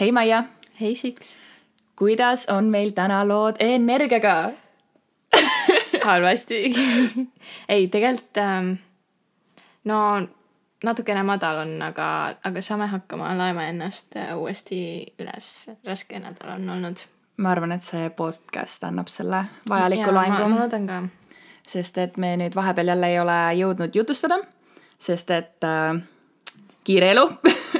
hei 0.00 0.12
Maia, 0.12 0.44
hei 0.80 0.94
Siks. 0.94 1.36
kuidas 1.96 2.46
on 2.48 2.64
meil 2.64 2.90
täna 2.90 3.28
lood 3.28 3.56
energiaga? 3.60 4.50
halvasti. 6.04 6.74
ei, 7.68 7.88
tegelikult 7.88 8.36
ähm, 8.36 8.72
no 9.84 10.28
natukene 10.84 11.22
madal 11.22 11.58
on, 11.64 11.82
aga, 11.82 12.34
aga 12.44 12.62
saame 12.62 12.86
hakkama, 12.86 13.34
laeme 13.38 13.68
ennast 13.68 14.16
äh, 14.16 14.36
uuesti 14.38 15.06
üles. 15.18 15.70
raske 15.84 16.18
nädal 16.18 16.54
on 16.54 16.70
olnud. 16.70 17.02
ma 17.36 17.50
arvan, 17.50 17.72
et 17.72 17.82
see 17.82 18.10
podcast 18.10 18.84
annab 18.84 19.10
selle 19.10 19.44
vajaliku 19.68 20.14
loengu 20.14 20.48
ma, 20.48 20.60
loodan 20.60 20.86
ka. 20.86 21.02
sest 21.66 21.98
et 21.98 22.16
me 22.16 22.36
nüüd 22.36 22.54
vahepeal 22.54 22.94
jälle 22.94 23.10
ei 23.10 23.20
ole 23.20 23.40
jõudnud 23.64 23.94
jutustada, 23.94 24.38
sest 24.98 25.30
et 25.30 25.66
äh, 25.66 25.98
kiire 26.84 27.10
elu 27.16 27.26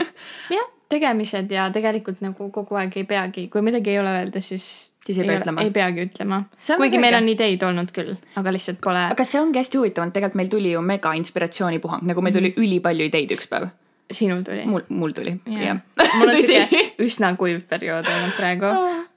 tegemised 0.88 1.51
ja 1.52 1.69
tegelikult 1.74 2.20
nagu 2.24 2.51
kogu 2.55 2.78
aeg 2.80 2.96
ei 2.96 3.05
peagi, 3.09 3.48
kui 3.52 3.62
midagi 3.65 3.91
ei 3.95 3.98
ole 4.02 4.15
öelda, 4.20 4.41
siis 4.45 4.69
Siis 5.09 5.19
ei 5.23 5.24
pea 5.24 5.38
ütlema. 5.41 5.62
ei 5.65 5.70
peagi 5.73 6.02
ütlema. 6.05 6.42
Kuigi 6.77 6.98
meil 7.01 7.15
on 7.16 7.29
ideid 7.33 7.62
olnud 7.65 7.92
küll, 7.96 8.10
aga 8.37 8.52
lihtsalt 8.52 8.80
pole. 8.84 9.01
aga 9.15 9.24
see 9.24 9.41
ongi 9.41 9.56
hästi 9.62 9.79
huvitav, 9.80 10.05
et 10.05 10.12
tegelikult 10.12 10.37
meil 10.37 10.51
tuli 10.52 10.73
ju 10.74 10.82
mega 10.84 11.15
inspiratsioonipuhang, 11.16 12.02
nagu 12.10 12.20
meil 12.24 12.34
tuli 12.37 12.51
ülipalju 12.60 13.06
ideid 13.09 13.32
üks 13.32 13.48
päev. 13.48 13.70
sinul 14.12 14.43
tuli. 14.45 14.66
mul, 14.69 14.84
mul 14.88 15.12
tuli, 15.16 15.32
jah. 15.48 15.80
mul 16.19 16.29
on 16.34 16.43
siuke 16.51 16.82
üsna 17.05 17.32
kuiv 17.41 17.65
periood 17.68 18.05
olnud 18.09 18.37
praegu, 18.37 18.68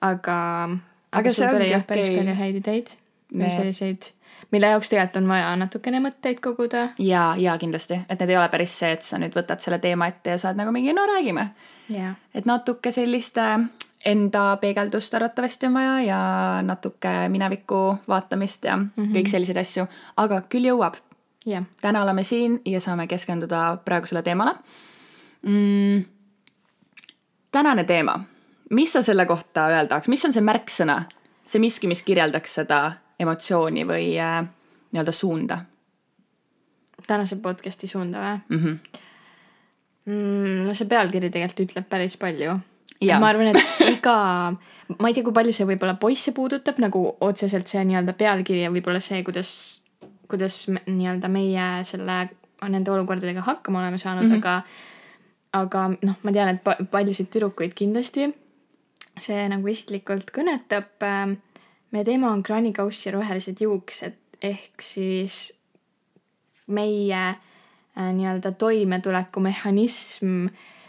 aga, 0.01 0.39
Aga 1.11 1.19
aga 1.19 1.33
see 1.33 1.43
sul 1.43 1.57
tuli 1.57 1.69
jah 1.73 1.83
päris 1.87 2.07
palju 2.07 2.35
häid 2.39 2.55
ideid 2.63 2.95
Me- 3.31 3.43
me.... 3.45 3.51
selliseid, 3.51 4.11
mille 4.51 4.67
jaoks 4.67 4.89
tegelikult 4.89 5.21
on 5.23 5.29
vaja 5.31 5.51
natukene 5.55 5.99
mõtteid 6.03 6.39
koguda. 6.43 6.89
ja, 6.99 7.33
ja 7.37 7.57
kindlasti, 7.57 8.01
et 8.09 8.19
need 8.19 8.33
ei 8.33 8.37
ole 8.37 8.49
päris 8.49 8.73
see, 8.79 8.91
et 8.97 9.05
sa 9.05 9.19
nüüd 9.21 9.35
võtad 9.35 9.63
selle 9.63 9.79
teema 9.79 10.07
ette 10.11 10.35
ja 10.35 10.41
saad 10.41 10.59
nagu 10.59 10.71
mingi, 10.71 10.93
no 10.93 11.05
räägime. 11.07 11.49
jah, 11.89 12.15
et 12.35 12.45
natuke 12.45 12.91
sellist 12.91 13.37
äh, 13.37 13.59
enda 14.05 14.57
peegeldust 14.61 15.13
arvatavasti 15.13 15.69
on 15.69 15.73
vaja 15.73 15.99
ja 16.05 16.21
natuke 16.65 17.29
mineviku 17.29 17.97
vaatamist 18.07 18.63
ja 18.63 18.77
mm 18.77 18.89
-hmm. 18.97 19.15
kõik 19.15 19.29
selliseid 19.29 19.57
asju, 19.57 19.87
aga 20.17 20.41
küll 20.49 20.65
jõuab. 20.65 20.95
jah. 21.45 21.63
täna 21.81 22.03
oleme 22.03 22.23
siin 22.23 22.61
ja 22.65 22.81
saame 22.81 23.07
keskenduda 23.07 23.77
praegusele 23.85 24.21
teemale 24.21 24.51
mm,. 25.41 26.05
tänane 27.51 27.83
teema, 27.83 28.19
mis 28.69 28.93
sa 28.93 29.01
selle 29.01 29.25
kohta 29.25 29.67
öelda 29.67 29.87
tahaks, 29.87 30.07
mis 30.07 30.25
on 30.25 30.33
see 30.33 30.43
märksõna, 30.43 31.03
see 31.43 31.59
miski, 31.59 31.87
mis 31.87 32.03
kirjeldaks 32.03 32.53
seda 32.53 32.91
emotsiooni 33.21 33.85
või 33.87 34.15
äh, 34.19 34.41
nii-öelda 34.91 35.13
suunda 35.15 35.61
tänase 37.07 37.35
podcast'i 37.35 37.87
suunda 37.87 38.19
või 38.49 38.57
mm? 38.57 38.63
-hmm. 38.63 38.77
mm,? 40.05 40.67
no 40.67 40.73
see 40.77 40.89
pealkiri 40.89 41.29
tegelikult 41.29 41.69
ütleb 41.69 41.89
päris 41.89 42.17
palju. 42.17 42.59
Ma 43.01 43.31
arvan, 43.31 43.55
et 43.55 43.79
iga, 43.89 44.15
ma 44.99 45.09
ei 45.09 45.15
tea, 45.15 45.23
kui 45.25 45.33
palju 45.33 45.53
see 45.57 45.65
võib-olla 45.65 45.95
poisse 45.97 46.35
puudutab 46.37 46.77
nagu 46.83 47.01
otseselt 47.19 47.67
see 47.71 47.81
nii-öelda 47.89 48.13
pealkiri 48.17 48.61
ja 48.61 48.69
võib-olla 48.73 49.01
see, 49.01 49.23
kuidas, 49.25 49.81
kuidas 50.29 50.59
nii-öelda 50.69 51.31
meie 51.33 51.69
selle, 51.89 52.19
nende 52.61 52.93
olukordadega 52.93 53.41
hakkama 53.47 53.81
oleme 53.81 53.97
saanud 53.97 54.27
mm. 54.27 54.35
-hmm. 54.35 54.37
aga, 54.37 54.61
aga 55.63 55.87
noh, 56.01 56.19
ma 56.21 56.31
tean, 56.31 56.55
et 56.55 56.63
pa- 56.63 56.77
paljusid 56.91 57.31
tüdrukuid 57.33 57.73
kindlasti 57.73 58.29
see 59.19 59.47
nagu 59.49 59.67
isiklikult 59.67 60.29
kõnetab. 60.31 60.93
Meie 61.91 62.05
teema 62.07 62.31
on 62.31 62.43
kraanikauss 62.43 63.05
ja 63.05 63.15
rohelised 63.17 63.61
juuksed 63.61 64.17
ehk 64.41 64.81
siis 64.81 65.53
meie 66.67 67.23
äh, 67.29 68.11
nii-öelda 68.15 68.51
toimetulekumehhanism 68.51 70.47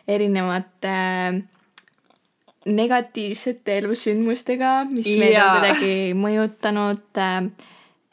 erinevate 0.09 0.93
äh, 0.93 1.43
negatiivsete 2.67 3.79
elusündmustega, 3.83 4.83
mis 4.91 5.09
meid 5.19 5.37
on 5.41 5.57
kuidagi 5.59 5.95
mõjutanud 6.19 7.21
äh, 7.21 7.39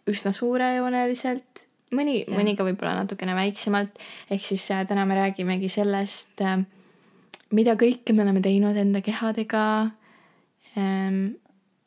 üsna 0.09 0.33
suurejooneliselt, 0.33 1.65
mõni, 1.95 2.23
Jah. 2.23 2.33
mõni 2.37 2.55
ka 2.57 2.65
võib-olla 2.65 2.95
natukene 3.03 3.35
väiksemalt. 3.37 4.01
ehk 4.31 4.45
siis 4.45 4.65
äh, 4.73 4.85
täna 4.89 5.05
me 5.05 5.19
räägimegi 5.19 5.69
sellest 5.69 6.41
äh,, 6.41 6.63
mida 7.53 7.77
kõike 7.77 8.13
me 8.13 8.25
oleme 8.25 8.41
teinud 8.45 8.77
enda 8.77 9.03
kehadega 9.05 9.65
ähm,. 10.77 11.37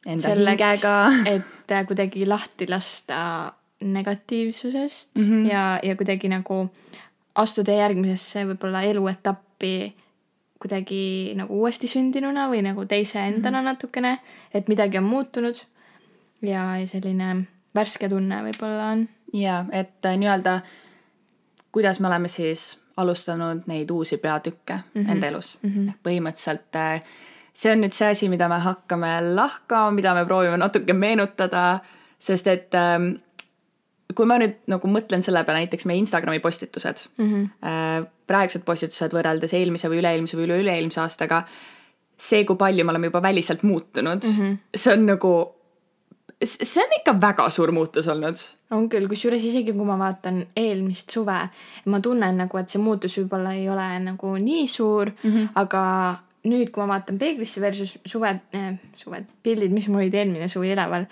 Enda 0.07 0.35
hingega. 0.35 0.95
et 1.27 1.71
äh, 1.73 1.87
kuidagi 1.87 2.27
lahti 2.27 2.69
lasta 2.69 3.53
negatiivsusest 3.81 5.11
mm. 5.19 5.25
-hmm. 5.25 5.51
ja, 5.53 5.81
ja 5.83 5.97
kuidagi 5.97 6.29
nagu 6.29 6.69
astuda 7.35 7.73
järgmisesse 7.73 8.45
võib-olla 8.47 8.83
eluetappi 8.83 9.95
kuidagi 10.63 11.35
nagu 11.35 11.61
uuesti 11.61 11.89
sündinuna 11.91 12.47
või 12.51 12.63
nagu 12.63 12.85
teise 12.87 13.19
endana 13.27 13.59
mm 13.59 13.63
-hmm. 13.63 13.71
natukene, 13.71 14.19
et 14.55 14.69
midagi 14.69 14.99
on 14.99 15.05
muutunud 15.05 15.57
ja, 16.43 16.79
ja 16.79 16.87
selline 16.87 17.47
värske 17.75 18.09
tunne 18.09 18.43
võib-olla 18.43 18.93
on. 18.93 19.09
ja 19.33 19.65
et 19.73 20.07
äh, 20.07 20.17
nii-öelda, 20.17 20.61
kuidas 21.73 22.01
me 22.01 22.07
oleme 22.07 22.29
siis 22.29 22.79
alustanud 22.97 23.63
neid 23.67 23.91
uusi 23.91 24.17
peatükke 24.17 24.75
mm. 24.75 25.03
-hmm. 25.03 25.11
enda 25.11 25.27
elus 25.27 25.59
mm. 25.63 25.71
-hmm. 25.71 25.93
põhimõtteliselt 26.03 26.77
äh, 26.77 27.03
see 27.53 27.73
on 27.73 27.83
nüüd 27.85 27.95
see 27.97 28.09
asi, 28.15 28.29
mida 28.33 28.49
me 28.49 28.59
hakkame 28.65 29.13
lahkama, 29.37 29.93
mida 29.97 30.15
me 30.17 30.25
proovime 30.29 30.57
natuke 30.61 30.97
meenutada, 30.97 31.81
sest 32.23 32.49
et 32.49 32.75
ähm, 32.79 33.13
kui 34.17 34.29
ma 34.29 34.39
nüüd 34.41 34.59
nagu 34.71 34.91
mõtlen 34.91 35.25
selle 35.25 35.45
peale, 35.47 35.65
näiteks 35.65 35.87
meie 35.89 36.03
Instagrami 36.03 36.41
postitused 36.41 37.09
Mm 37.19 37.31
-hmm. 37.31 37.49
äh,, 37.69 38.09
praegused 38.27 38.65
postitused 38.65 39.13
võrreldes 39.13 39.55
eelmise 39.55 39.89
või 39.89 40.01
üle-eelmise 40.01 40.37
või 40.37 40.47
üle-üle-eelmise 40.49 41.01
aastaga, 41.01 41.43
see, 42.17 42.45
kui 42.45 42.57
palju 42.57 42.85
me 42.85 42.91
oleme 42.91 43.11
juba 43.11 43.23
väliselt 43.23 43.63
muutunud 43.63 44.25
mm. 44.25 44.37
-hmm. 44.39 44.57
see 44.77 44.93
on 44.93 45.07
nagu, 45.07 45.33
see 46.45 46.85
on 46.85 46.97
ikka 46.99 47.21
väga 47.21 47.51
suur 47.51 47.73
muutus 47.73 48.09
olnud 48.09 48.37
on 48.71 48.89
küll, 48.89 49.09
kusjuures 49.09 49.45
isegi 49.45 49.73
kui 49.73 49.85
ma 49.85 49.99
vaatan 49.99 50.47
eelmist 50.57 51.11
suve, 51.11 51.39
ma 51.85 52.01
tunnen 52.01 52.37
nagu, 52.37 52.59
et 52.59 52.69
see 52.69 52.81
muutus 52.83 53.19
võib-olla 53.19 53.55
ei 53.55 53.69
ole 53.69 53.89
nagu 53.99 54.37
nii 54.37 54.67
suur 54.69 55.11
mm. 55.11 55.31
-hmm. 55.31 55.49
aga 55.55 55.83
nüüd, 56.49 56.73
kui 56.75 56.83
ma 56.83 56.97
vaatan 56.97 57.19
peeglisse 57.21 57.63
versus 57.63 57.97
suved 58.09 58.43
äh,, 58.57 58.75
suved, 58.99 59.29
pildid, 59.47 59.73
mis 59.75 59.89
mul 59.91 60.03
olid 60.03 60.17
eelmine 60.19 60.49
suvi 60.51 60.73
üleval, 60.75 61.07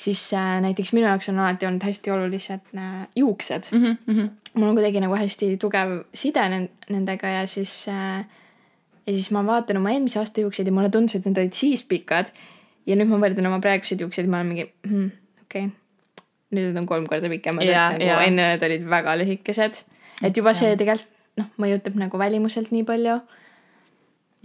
siis 0.00 0.22
äh, 0.36 0.56
näiteks 0.64 0.94
minu 0.96 1.08
jaoks 1.08 1.28
on 1.32 1.40
alati 1.42 1.68
olnud 1.68 1.84
hästi 1.84 2.14
olulised 2.14 2.72
äh, 2.76 3.02
juuksed 3.16 3.72
mm. 3.72 3.96
mm. 4.06 4.14
-hmm. 4.16 4.30
mul 4.54 4.68
on 4.70 4.78
kuidagi 4.78 5.02
nagu 5.04 5.18
hästi 5.20 5.56
tugev 5.60 5.98
side 6.14 6.46
nen- 6.48 6.70
nendega 6.88 7.28
ja 7.28 7.46
siis 7.46 7.88
äh,, 7.88 8.24
ja 9.06 9.12
siis 9.12 9.30
ma 9.30 9.44
vaatan 9.46 9.76
oma 9.76 9.92
eelmise 9.92 10.18
aasta 10.18 10.40
juukseid 10.40 10.66
ja 10.66 10.72
mulle 10.72 10.90
tundus, 10.90 11.14
et 11.14 11.26
need 11.26 11.38
olid 11.38 11.52
siis 11.52 11.84
pikad. 11.84 12.32
ja 12.86 12.96
nüüd 12.96 13.12
ma 13.12 13.20
võrdlen 13.20 13.46
oma 13.46 13.60
praeguseid 13.60 14.00
juukseid 14.00 14.26
ja 14.26 14.30
ma 14.30 14.40
olen 14.40 14.52
mingi 14.54 14.66
hmm,, 14.88 15.10
okei 15.44 15.64
okay.. 15.64 15.76
nüüd 16.50 16.70
need 16.70 16.80
on 16.80 16.86
kolm 16.86 17.06
korda 17.06 17.28
pikemad 17.28 17.68
yeah,, 17.68 17.92
et 17.94 18.00
nagu 18.00 18.10
yeah. 18.16 18.26
enne 18.26 18.52
need 18.54 18.68
olid 18.70 18.90
väga 18.96 19.16
lühikesed. 19.20 19.84
et 20.24 20.36
juba 20.36 20.56
see 20.56 20.72
tegelikult 20.76 21.16
noh, 21.38 21.50
mõjutab 21.60 21.96
nagu 22.00 22.20
välimuselt 22.20 22.72
nii 22.74 22.86
palju. 22.88 23.18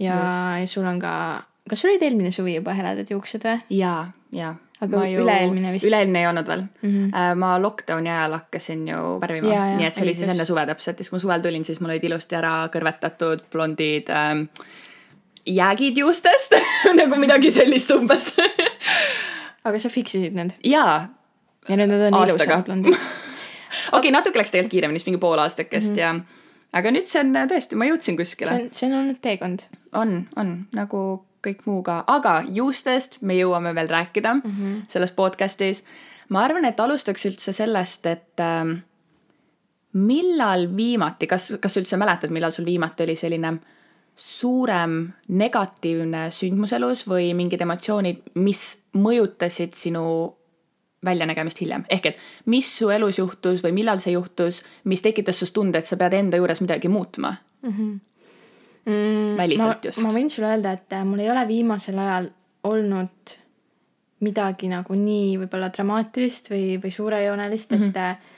ja, 0.02 0.20
ja 0.60 0.66
sul 0.70 0.86
on 0.86 1.00
ka, 1.02 1.42
kas 1.70 1.82
sul 1.82 1.92
olid 1.92 2.06
eelmine 2.06 2.30
suvi 2.34 2.58
juba 2.58 2.76
heledad 2.76 3.10
juuksed 3.10 3.44
või? 3.48 3.58
ja, 3.80 3.98
ja. 4.36 4.54
Aga 4.76 5.06
üle-eelmine 5.08 5.70
vist- 5.72 5.88
üle-eelmine 5.88 6.20
ei 6.20 6.26
olnud 6.28 6.48
veel 6.50 6.66
mm. 6.66 6.88
-hmm. 6.90 7.38
ma 7.40 7.54
lockdowni 7.56 8.10
ajal 8.12 8.34
hakkasin 8.36 8.82
ju 8.90 8.98
värvima 9.22 9.48
Jaa, 9.48 9.68
jaa, 9.70 9.76
nii 9.78 9.86
et 9.86 9.96
see 9.96 10.04
oli 10.04 10.12
siis 10.18 10.28
enne 10.28 10.44
suve 10.44 10.66
täpselt 10.68 10.98
ja 10.98 11.04
siis, 11.04 11.10
kui 11.10 11.16
ma 11.16 11.22
suvel 11.22 11.44
tulin, 11.46 11.64
siis 11.64 11.80
mul 11.80 11.94
olid 11.94 12.04
ilusti 12.04 12.36
ära 12.36 12.50
kõrvetatud 12.74 13.46
blondid 13.52 14.12
ähm, 14.12 14.44
jäägid 15.46 15.96
juustest 16.02 16.58
nagu 17.00 17.16
midagi 17.16 17.50
sellist 17.54 17.90
umbes 17.96 18.34
aga 19.66 19.78
sa 19.80 19.90
fix 19.92 20.18
isid 20.18 20.36
need 20.36 20.52
jaa, 20.66 21.06
ja 21.68 21.78
nüüd 21.78 21.90
need 21.92 22.08
on 22.10 22.18
Aastaga. 22.20 22.44
ilusad 22.44 22.68
blondid. 22.68 22.98
okei, 23.96 24.12
natuke 24.14 24.40
läks 24.40 24.52
tegelikult 24.54 24.76
kiiremini, 24.76 25.00
vist 25.00 25.08
mingi 25.08 25.22
pool 25.22 25.40
aastakest 25.42 25.94
mm 25.94 25.96
-hmm. 25.96 26.26
ja 26.28 26.78
aga 26.80 26.92
nüüd 26.92 27.08
see 27.08 27.22
on 27.22 27.32
äh, 27.36 27.48
tõesti, 27.50 27.78
ma 27.80 27.88
jõudsin 27.88 28.18
kuskile 28.18 28.52
see 28.52 28.62
on, 28.62 28.68
see 28.72 28.90
on 28.90 28.98
olnud 29.00 29.20
teekond 29.22 29.66
on, 29.96 30.20
on 30.36 30.58
nagu 30.76 31.02
kõik 31.46 31.62
muu 31.68 31.82
ka, 31.86 32.00
aga 32.10 32.40
juustest 32.48 33.20
me 33.22 33.36
jõuame 33.38 33.74
veel 33.74 33.88
rääkida 33.90 34.34
mm 34.34 34.42
-hmm. 34.50 34.82
selles 34.88 35.12
podcast'is. 35.12 35.84
ma 36.28 36.42
arvan, 36.42 36.64
et 36.64 36.80
alustaks 36.80 37.26
üldse 37.26 37.52
sellest, 37.52 38.06
et 38.06 38.40
ähm, 38.40 38.72
millal 39.92 40.76
viimati, 40.76 41.26
kas, 41.26 41.52
kas 41.60 41.76
üldse 41.76 41.96
mäletad, 41.96 42.30
millal 42.30 42.52
sul 42.52 42.64
viimati 42.64 43.02
oli 43.02 43.16
selline 43.16 43.58
suurem 44.16 45.12
negatiivne 45.28 46.30
sündmus 46.30 46.72
elus 46.72 47.04
või 47.08 47.34
mingid 47.34 47.60
emotsioonid, 47.60 48.22
mis 48.34 48.82
mõjutasid 48.96 49.76
sinu 49.76 50.34
väljanägemist 51.04 51.60
hiljem, 51.60 51.84
ehk 51.92 52.06
et 52.06 52.16
mis 52.46 52.78
su 52.78 52.88
elus 52.90 53.18
juhtus 53.18 53.62
või 53.64 53.72
millal 53.72 54.00
see 54.02 54.12
juhtus, 54.16 54.62
mis 54.84 55.02
tekitas 55.02 55.38
sinust 55.38 55.54
tunde, 55.54 55.78
et 55.78 55.86
sa 55.86 55.96
pead 56.00 56.16
enda 56.16 56.40
juures 56.40 56.60
midagi 56.64 56.88
muutma 56.88 57.34
mm, 57.62 58.00
Väliselt 58.86 59.82
ma, 59.82 59.88
just. 59.88 60.02
ma 60.04 60.12
võin 60.14 60.30
sulle 60.30 60.52
öelda, 60.54 60.76
et 60.78 60.94
äh, 60.94 61.04
mul 61.04 61.24
ei 61.24 61.30
ole 61.32 61.42
viimasel 61.48 61.98
ajal 61.98 62.30
olnud 62.66 63.36
midagi 64.24 64.70
nagu 64.70 64.96
nii 64.96 65.36
võib-olla 65.42 65.68
dramaatilist 65.74 66.50
või, 66.52 66.78
või 66.82 66.92
suurejoonelist 66.94 67.74
mm, 67.74 67.82
-hmm. 67.82 67.88
et 67.90 67.96
äh, 67.96 68.34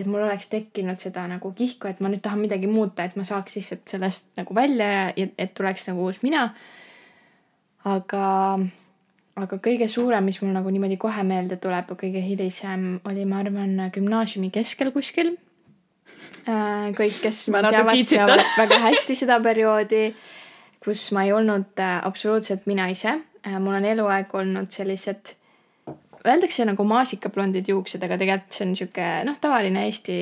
et 0.00 0.06
mul 0.06 0.22
oleks 0.22 0.46
tekkinud 0.48 0.98
seda 1.02 1.24
nagu 1.26 1.50
kihku, 1.52 1.88
et 1.90 2.00
ma 2.00 2.08
nüüd 2.08 2.22
tahan 2.22 2.38
midagi 2.40 2.68
muuta, 2.70 3.04
et 3.04 3.16
ma 3.18 3.24
saaks 3.26 3.56
lihtsalt 3.58 3.90
sellest 3.90 4.28
nagu 4.38 4.54
välja 4.54 4.86
ja, 5.16 5.26
et 5.36 5.54
tuleks 5.54 5.88
nagu 5.90 6.06
uus 6.06 6.22
mina 6.22 6.46
aga, 7.88 8.24
aga 9.40 9.58
kõige 9.62 9.88
suurem, 9.90 10.24
mis 10.24 10.40
mul 10.42 10.54
nagu 10.54 10.70
niimoodi 10.70 10.98
kohe 11.00 11.24
meelde 11.26 11.58
tuleb, 11.60 11.90
kõige 11.98 12.22
hilisem 12.24 13.00
oli, 13.08 13.26
ma 13.28 13.42
arvan, 13.44 13.76
gümnaasiumi 13.94 14.52
keskel 14.54 14.92
kuskil 14.94 15.34
kõik, 16.96 17.16
kes 17.22 17.48
Ma 17.52 17.60
mind 17.60 17.72
natuke 17.72 18.04
teavad, 18.08 18.40
teavad 18.40 18.44
väga 18.58 18.78
hästi 18.86 19.16
seda 19.18 19.40
perioodi, 19.44 20.04
kus 20.84 21.10
ma 21.12 21.26
ei 21.26 21.32
olnud 21.36 21.80
äh, 21.80 21.98
absoluutselt 22.06 22.66
mina 22.70 22.88
ise. 22.88 23.18
mul 23.60 23.74
on 23.74 23.84
eluaeg 23.84 24.34
olnud 24.34 24.70
sellised, 24.70 25.34
öeldakse 26.26 26.64
nagu 26.68 26.84
maasikablondid 26.84 27.68
juuksed, 27.68 28.02
aga 28.04 28.18
tegelikult 28.20 28.56
see 28.56 28.66
on 28.66 28.74
sihuke 28.76 29.08
noh, 29.24 29.38
tavaline 29.40 29.84
Eesti 29.88 30.16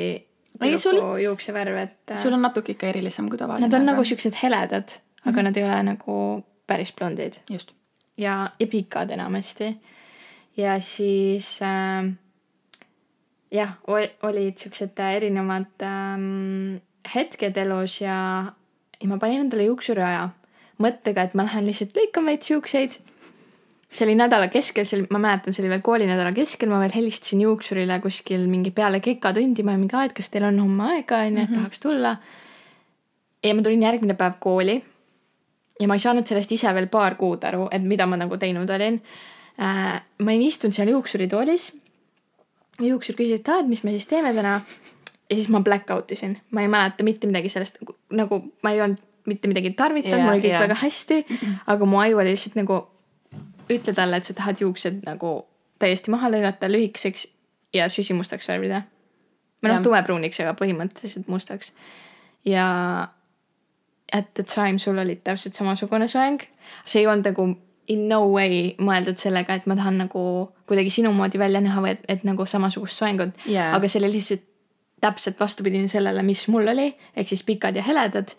Ei, 0.60 0.78
sul- 0.78 1.20
juuksevärv, 1.22 1.76
et 1.76 2.10
äh, 2.10 2.18
sul 2.18 2.34
on 2.34 2.42
natuke 2.42 2.74
ikka 2.74 2.88
erilisem 2.90 3.28
kui 3.30 3.38
tavaline. 3.38 3.66
nad 3.66 3.74
on 3.78 3.86
nagu 3.86 4.04
siuksed 4.04 4.34
heledad, 4.42 4.90
aga 5.24 5.30
mm 5.30 5.36
-hmm. 5.36 5.42
nad 5.44 5.56
ei 5.56 5.64
ole 5.64 5.82
nagu 5.82 6.44
päris 6.66 6.92
blondid 6.92 7.38
just. 7.50 7.72
ja, 8.16 8.50
ja 8.58 8.66
pikad 8.66 9.10
enamasti. 9.10 9.76
ja 10.56 10.80
siis 10.80 11.60
äh, 11.62 12.12
jah, 13.54 13.76
olid 13.88 14.58
siuksed 14.60 14.98
äh, 15.00 15.14
erinevad 15.20 15.84
ähm, 15.86 16.80
hetked 17.14 17.56
elus 17.56 18.00
ja, 18.02 18.18
ja 19.00 19.08
ma 19.10 19.18
panin 19.20 19.46
endale 19.46 19.68
juuksuriaja 19.68 20.28
mõttega, 20.82 21.26
et 21.26 21.36
ma 21.38 21.46
lähen 21.46 21.66
lihtsalt 21.66 21.96
lõikan 21.96 22.28
veits 22.28 22.50
juukseid. 22.50 22.98
see 23.88 24.04
oli 24.04 24.18
nädala 24.18 24.50
keskel, 24.52 24.84
see 24.84 24.98
oli, 24.98 25.06
ma 25.10 25.18
mäletan, 25.22 25.54
see 25.54 25.62
oli 25.64 25.72
veel 25.72 25.82
koolinädala 25.82 26.34
keskel, 26.36 26.68
ma 26.68 26.82
veel 26.82 26.92
helistasin 26.94 27.40
juuksurile 27.46 28.00
kuskil 28.04 28.44
mingi 28.50 28.70
peale 28.70 29.00
kekatundi, 29.00 29.64
ma 29.64 29.72
olin 29.72 29.86
mingi, 29.86 29.96
aa, 29.96 30.10
et 30.10 30.14
kas 30.16 30.28
teil 30.28 30.44
on 30.50 30.60
homme 30.60 30.92
aega, 30.92 31.22
onju, 31.24 31.46
et 31.46 31.54
tahaks 31.56 31.80
tulla. 31.82 32.18
ja 33.44 33.54
ma 33.54 33.64
tulin 33.64 33.82
järgmine 33.82 34.14
päev 34.18 34.36
kooli 34.44 34.76
ja 35.80 35.88
ma 35.88 35.96
ei 35.96 36.02
saanud 36.02 36.26
sellest 36.26 36.52
ise 36.52 36.72
veel 36.74 36.88
paar 36.92 37.16
kuud 37.18 37.44
aru, 37.48 37.68
et 37.72 37.82
mida 37.82 38.06
ma 38.06 38.18
nagu 38.20 38.36
teinud 38.36 38.70
olin 38.70 39.00
äh,. 39.58 40.00
ma 40.18 40.30
olin 40.30 40.46
istunud 40.46 40.74
seal 40.74 40.92
juuksuritoolis. 40.92 41.72
Juuksur 42.80 43.18
küsis, 43.18 43.40
et 43.40 43.48
aa, 43.48 43.62
et 43.62 43.70
mis 43.70 43.82
me 43.84 43.94
siis 43.94 44.06
teeme 44.10 44.32
täna. 44.34 44.60
ja 45.30 45.36
siis 45.36 45.48
ma 45.52 45.60
black 45.60 45.90
out 45.90 46.12
isin, 46.12 46.38
ma 46.50 46.64
ei 46.64 46.68
mäleta 46.72 47.04
mitte 47.04 47.26
midagi 47.26 47.50
sellest, 47.52 47.78
nagu 48.10 48.40
ma 48.62 48.72
ei 48.72 48.82
olnud 48.84 49.04
mitte 49.28 49.48
midagi 49.48 49.74
tarvitanud 49.76 50.16
yeah, 50.16 50.24
mul 50.24 50.38
oli 50.38 50.44
kõik 50.44 50.54
yeah. 50.54 50.62
väga 50.64 50.78
hästi. 50.82 51.18
aga 51.66 51.88
mu 51.88 52.00
aju 52.00 52.22
oli 52.22 52.32
lihtsalt 52.32 52.56
nagu, 52.56 52.78
ütle 53.68 53.94
talle, 53.94 54.20
et 54.20 54.28
sa 54.28 54.36
tahad 54.36 54.62
juuksed 54.64 55.02
nagu 55.04 55.34
täiesti 55.78 56.14
maha 56.14 56.30
lõigata 56.32 56.70
lühikeseks 56.70 57.26
ja 57.76 57.90
süsimustaks 57.92 58.48
värvida. 58.48 58.82
või 59.62 59.74
noh 59.74 59.84
tumepruuniks, 59.84 60.40
aga 60.40 60.56
põhimõtteliselt 60.58 61.28
mustaks. 61.28 61.72
ja 62.44 62.66
at 64.12 64.34
the 64.34 64.42
time 64.42 64.78
sul 64.78 64.98
oli 64.98 65.16
täpselt 65.16 65.54
samasugune 65.54 66.08
soeng. 66.08 66.42
see 66.84 67.02
ei 67.02 67.06
olnud 67.06 67.28
nagu 67.28 67.48
in 67.88 68.08
no 68.08 68.20
way 68.32 68.74
mõeldud 68.84 69.16
sellega, 69.20 69.56
et 69.56 69.66
ma 69.66 69.76
tahan 69.78 70.02
nagu 70.04 70.22
kuidagi 70.68 70.90
sinu 70.92 71.12
moodi 71.16 71.40
välja 71.40 71.62
näha 71.64 71.80
või 71.84 71.94
et, 71.96 72.04
et 72.08 72.24
nagu 72.28 72.46
samasugust 72.46 73.00
soengut 73.00 73.46
Jaa. 73.48 73.70
aga 73.76 73.88
see 73.88 74.02
oli 74.02 74.12
lihtsalt 74.12 74.44
täpselt 75.00 75.40
vastupidine 75.40 75.88
sellele, 75.88 76.22
mis 76.26 76.44
mul 76.50 76.68
oli, 76.68 76.90
ehk 77.16 77.30
siis 77.30 77.44
pikad 77.46 77.76
ja 77.76 77.84
heledad. 77.86 78.34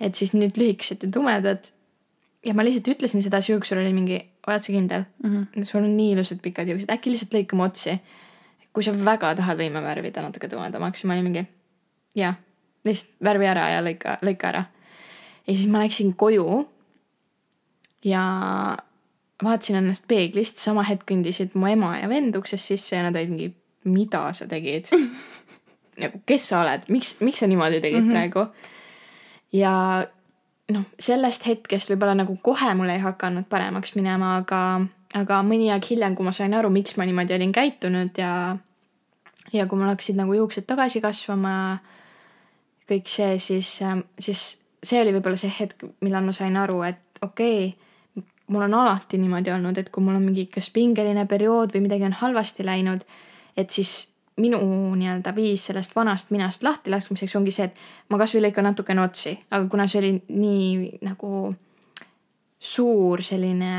et 0.00 0.14
siis 0.14 0.30
nüüd 0.30 0.54
lühikesed 0.60 1.02
ja 1.02 1.10
tumedad. 1.10 1.70
ja 2.44 2.54
ma 2.54 2.64
lihtsalt 2.64 2.88
ütlesin 2.94 3.22
seda, 3.22 3.40
siis 3.40 3.56
juuksur 3.56 3.80
oli 3.80 3.92
mingi, 3.92 4.20
oled 4.46 4.62
sa 4.62 4.72
kindel 4.72 5.04
mm? 5.22 5.36
-hmm. 5.36 5.64
sul 5.64 5.82
on 5.82 5.96
nii 5.96 6.12
ilusad 6.12 6.40
pikad 6.42 6.68
juuksed, 6.68 6.90
äkki 6.90 7.10
lihtsalt 7.10 7.34
lõikame 7.34 7.64
otsi. 7.64 7.98
kui 8.72 8.82
sa 8.82 8.92
väga 8.92 9.34
tahad, 9.34 9.58
võime 9.58 9.82
värvida 9.82 10.22
natuke 10.22 10.48
tumedamaks 10.48 11.02
ja 11.02 11.08
ma 11.08 11.14
olin 11.14 11.24
mingi, 11.24 11.46
jah, 12.14 12.36
lihtsalt 12.84 13.14
värvi 13.24 13.46
ära 13.46 13.70
ja 13.70 13.80
lõika, 13.82 14.18
lõika 14.22 14.48
ära. 14.48 14.64
ja 15.46 15.54
siis 15.54 15.66
ma 15.66 15.78
läksin 15.78 16.14
koju. 16.14 16.68
Ja 18.04 18.22
vaatasin 19.44 19.76
ennast 19.80 20.06
peeglist, 20.10 20.58
sama 20.58 20.84
hetk 20.88 21.06
kõndisid 21.08 21.54
mu 21.58 21.70
ema 21.70 21.96
ja 22.00 22.10
vend 22.10 22.36
uksest 22.38 22.72
sisse 22.72 22.96
ja 22.96 23.04
nad 23.06 23.16
olid 23.16 23.32
mingi, 23.32 23.48
mida 23.88 24.24
sa 24.34 24.48
tegid 24.50 24.90
nagu, 26.02 26.20
kes 26.26 26.48
sa 26.50 26.62
oled, 26.64 26.86
miks, 26.92 27.16
miks 27.24 27.42
sa 27.42 27.50
niimoodi 27.50 27.80
tegid 27.82 28.02
mm 28.02 28.08
-hmm. 28.08 28.30
praegu? 28.32 28.46
ja 29.52 30.06
noh, 30.74 30.84
sellest 31.00 31.46
hetkest 31.46 31.90
võib-olla 31.90 32.14
nagu 32.18 32.36
kohe 32.42 32.74
mul 32.74 32.90
ei 32.92 33.02
hakanud 33.02 33.48
paremaks 33.48 33.94
minema, 33.96 34.36
aga, 34.42 34.80
aga 35.14 35.42
mõni 35.42 35.70
aeg 35.72 35.86
hiljem, 35.90 36.16
kui 36.16 36.24
ma 36.24 36.32
sain 36.32 36.54
aru, 36.54 36.70
miks 36.70 36.96
ma 36.96 37.06
niimoodi 37.08 37.34
olin 37.34 37.52
käitunud 37.52 38.18
ja, 38.18 38.56
ja 39.52 39.66
kui 39.66 39.78
mul 39.78 39.88
hakkasid 39.88 40.16
nagu 40.16 40.34
juuksed 40.34 40.66
tagasi 40.66 41.00
kasvama, 41.00 41.78
kõik 42.90 43.08
see, 43.08 43.38
siis, 43.38 43.78
siis 44.18 44.58
see 44.82 45.00
oli 45.00 45.12
võib-olla 45.16 45.36
see 45.36 45.52
hetk, 45.60 45.84
millal 46.00 46.24
ma 46.24 46.32
sain 46.32 46.56
aru, 46.56 46.82
et 46.82 47.22
okei 47.22 47.68
okay, 47.68 47.87
mul 48.48 48.64
on 48.66 48.74
alati 48.74 49.18
niimoodi 49.20 49.52
olnud, 49.52 49.78
et 49.78 49.90
kui 49.92 50.04
mul 50.04 50.16
on 50.18 50.24
mingi 50.24 50.46
kas 50.52 50.70
pingeline 50.74 51.26
periood 51.28 51.74
või 51.74 51.84
midagi 51.86 52.08
on 52.08 52.16
halvasti 52.20 52.66
läinud, 52.66 53.04
et 53.56 53.70
siis 53.70 54.08
minu 54.38 54.60
nii-öelda 54.94 55.34
viis 55.34 55.64
sellest 55.68 55.96
vanast 55.96 56.30
minast 56.30 56.62
lahti 56.62 56.90
laskmiseks 56.90 57.36
ongi 57.36 57.52
see, 57.54 57.68
et 57.68 58.10
ma 58.10 58.20
kasvõi 58.20 58.44
lõikan 58.46 58.68
natukene 58.68 59.02
otsi, 59.02 59.34
aga 59.50 59.66
kuna 59.70 59.88
see 59.90 60.02
oli 60.02 60.12
nii 60.28 61.00
nagu 61.06 61.32
suur 62.58 63.22
selline 63.22 63.72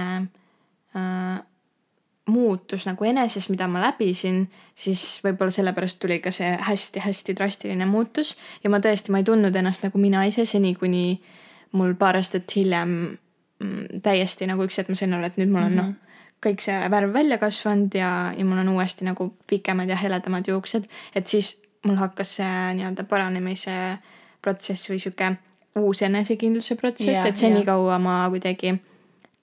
äh, 0.95 1.39
muutus 2.29 2.85
nagu 2.85 3.05
eneses, 3.05 3.49
mida 3.49 3.67
ma 3.67 3.81
läbisin, 3.83 4.43
siis 4.77 5.19
võib-olla 5.23 5.53
sellepärast 5.53 5.99
tuli 6.01 6.19
ka 6.23 6.31
see 6.35 6.51
hästi-hästi 6.67 7.35
drastiline 7.37 7.87
muutus. 7.89 8.35
Ja 8.63 8.69
ma 8.69 8.79
tõesti, 8.83 9.11
ma 9.11 9.21
ei 9.21 9.27
tundnud 9.27 9.55
ennast 9.55 9.83
nagu 9.87 10.01
mina 10.01 10.23
ise 10.29 10.45
seni, 10.45 10.75
kuni 10.77 11.19
mul 11.79 11.95
paar 11.99 12.19
aastat 12.19 12.49
hiljem 12.55 13.17
täiesti 14.03 14.47
nagu 14.47 14.63
üks 14.63 14.79
hetk 14.79 14.91
ma 14.91 14.95
sain 14.95 15.13
aru, 15.13 15.27
et 15.27 15.37
nüüd 15.39 15.51
mul 15.51 15.63
on 15.63 15.73
mm 15.73 15.79
-hmm. 15.79 15.89
noh, 15.89 16.19
kõik 16.45 16.63
see 16.63 16.77
värv 16.91 17.13
välja 17.13 17.37
kasvanud 17.37 17.95
ja, 17.95 18.33
ja 18.37 18.45
mul 18.45 18.61
on 18.63 18.69
uuesti 18.75 19.05
nagu 19.05 19.33
pikemad 19.47 19.89
ja 19.89 19.95
heledamad 19.95 20.47
juuksed, 20.47 20.87
et 21.15 21.27
siis 21.27 21.61
mul 21.85 21.95
hakkas 21.95 22.35
see 22.39 22.73
nii-öelda 22.75 23.03
paranemise 23.03 23.97
protsess 24.41 24.89
või 24.89 24.99
sihuke 24.99 25.35
uus 25.75 26.01
enesekindluse 26.01 26.75
protsess 26.75 27.19
yeah, 27.19 27.27
et 27.27 27.37
senikaua 27.37 27.99
ma 27.99 28.25
kuidagi 28.29 28.79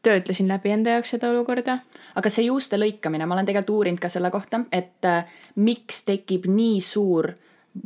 töötlesin 0.02 0.48
läbi 0.48 0.70
enda 0.70 0.90
jaoks 0.90 1.10
seda 1.16 1.30
olukorda. 1.30 1.78
Aga 2.14 2.30
see 2.30 2.46
juuste 2.46 2.78
lõikamine, 2.78 3.26
ma 3.26 3.34
olen 3.34 3.48
tegelikult 3.48 3.74
uurinud 3.74 4.00
ka 4.00 4.08
selle 4.12 4.30
kohta, 4.30 4.60
et 4.72 5.04
äh, 5.04 5.26
miks 5.56 6.04
tekib 6.06 6.46
nii 6.46 6.80
suur 6.80 7.32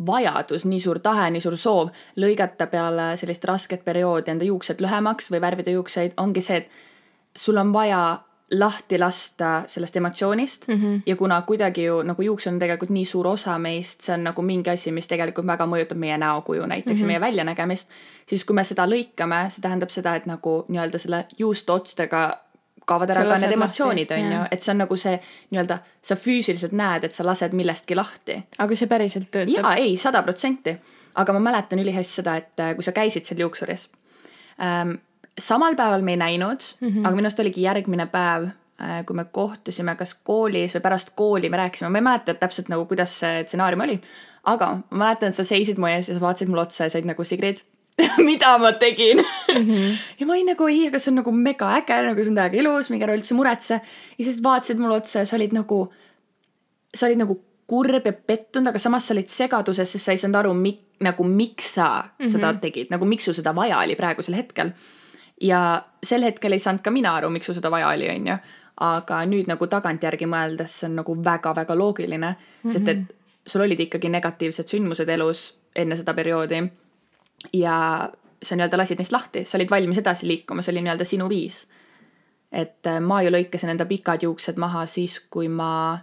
vajadus, 0.07 0.65
nii 0.65 0.81
suur 0.81 0.99
tahe, 0.99 1.31
nii 1.31 1.41
suur 1.41 1.57
soov 1.57 1.91
lõigata 2.17 2.67
peale 2.71 3.17
sellist 3.17 3.45
rasket 3.45 3.85
perioodi 3.85 4.31
enda 4.31 4.45
juuksed 4.45 4.81
lühemaks 4.81 5.31
või 5.33 5.41
värvida 5.41 5.71
juukseid, 5.71 6.17
ongi 6.17 6.43
see, 6.45 6.57
et 6.57 6.69
sul 7.37 7.57
on 7.57 7.73
vaja 7.73 8.03
lahti 8.51 8.99
lasta 8.99 9.63
sellest 9.67 9.97
emotsioonist 9.97 10.69
mm 10.69 10.75
-hmm. 10.75 11.01
ja 11.07 11.17
kuna 11.17 11.43
kuidagi 11.43 11.85
ju 11.85 12.03
nagu 12.03 12.23
juuksed 12.23 12.53
on 12.53 12.59
tegelikult 12.59 12.91
nii 12.91 13.05
suur 13.05 13.27
osa 13.27 13.59
meist, 13.59 14.01
see 14.01 14.15
on 14.15 14.25
nagu 14.25 14.43
mingi 14.43 14.71
asi, 14.71 14.93
mis 14.93 15.09
tegelikult 15.09 15.47
väga 15.47 15.67
mõjutab 15.67 15.97
meie 15.97 16.19
näokuju 16.19 16.67
näiteks 16.67 16.91
mm 16.91 16.97
-hmm. 16.97 17.03
ja 17.03 17.07
meie 17.07 17.21
väljanägemist, 17.21 17.91
siis 18.27 18.45
kui 18.45 18.55
me 18.55 18.65
seda 18.65 18.87
lõikame, 18.87 19.51
see 19.51 19.63
tähendab 19.63 19.91
seda, 19.91 20.15
et 20.15 20.27
nagu 20.27 20.65
nii-öelda 20.69 20.99
selle 20.99 21.27
juuste 21.39 21.73
otstega 21.73 22.41
kaovad 22.91 23.13
ära 23.15 23.25
Sa 23.25 23.35
ka 23.35 23.41
need 23.45 23.57
emotsioonid, 23.57 24.15
on 24.17 24.33
ju 24.35 24.41
et 24.51 24.65
see 24.65 24.73
on 24.75 24.83
nagu 24.85 24.99
see 25.01 25.17
nii-öelda, 25.51 25.79
sa 26.11 26.17
füüsiliselt 26.19 26.75
näed, 26.77 27.07
et 27.07 27.17
sa 27.17 27.27
lased 27.27 27.55
millestki 27.57 27.99
lahti. 27.99 28.41
aga 28.59 28.79
see 28.79 28.91
päriselt 28.91 29.31
töötab 29.31 29.55
jaa, 29.57 29.75
ei, 29.83 29.97
sada 30.01 30.23
protsenti. 30.27 30.77
aga 31.21 31.37
ma 31.37 31.45
mäletan 31.51 31.83
ülihästi 31.83 32.23
seda, 32.23 32.37
et 32.43 32.63
äh, 32.63 32.75
kui 32.79 32.87
sa 32.87 32.95
käisid 32.97 33.29
seal 33.29 33.43
juuksuris 33.45 33.89
ähm,, 34.63 34.99
samal 35.39 35.77
päeval 35.79 36.03
me 36.07 36.17
ei 36.17 36.21
näinud 36.21 36.65
mm, 36.81 36.89
-hmm. 36.89 37.07
aga 37.07 37.17
minu 37.17 37.27
arust 37.27 37.41
oligi 37.41 37.63
järgmine 37.63 38.07
päev 38.07 38.47
äh, 38.47 39.05
kui 39.07 39.17
me 39.17 39.25
kohtusime 39.25 39.97
kas 39.97 40.15
koolis 40.15 40.75
või 40.77 40.87
pärast 40.87 41.15
kooli 41.15 41.51
me 41.51 41.57
rääkisime, 41.57 41.91
ma 41.91 41.99
ei 41.99 42.09
mäleta 42.09 42.35
täpselt 42.35 42.69
nagu, 42.69 42.87
kuidas 42.87 43.19
see 43.21 43.43
stsenaarium 43.45 43.81
oli. 43.89 44.01
aga 44.45 44.79
ma 44.91 45.05
mäletan, 45.05 45.29
et 45.29 45.35
sa 45.35 45.45
seisid 45.45 45.79
mu 45.79 45.87
ees 45.87 46.09
ja 46.09 46.15
sa 46.15 46.21
vaatasid 46.21 46.49
mulle 46.49 46.63
otsa 46.63 46.85
ja 46.85 46.91
said 46.91 47.05
nagu 47.05 47.25
Sigrid, 47.25 47.65
mida 48.29 48.59
ma 48.59 48.73
tegin 48.73 49.19
mm. 49.19 49.67
-hmm. 49.67 49.97
ja 50.21 50.27
ma 50.27 50.33
olin 50.33 50.47
nagu 50.53 50.69
ei, 50.69 50.87
aga 50.89 50.99
see 50.99 51.11
on 51.13 51.21
nagu 51.21 51.33
mega 51.33 51.75
äge, 51.79 52.01
nagu 52.07 52.25
see 52.25 52.31
on 52.31 52.39
täiega 52.39 52.61
ilus, 52.63 52.91
minge 52.91 53.07
ära 53.09 53.17
üldse 53.17 53.35
muretse. 53.35 53.81
ja 54.19 54.25
siis 54.25 54.43
vaatasid 54.43 54.79
mulle 54.79 55.01
otsa 55.03 55.19
ja 55.25 55.27
sa 55.27 55.37
olid 55.37 55.53
nagu, 55.57 55.81
sa 56.95 57.07
olid 57.07 57.19
nagu 57.19 57.41
kurb 57.71 58.07
ja 58.07 58.13
pettunud, 58.13 58.69
aga 58.69 58.79
samas 58.83 59.07
sa 59.07 59.15
olid 59.15 59.29
segaduses, 59.31 59.93
sest 59.93 60.05
sa 60.05 60.15
ei 60.15 60.19
saanud 60.19 60.41
aru, 60.41 60.55
mik-, 60.59 60.87
nagu 61.07 61.25
miks 61.25 61.75
sa 61.75 61.91
mm 62.03 62.25
-hmm. 62.25 62.33
seda 62.33 62.55
tegid, 62.55 62.91
nagu 62.91 63.05
miks 63.05 63.25
sul 63.25 63.35
seda 63.35 63.55
vaja 63.55 63.79
oli 63.79 63.97
praegusel 63.97 64.35
hetkel. 64.35 64.73
ja 65.41 65.83
sel 66.03 66.23
hetkel 66.23 66.53
ei 66.53 66.59
saanud 66.59 66.83
ka 66.83 66.91
mina 66.91 67.15
aru, 67.15 67.31
miks 67.31 67.47
sul 67.47 67.55
seda 67.55 67.71
vaja 67.71 67.89
oli, 67.89 68.09
onju. 68.09 68.37
aga 68.81 69.25
nüüd 69.27 69.47
nagu 69.47 69.67
tagantjärgi 69.67 70.27
mõeldes 70.27 70.81
see 70.81 70.89
on 70.89 70.95
nagu 70.97 71.15
väga-väga 71.25 71.75
loogiline 71.77 72.29
mm, 72.29 72.37
-hmm. 72.65 72.73
sest 72.73 72.89
et 72.89 72.99
sul 73.47 73.61
olid 73.61 73.81
ikkagi 73.81 74.09
negatiivsed 74.09 74.69
sündmused 74.69 75.09
elus 75.09 75.55
enne 75.77 75.97
seda 75.97 76.15
perioodi. 76.15 76.63
Ja 77.53 78.11
sa 78.43 78.57
nii-öelda 78.57 78.79
lasid 78.81 79.01
neist 79.01 79.13
lahti, 79.13 79.45
sa 79.45 79.59
olid 79.59 79.71
valmis 79.71 79.99
edasi 80.01 80.29
liikuma, 80.29 80.63
see 80.63 80.73
oli 80.75 80.85
nii-öelda 80.87 81.05
sinu 81.05 81.29
viis. 81.29 81.67
et 82.53 82.87
äh, 82.87 83.01
ma 83.01 83.23
ju 83.23 83.31
lõikasin 83.31 83.71
enda 83.71 83.87
pikad 83.87 84.25
juuksed 84.27 84.57
maha 84.59 84.87
siis, 84.87 85.21
kui 85.31 85.49
ma 85.49 85.99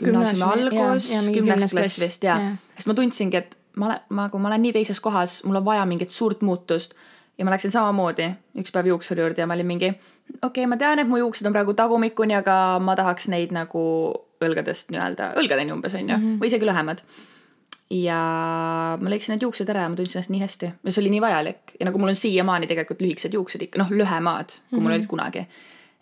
gümnaasiumi 0.00 0.44
algus 0.44 1.08
kümnes 1.34 1.74
klass 1.74 2.00
vist 2.00 2.24
jaa 2.24 2.38
jaa. 2.40 2.54
sest 2.76 2.88
ma 2.88 2.94
tundsingi, 2.94 3.36
et 3.36 3.58
ma 3.76 3.90
olen, 3.90 4.00
ma, 4.08 4.28
kui 4.28 4.40
ma 4.40 4.48
olen 4.48 4.62
nii 4.64 4.72
teises 4.78 5.00
kohas, 5.00 5.42
mul 5.44 5.60
on 5.60 5.66
vaja 5.66 5.84
mingit 5.86 6.10
suurt 6.10 6.42
muutust, 6.42 6.94
ja 7.38 7.44
ma 7.44 7.54
läksin 7.54 7.72
samamoodi 7.74 8.30
üks 8.62 8.72
päev 8.74 8.88
juuksuri 8.92 9.24
juurde 9.24 9.42
ja 9.42 9.46
ma 9.50 9.56
olin 9.58 9.66
mingi, 9.66 9.90
okei 9.90 10.48
okay,, 10.48 10.66
ma 10.70 10.78
tean, 10.80 11.02
et 11.02 11.10
mu 11.10 11.18
juuksed 11.20 11.46
on 11.48 11.54
praegu 11.56 11.74
tagumikuni, 11.78 12.36
aga 12.38 12.78
ma 12.82 12.96
tahaks 12.98 13.28
neid 13.32 13.54
nagu 13.54 13.84
õlgadest 14.44 14.92
nii-öelda, 14.94 15.32
õlgadeni 15.40 15.74
umbes 15.74 15.94
on 15.94 16.08
ju 16.08 16.16
mm, 16.16 16.24
-hmm. 16.24 16.42
või 16.42 16.52
isegi 16.52 16.68
lühemad. 16.68 17.04
Ja 17.90 18.18
ma 19.00 19.12
lõikasin 19.12 19.34
need 19.34 19.44
juuksed 19.44 19.68
ära 19.68 19.84
ja 19.84 19.92
ma 19.92 19.98
tundsin 19.98 20.18
ennast 20.18 20.32
nii 20.32 20.42
hästi 20.42 20.70
ja 20.72 20.92
see 20.92 21.02
oli 21.02 21.12
nii 21.12 21.24
vajalik 21.24 21.74
ja 21.78 21.88
nagu 21.88 22.00
mul 22.00 22.14
on 22.14 22.18
siiamaani 22.18 22.68
tegelikult 22.70 23.02
lühikesed 23.04 23.36
juuksed 23.36 23.66
ikka, 23.66 23.82
noh, 23.82 23.90
lühemad, 23.92 24.54
kui 24.54 24.60
mm 24.60 24.78
-hmm. 24.78 24.86
mul 24.86 24.96
olid 24.96 25.06
kunagi. 25.10 25.46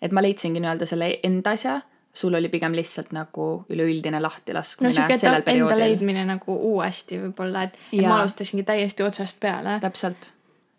et 0.01 0.11
ma 0.11 0.21
leidsingi 0.21 0.59
nii-öelda 0.59 0.85
selle 0.85 1.19
enda 1.23 1.51
asja 1.51 1.81
sul 2.13 2.33
oli 2.33 2.49
pigem 2.49 2.75
lihtsalt 2.75 3.11
nagu 3.11 3.65
üleüldine 3.69 4.21
lahtilaskmine 4.21 4.89
no 4.89 4.95
sihuke 4.95 5.13
etapp 5.13 5.47
enda 5.47 5.77
leidmine 5.79 6.25
nagu 6.25 6.55
uuesti 6.55 7.19
võib-olla, 7.19 7.63
et, 7.63 7.77
et 7.93 8.01
ma 8.01 8.19
alustasingi 8.19 8.63
täiesti 8.63 9.03
otsast 9.03 9.39
peale. 9.39 9.79
täpselt 9.81 10.33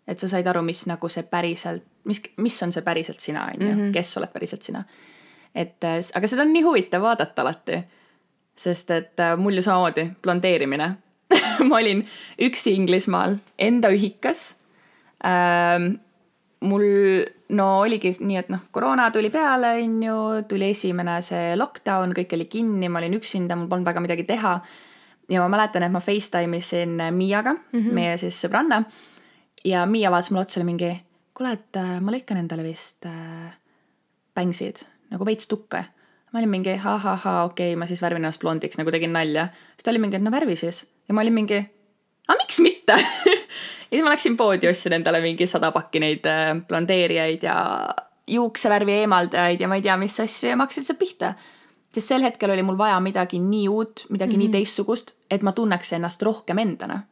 et 0.07 0.21
sa 0.21 0.29
said 0.29 0.47
aru, 0.47 0.61
mis 0.65 0.85
nagu 0.89 1.09
see 1.11 1.25
päriselt, 1.29 1.85
mis, 2.09 2.21
mis 2.41 2.57
on 2.63 2.73
see 2.73 2.85
päriselt 2.85 3.21
sina, 3.23 3.49
on 3.53 3.61
ju, 3.61 3.73
mhm. 3.73 3.91
kes 3.95 4.17
oled 4.21 4.33
päriselt 4.33 4.65
sina. 4.65 4.83
et 5.55 5.83
äh, 5.87 5.99
aga 6.15 6.27
seda 6.27 6.43
on 6.43 6.53
nii 6.53 6.65
huvitav 6.65 7.01
vaadata 7.01 7.45
alati. 7.45 7.83
Sest 8.55 8.91
et 8.95 9.19
äh, 9.19 9.35
mul 9.37 9.59
ju 9.59 9.65
samamoodi 9.65 10.09
blondeerimine 10.23 10.89
ma 11.67 11.79
olin 11.79 12.03
üksi 12.41 12.75
Inglismaal, 12.77 13.39
enda 13.59 13.91
ühikas 13.93 14.53
ähm,. 15.25 15.95
mul 16.65 16.85
no 17.53 17.65
oligi 17.83 18.09
nii, 18.19 18.37
et 18.39 18.47
noh, 18.49 18.63
koroona 18.73 19.09
tuli 19.13 19.29
peale, 19.29 19.75
on 19.83 19.97
ju, 20.01 20.17
tuli 20.49 20.71
esimene 20.73 21.19
see 21.21 21.53
lockdown, 21.59 22.15
kõik 22.17 22.33
oli 22.37 22.47
kinni, 22.49 22.89
ma 22.89 23.01
olin 23.01 23.17
üksinda, 23.19 23.57
mul 23.59 23.69
polnud 23.69 23.85
väga 23.85 24.01
midagi 24.01 24.25
teha. 24.25 24.55
ja 25.29 25.41
ma 25.41 25.49
mäletan, 25.57 25.83
et 25.85 25.93
ma 25.93 25.99
Facetime 26.01 26.57
isin 26.57 26.97
Miaga 27.11 27.53
mm, 27.53 27.79
-hmm. 27.79 27.93
meie 27.93 28.17
siis 28.17 28.39
sõbranna 28.45 28.83
ja 29.65 29.85
Miia 29.85 30.11
vaatas 30.11 30.31
mulle 30.31 30.45
otsa 30.45 30.63
mingi, 30.63 30.91
kuule, 31.33 31.53
et 31.57 31.77
äh, 31.79 31.97
ma 32.01 32.13
lõikan 32.13 32.39
endale 32.39 32.63
vist 32.65 33.05
äh, 33.09 33.53
pängsid 34.33 34.83
nagu 35.11 35.25
veits 35.25 35.47
tukke. 35.47 35.83
Ma 36.35 36.41
olin 36.41 36.51
mingi 36.51 36.73
ahahaa, 36.75 37.45
okei 37.47 37.69
okay,, 37.71 37.79
ma 37.79 37.87
siis 37.87 38.01
värvin 38.03 38.19
ennast 38.19 38.41
blondiks, 38.43 38.75
nagu 38.75 38.91
tegin 38.91 39.13
nalja. 39.15 39.47
siis 39.77 39.87
ta 39.87 39.93
oli 39.93 40.01
mingi, 40.03 40.17
et 40.19 40.23
no 40.25 40.33
värvi 40.33 40.57
siis. 40.59 40.81
ja 41.07 41.15
ma 41.15 41.23
olin 41.23 41.33
mingi, 41.33 41.61
aga 42.27 42.35
miks 42.41 42.59
mitte 42.59 42.97
ja 42.99 43.93
siis 43.93 44.03
ma 44.03 44.11
läksin 44.11 44.35
poodi, 44.35 44.67
ostsin 44.67 44.97
endale 44.97 45.21
mingi 45.23 45.47
sada 45.47 45.71
pakki 45.71 46.01
neid 46.03 46.27
äh, 46.27 46.51
blondeerijaid 46.67 47.47
ja 47.47 47.55
juuksevärvi 48.27 48.99
eemaldajaid 49.05 49.63
ja 49.63 49.69
ma 49.71 49.79
ei 49.79 49.85
tea, 49.85 49.95
mis 50.01 50.19
asju 50.19 50.51
ja 50.51 50.59
ma 50.59 50.67
hakkasin 50.67 50.83
lihtsalt 50.83 50.99
pihta. 50.99 51.33
sest 51.95 52.11
sel 52.11 52.27
hetkel 52.27 52.51
oli 52.51 52.67
mul 52.67 52.77
vaja 52.77 52.99
midagi 52.99 53.39
nii 53.39 53.69
uut, 53.71 54.05
midagi 54.09 54.35
mm 54.35 54.35
-hmm. 54.35 54.39
nii 54.39 54.47
mhm. 54.47 54.57
teistsugust, 54.57 55.15
et 55.31 55.41
ma 55.41 55.55
tunneks 55.55 55.93
ennast 55.93 56.21
rohkem 56.21 56.59
endana. 56.59 57.03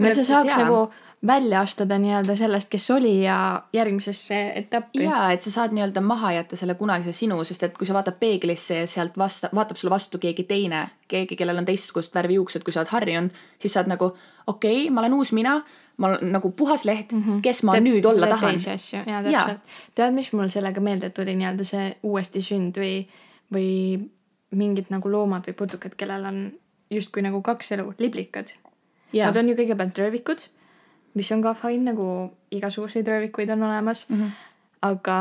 et 0.00 0.14
sa 0.14 0.24
saaks 0.24 0.56
nagu 0.56 0.88
välja 1.26 1.60
astuda 1.60 1.98
nii-öelda 1.98 2.36
sellest, 2.36 2.68
kes 2.68 2.90
oli 2.90 3.24
ja 3.24 3.62
järgmisesse 3.72 4.52
etappi. 4.54 5.02
jaa, 5.04 5.30
et 5.32 5.42
sa 5.42 5.50
saad 5.50 5.72
nii-öelda 5.72 6.00
maha 6.00 6.32
jätta 6.32 6.56
selle 6.56 6.74
kunagise 6.74 7.12
sinu, 7.12 7.38
sest 7.44 7.62
et 7.62 7.78
kui 7.78 7.86
sa 7.86 7.94
vaatad 7.96 8.18
peeglisse 8.20 8.82
ja 8.82 8.86
sealt 8.90 9.16
vasta, 9.18 9.48
vaatab 9.54 9.80
sulle 9.80 9.94
vastu 9.94 10.18
keegi 10.18 10.44
teine, 10.44 10.88
keegi, 11.08 11.36
kellel 11.36 11.62
on 11.62 11.68
teistsugust 11.68 12.14
värvi 12.14 12.36
juuksed, 12.36 12.64
kui 12.64 12.74
sa 12.74 12.82
oled 12.82 12.92
harjunud, 12.92 13.38
siis 13.62 13.72
sa 13.72 13.80
oled 13.80 13.94
nagu 13.94 14.10
okei 14.46 14.82
okay,, 14.82 14.90
ma 14.90 15.02
olen 15.04 15.16
uus 15.16 15.32
mina, 15.32 15.56
ma 15.96 16.12
olen 16.12 16.32
nagu 16.36 16.50
puhas 16.50 16.84
leht 16.84 17.12
mm, 17.12 17.22
-hmm. 17.22 17.40
kes 17.42 17.62
ma 17.62 17.78
Te, 17.78 17.80
nüüd 17.80 18.04
olla 18.04 18.26
tahan. 18.26 18.50
teisi 18.50 18.70
asju, 18.70 18.98
jaa, 19.06 19.22
täpselt. 19.22 19.72
tead, 19.94 20.14
mis 20.14 20.32
mul 20.32 20.52
sellega 20.52 20.80
meelde 20.80 21.10
tuli, 21.10 21.36
nii-öelda 21.36 21.64
see 21.64 21.96
uuesti 22.02 22.42
sünd 22.42 22.76
või, 22.76 23.06
või 23.52 23.70
mingid 24.50 24.92
nagu 24.92 25.10
loomad 25.10 25.48
või 25.48 25.56
putukad, 25.56 25.96
kellel 25.96 26.24
on 26.24 26.52
justkui 26.90 27.22
nagu 27.22 27.42
kaks 27.42 27.72
elu, 27.72 27.94
liblikad. 27.98 28.52
Nad 29.16 29.36
on 29.36 29.48
ju 29.48 29.54
kõigepealt 29.56 29.98
röövikud 29.98 30.42
mis 31.16 31.32
on 31.32 31.42
ka 31.42 31.54
fine, 31.56 31.84
nagu 31.90 32.06
igasuguseid 32.52 33.08
röövikuid 33.08 33.50
on 33.50 33.62
olemas 33.62 34.08
mm. 34.08 34.20
-hmm. 34.20 34.30
aga 34.82 35.18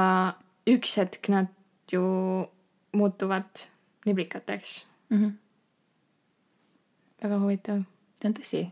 üks 0.67 0.97
hetk 0.97 1.29
nad 1.29 1.47
ju 1.91 2.03
muutuvad 2.91 3.67
liblikateks 4.05 4.87
mm. 5.09 5.17
-hmm. 5.17 5.31
väga 7.23 7.39
huvitav. 7.39 7.81
see 8.21 8.29
on 8.29 8.33
tõsi. 8.33 8.67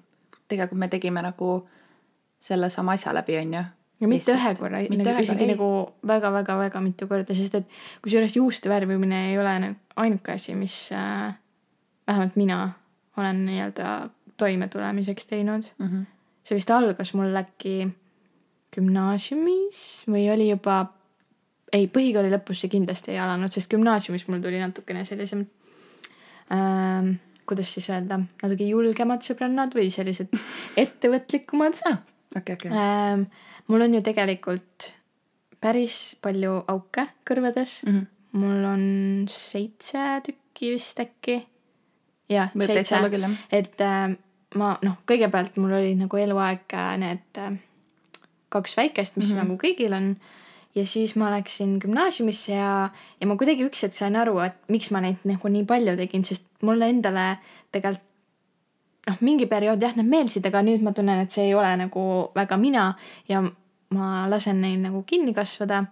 tegelikult 0.47 0.79
me 0.79 0.87
tegime 0.87 1.21
nagu 1.21 1.69
sellesama 2.39 2.91
asja 2.91 3.13
läbi, 3.13 3.37
on 3.37 3.53
ju. 3.53 3.63
ja 4.01 4.07
mitte 4.07 4.33
ühe 4.33 4.55
korra, 4.55 4.77
nagu 4.81 5.21
isegi 5.21 5.47
nagu 5.47 5.93
väga-väga-väga 6.07 6.81
mitu 6.81 7.07
korda, 7.07 7.35
sest 7.35 7.55
et 7.55 7.67
kusjuures 8.03 8.35
juuste 8.35 8.69
värvimine 8.69 9.29
ei 9.31 9.39
ole 9.39 9.59
nagu 9.59 9.75
ainuke 9.95 10.31
asi, 10.31 10.55
mis 10.55 10.91
äh, 10.91 11.33
vähemalt 12.07 12.35
mina 12.35 12.71
olen 13.17 13.45
nii-öelda 13.45 14.09
toimetulemiseks 14.37 15.25
teinud 15.25 15.63
mm. 15.79 15.87
-hmm 15.87 16.12
see 16.43 16.57
vist 16.59 16.71
algas 16.73 17.13
mul 17.17 17.35
äkki 17.39 17.87
gümnaasiumis 18.73 19.81
või 20.09 20.25
oli 20.33 20.49
juba, 20.49 20.79
ei, 21.73 21.87
põhikooli 21.91 22.31
lõpus 22.33 22.63
see 22.63 22.71
kindlasti 22.73 23.13
ei 23.13 23.21
alanud, 23.23 23.53
sest 23.53 23.71
gümnaasiumis 23.71 24.25
mul 24.29 24.41
tuli 24.43 24.61
natukene 24.61 25.05
sellisem 25.07 25.45
ähm,, 26.53 27.15
kuidas 27.49 27.73
siis 27.75 27.89
öelda, 27.91 28.21
natuke 28.41 28.67
julgemad 28.67 29.23
sõbrannad 29.25 29.75
või 29.77 29.89
sellised 29.93 30.33
ettevõtlikumad 30.83 31.79
ah,. 31.89 32.01
okei, 32.37 32.57
okei. 32.57 32.73
Ähm, 32.73 33.27
mul 33.71 33.87
on 33.87 33.97
ju 33.99 34.03
tegelikult 34.05 34.91
päris 35.63 36.17
palju 36.23 36.59
auke 36.71 37.07
kõrvades 37.27 37.81
mm. 37.87 37.95
-hmm. 37.95 38.39
mul 38.41 38.67
on 38.67 38.85
seitse 39.31 40.21
tükki 40.25 40.73
vist 40.75 40.99
äkki. 40.99 41.39
jah, 42.29 42.51
seitse, 42.57 42.99
et 43.51 43.81
äh, 43.81 44.15
ma 44.59 44.75
noh, 44.85 44.95
kõigepealt 45.09 45.57
mul 45.61 45.75
olid 45.79 45.99
nagu 46.03 46.19
eluaeg 46.19 46.77
äh, 46.77 46.93
need 47.01 47.41
äh, 47.41 47.57
kaks 48.53 48.77
väikest, 48.77 49.17
mis 49.17 49.29
mm 49.29 49.33
-hmm. 49.33 49.43
nagu 49.43 49.59
kõigil 49.61 49.93
on. 49.97 50.15
ja 50.75 50.85
siis 50.85 51.15
ma 51.15 51.29
läksin 51.29 51.77
gümnaasiumisse 51.79 52.55
ja, 52.55 52.89
ja 53.21 53.27
ma 53.27 53.35
kuidagi 53.37 53.65
üks 53.65 53.83
hetk 53.83 53.93
sain 53.93 54.15
aru, 54.15 54.39
et 54.39 54.55
miks 54.67 54.89
ma 54.91 55.01
neid 55.01 55.21
nagu 55.23 55.47
nii 55.47 55.65
palju 55.69 55.97
tegin, 55.97 56.23
sest 56.25 56.45
mulle 56.61 56.89
endale 56.89 57.37
tegelikult 57.71 58.09
noh, 59.07 59.17
mingi 59.21 59.45
periood 59.45 59.81
jah, 59.81 59.95
need 59.95 60.09
meeldisid, 60.09 60.45
aga 60.47 60.61
nüüd 60.61 60.81
ma 60.81 60.91
tunnen, 60.91 61.19
et 61.19 61.31
see 61.31 61.45
ei 61.49 61.53
ole 61.53 61.75
nagu 61.77 62.31
väga 62.35 62.57
mina 62.57 62.93
ja 63.29 63.43
ma 63.93 64.27
lasen 64.29 64.61
neil 64.61 64.79
nagu 64.81 65.03
kinni 65.07 65.33
kasvada 65.33 65.85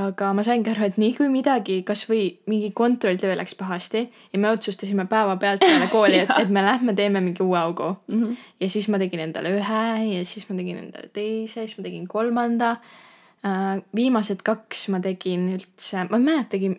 aga 0.00 0.30
ma 0.32 0.40
saingi 0.44 0.70
aru, 0.72 0.86
et 0.88 0.96
nii 1.00 1.12
kui 1.18 1.28
midagi, 1.28 1.82
kasvõi 1.84 2.22
mingi 2.48 2.70
kontrolltöö 2.76 3.34
läks 3.36 3.54
pahasti 3.58 4.06
ja 4.08 4.38
me 4.40 4.48
otsustasime 4.48 5.04
päevapealt 5.10 5.60
peale 5.60 5.88
kooli, 5.92 6.22
et, 6.22 6.32
et 6.40 6.52
me 6.52 6.62
lähme 6.64 6.94
teeme 6.96 7.20
mingi 7.20 7.44
uue 7.44 7.58
augu 7.58 7.90
mm. 8.06 8.22
-hmm. 8.22 8.46
ja 8.60 8.70
siis 8.72 8.88
ma 8.88 8.98
tegin 9.02 9.20
endale 9.20 9.52
ühe 9.52 9.82
ja 10.14 10.24
siis 10.24 10.48
ma 10.48 10.56
tegin 10.56 10.78
endale 10.78 11.12
teise, 11.12 11.66
siis 11.66 11.76
ma 11.78 11.84
tegin 11.84 12.08
kolmanda 12.08 12.72
uh,. 12.72 13.82
viimased 13.94 14.40
kaks 14.42 14.88
ma 14.88 15.00
tegin 15.00 15.50
üldse, 15.58 16.06
ma 16.08 16.16
ei 16.16 16.24
mäletagi. 16.24 16.72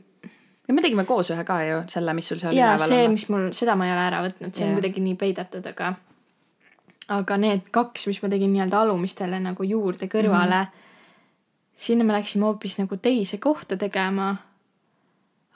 me 0.72 0.82
tegime 0.82 1.06
koos 1.06 1.30
ühe 1.30 1.44
ka 1.44 1.62
ju, 1.64 1.84
selle, 1.88 2.14
mis 2.14 2.28
sul 2.28 2.42
seal 2.42 2.54
üleval 2.54 2.82
on. 2.82 2.88
see, 2.88 3.08
mis 3.08 3.30
mul, 3.30 3.52
seda 3.54 3.76
ma 3.76 3.86
ei 3.86 3.94
ole 3.94 4.08
ära 4.10 4.26
võtnud, 4.26 4.56
see 4.56 4.66
yeah. 4.66 4.74
on 4.74 4.82
kuidagi 4.82 5.02
nii 5.02 5.16
peidetud, 5.16 5.66
aga 5.70 5.94
aga 7.14 7.38
need 7.38 7.70
kaks, 7.70 8.08
mis 8.08 8.24
ma 8.24 8.30
tegin 8.30 8.54
nii-öelda 8.54 8.88
alumistele 8.88 9.38
nagu 9.40 9.64
juurde 9.64 10.10
kõrvale 10.10 10.64
mm. 10.64 10.72
-hmm 10.72 10.82
sinna 11.76 12.04
me 12.04 12.14
läksime 12.14 12.46
hoopis 12.46 12.78
nagu 12.80 12.98
teise 12.98 13.38
kohta 13.38 13.78
tegema. 13.78 14.36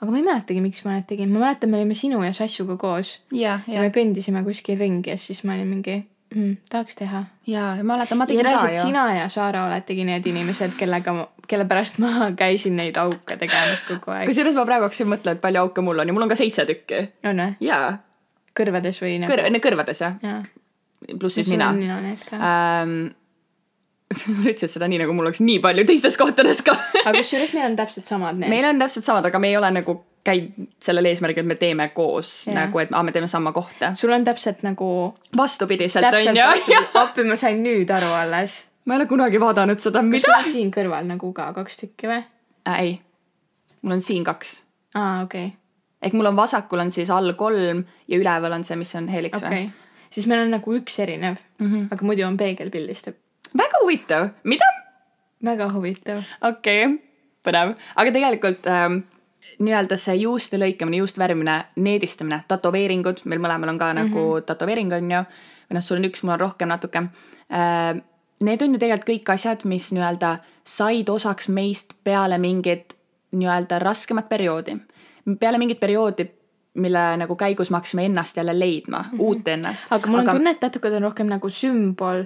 aga 0.00 0.10
ma 0.10 0.18
ei 0.18 0.26
mäletagi, 0.26 0.60
miks 0.62 0.84
ma 0.84 0.94
need 0.94 1.08
tegin, 1.10 1.32
ma 1.32 1.42
mäletan, 1.42 1.70
me 1.70 1.80
olime 1.80 1.94
sinu 1.94 2.22
ja 2.22 2.32
Sassuga 2.32 2.76
koos 2.76 3.22
yeah,. 3.32 3.64
Yeah. 3.66 3.78
ja 3.78 3.80
me 3.82 3.90
kõndisime 3.94 4.44
kuskil 4.46 4.78
ringi 4.78 5.10
ja 5.10 5.18
siis 5.18 5.42
ma 5.44 5.56
olin 5.56 5.66
mingi 5.66 5.96
mm,, 6.34 6.56
tahaks 6.70 6.96
teha. 6.96 7.24
ja, 7.46 7.64
ja 7.76 7.84
ma 7.84 7.96
mäletan, 7.96 8.18
ma 8.18 8.26
tegin 8.26 8.46
ja 8.46 8.54
ka 8.58 8.70
ju. 8.70 8.82
sina 8.82 9.06
ja 9.16 9.28
Saara 9.28 9.66
oletegi 9.66 10.04
need 10.06 10.26
inimesed, 10.26 10.76
kellega, 10.78 11.14
kelle 11.50 11.66
pärast 11.68 11.98
ma 12.02 12.30
käisin 12.36 12.76
neid 12.78 12.98
auke 13.00 13.36
tegemas 13.40 13.82
kogu 13.88 14.14
aeg. 14.14 14.30
kusjuures 14.30 14.58
ma 14.58 14.66
praegu 14.68 14.88
hakkasin 14.88 15.10
mõtlema, 15.10 15.38
et 15.38 15.44
palju 15.44 15.64
auke 15.66 15.84
mul 15.84 16.04
on 16.04 16.10
ja 16.10 16.16
mul 16.16 16.28
on 16.28 16.32
ka 16.32 16.38
seitse 16.38 16.66
tükki. 16.68 17.04
on 17.26 17.42
või? 17.44 17.58
jaa. 17.66 17.96
kõrvades 18.58 19.02
või 19.02 19.18
nagu? 19.22 19.34
Kõr-, 19.34 19.62
kõrvades 19.66 20.04
jah 20.04 20.18
ja. 20.22 20.40
pluss 21.18 21.40
siis 21.40 21.50
nina. 21.50 21.72
nina 21.74 21.98
need 22.04 22.22
ka 22.28 22.38
ähm, 22.38 23.00
sa 24.18 24.32
ütlesid 24.32 24.72
seda 24.72 24.88
nii, 24.88 25.02
nagu 25.02 25.14
mul 25.16 25.28
oleks 25.28 25.42
nii 25.44 25.58
palju 25.64 25.84
teistes 25.88 26.16
kohtades 26.20 26.62
ka 26.64 26.74
aga 27.06 27.16
kusjuures 27.18 27.52
meil 27.56 27.66
on 27.70 27.76
täpselt 27.78 28.08
samad 28.08 28.38
need. 28.38 28.50
meil 28.52 28.68
on 28.68 28.80
täpselt 28.80 29.08
samad, 29.08 29.26
aga 29.28 29.40
me 29.42 29.50
ei 29.52 29.58
ole 29.58 29.70
nagu 29.74 29.98
käinud 30.28 30.68
sellel 30.82 31.08
eesmärgil, 31.10 31.44
et 31.44 31.48
me 31.48 31.56
teeme 31.60 31.88
koos 31.96 32.30
ja. 32.48 32.54
nagu, 32.56 32.80
et 32.82 32.92
aa, 32.92 33.02
me 33.06 33.12
teeme 33.14 33.28
sama 33.30 33.52
kohta. 33.56 33.92
sul 33.98 34.12
on 34.12 34.24
täpselt 34.24 34.64
nagu. 34.66 34.88
vastupidiselt 35.36 36.08
on 36.08 36.40
ju. 36.40 36.80
appi, 37.02 37.24
ma 37.28 37.36
sain 37.40 37.62
nüüd 37.64 37.92
aru 37.94 38.10
alles. 38.16 38.58
ma 38.84 38.96
ei 38.96 39.02
ole 39.02 39.10
kunagi 39.10 39.40
vaadanud 39.40 39.84
seda. 39.84 40.02
kas 40.12 40.26
sul 40.26 40.38
on 40.38 40.50
siin 40.52 40.72
kõrval 40.74 41.08
nagu 41.08 41.32
ka 41.36 41.50
kaks 41.60 41.82
tükki 41.84 42.10
või 42.10 42.22
äh,? 42.22 42.80
ei, 42.80 42.96
mul 43.82 43.98
on 43.98 44.04
siin 44.04 44.24
kaks. 44.26 44.58
aa, 44.94 45.22
okei 45.26 45.50
okay. 45.52 45.56
ehk 46.08 46.16
mul 46.16 46.32
on 46.32 46.40
vasakul 46.40 46.84
on 46.86 46.94
siis 46.94 47.12
all 47.12 47.36
kolm 47.36 47.84
ja 48.08 48.20
üleval 48.20 48.56
on 48.56 48.64
see, 48.64 48.80
mis 48.80 48.94
on 48.96 49.08
helix 49.12 49.40
okay. 49.42 49.68
või? 49.68 49.88
siis 50.10 50.28
meil 50.30 50.46
on 50.46 50.56
nagu 50.56 50.76
üks 50.80 51.00
erinev 51.04 51.36
mm, 51.36 51.66
-hmm. 51.66 51.88
aga 51.92 52.08
muidu 52.12 52.26
on 52.26 52.40
peegelpildistab 52.40 53.20
väga 53.56 53.82
huvitav, 53.82 54.30
mida? 54.44 54.64
väga 55.44 55.70
huvitav. 55.72 56.24
okei 56.42 56.84
okay., 56.86 56.98
põnev, 57.46 57.76
aga 57.96 58.12
tegelikult 58.12 58.66
ähm, 58.66 59.00
nii-öelda 59.62 59.96
see 60.00 60.16
juuste 60.22 60.58
lõikamine, 60.60 61.00
juuste 61.02 61.22
värvimine, 61.22 61.58
needistamine, 61.80 62.42
tätoveeringud, 62.50 63.22
meil 63.30 63.42
mõlemal 63.42 63.72
on 63.72 63.78
ka 63.78 63.92
mm 63.92 63.98
-hmm. 63.98 64.10
nagu 64.10 64.26
mhm. 64.34 64.46
tätoveering 64.46 64.92
on 64.92 65.10
ju, 65.10 65.24
või 65.68 65.78
noh, 65.78 65.82
sul 65.82 65.98
on 65.98 66.08
üks, 66.10 66.22
mul 66.22 66.36
on 66.36 66.40
rohkem 66.40 66.68
natuke 66.68 66.98
äh,. 66.98 68.02
need 68.40 68.62
on 68.62 68.74
ju 68.74 68.78
tegelikult 68.78 69.08
kõik 69.08 69.32
asjad, 69.34 69.64
mis 69.64 69.92
nii-öelda 69.92 70.38
said 70.64 71.08
osaks 71.08 71.48
meist 71.48 71.94
peale 72.04 72.38
mingit 72.38 72.94
nii-öelda 73.30 73.78
raskemat 73.78 74.28
perioodi. 74.28 74.76
peale 75.40 75.58
mingit 75.58 75.80
perioodi, 75.80 76.30
mille 76.74 77.16
nagu 77.16 77.36
käigus 77.36 77.70
me 77.70 77.76
hakkasime 77.76 78.04
ennast 78.04 78.36
jälle 78.36 78.58
leidma 78.58 78.98
mm, 78.98 79.18
-hmm. 79.18 79.20
uut 79.20 79.48
ennast. 79.48 79.92
aga 79.92 80.08
mul 80.08 80.18
on 80.18 80.28
aga... 80.28 80.32
tunne, 80.32 80.50
et 80.50 80.60
tätukad 80.60 80.92
on 80.92 81.02
rohkem 81.02 81.26
nagu 81.26 81.50
sümbol 81.50 82.24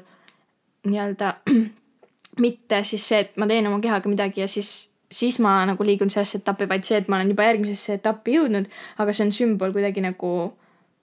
nii-öelda, 0.89 1.35
mitte 2.45 2.83
siis 2.89 3.05
see, 3.09 3.21
et 3.27 3.37
ma 3.37 3.47
teen 3.47 3.67
oma 3.67 3.81
kehaga 3.81 4.11
midagi 4.11 4.41
ja 4.41 4.49
siis 4.49 4.93
siis 5.13 5.39
ma 5.45 5.59
nagu 5.69 5.85
liigun 5.85 6.11
sellesse 6.11 6.39
etappi, 6.41 6.69
vaid 6.69 6.87
see, 6.89 6.97
et 7.03 7.09
ma 7.13 7.19
olen 7.19 7.35
juba 7.35 7.45
järgmisesse 7.45 7.99
etappi 8.01 8.39
jõudnud, 8.39 8.69
aga 9.03 9.13
see 9.13 9.27
on 9.27 9.33
sümbol 9.37 9.75
kuidagi 9.75 10.01
nagu 10.01 10.31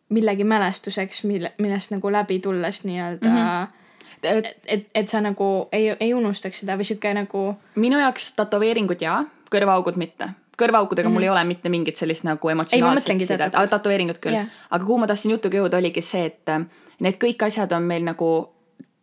millegi 0.10 0.48
mälestuseks, 0.50 1.24
mille, 1.30 1.52
millest 1.62 1.94
nagu 1.94 2.12
läbi 2.12 2.40
tulles 2.40 2.84
nii-öelda 2.84 3.30
mm. 3.30 3.44
-hmm 3.44 3.76
et, 4.24 4.46
et, 4.66 4.88
et 4.96 5.08
sa 5.08 5.22
nagu 5.22 5.70
ei, 5.72 5.94
ei 6.00 6.14
unustaks 6.14 6.60
seda 6.60 6.76
või 6.76 6.84
sihuke 6.84 7.14
nagu. 7.16 7.44
minu 7.76 8.00
jaoks 8.00 8.34
tätoveeringud 8.36 9.02
jaa, 9.02 9.22
kõrvaaugud 9.52 9.96
mitte 9.96 10.28
kõrvaaukudega 10.60 11.08
mm 11.08 11.12
-hmm. 11.12 11.16
mul 11.16 11.24
ei 11.24 11.30
ole 11.30 11.44
mitte 11.44 11.70
mingit 11.70 11.96
sellist 11.96 12.24
nagu 12.28 12.50
emotsionaalset 12.50 13.22
sidet, 13.24 13.56
aga 13.56 13.68
tätoveeringud 13.68 14.20
küll 14.20 14.36
yeah.. 14.36 14.48
aga 14.70 14.86
kuhu 14.86 14.98
ma 14.98 15.08
tahtsin 15.08 15.32
jutuga 15.32 15.58
jõuda, 15.58 15.78
oligi 15.78 16.02
see, 16.02 16.26
et 16.26 16.50
äh, 16.50 16.66
need 17.00 17.16
kõik 17.24 17.46
asjad 17.48 17.72
on 17.72 17.84
meil 17.84 18.04
nagu 18.04 18.50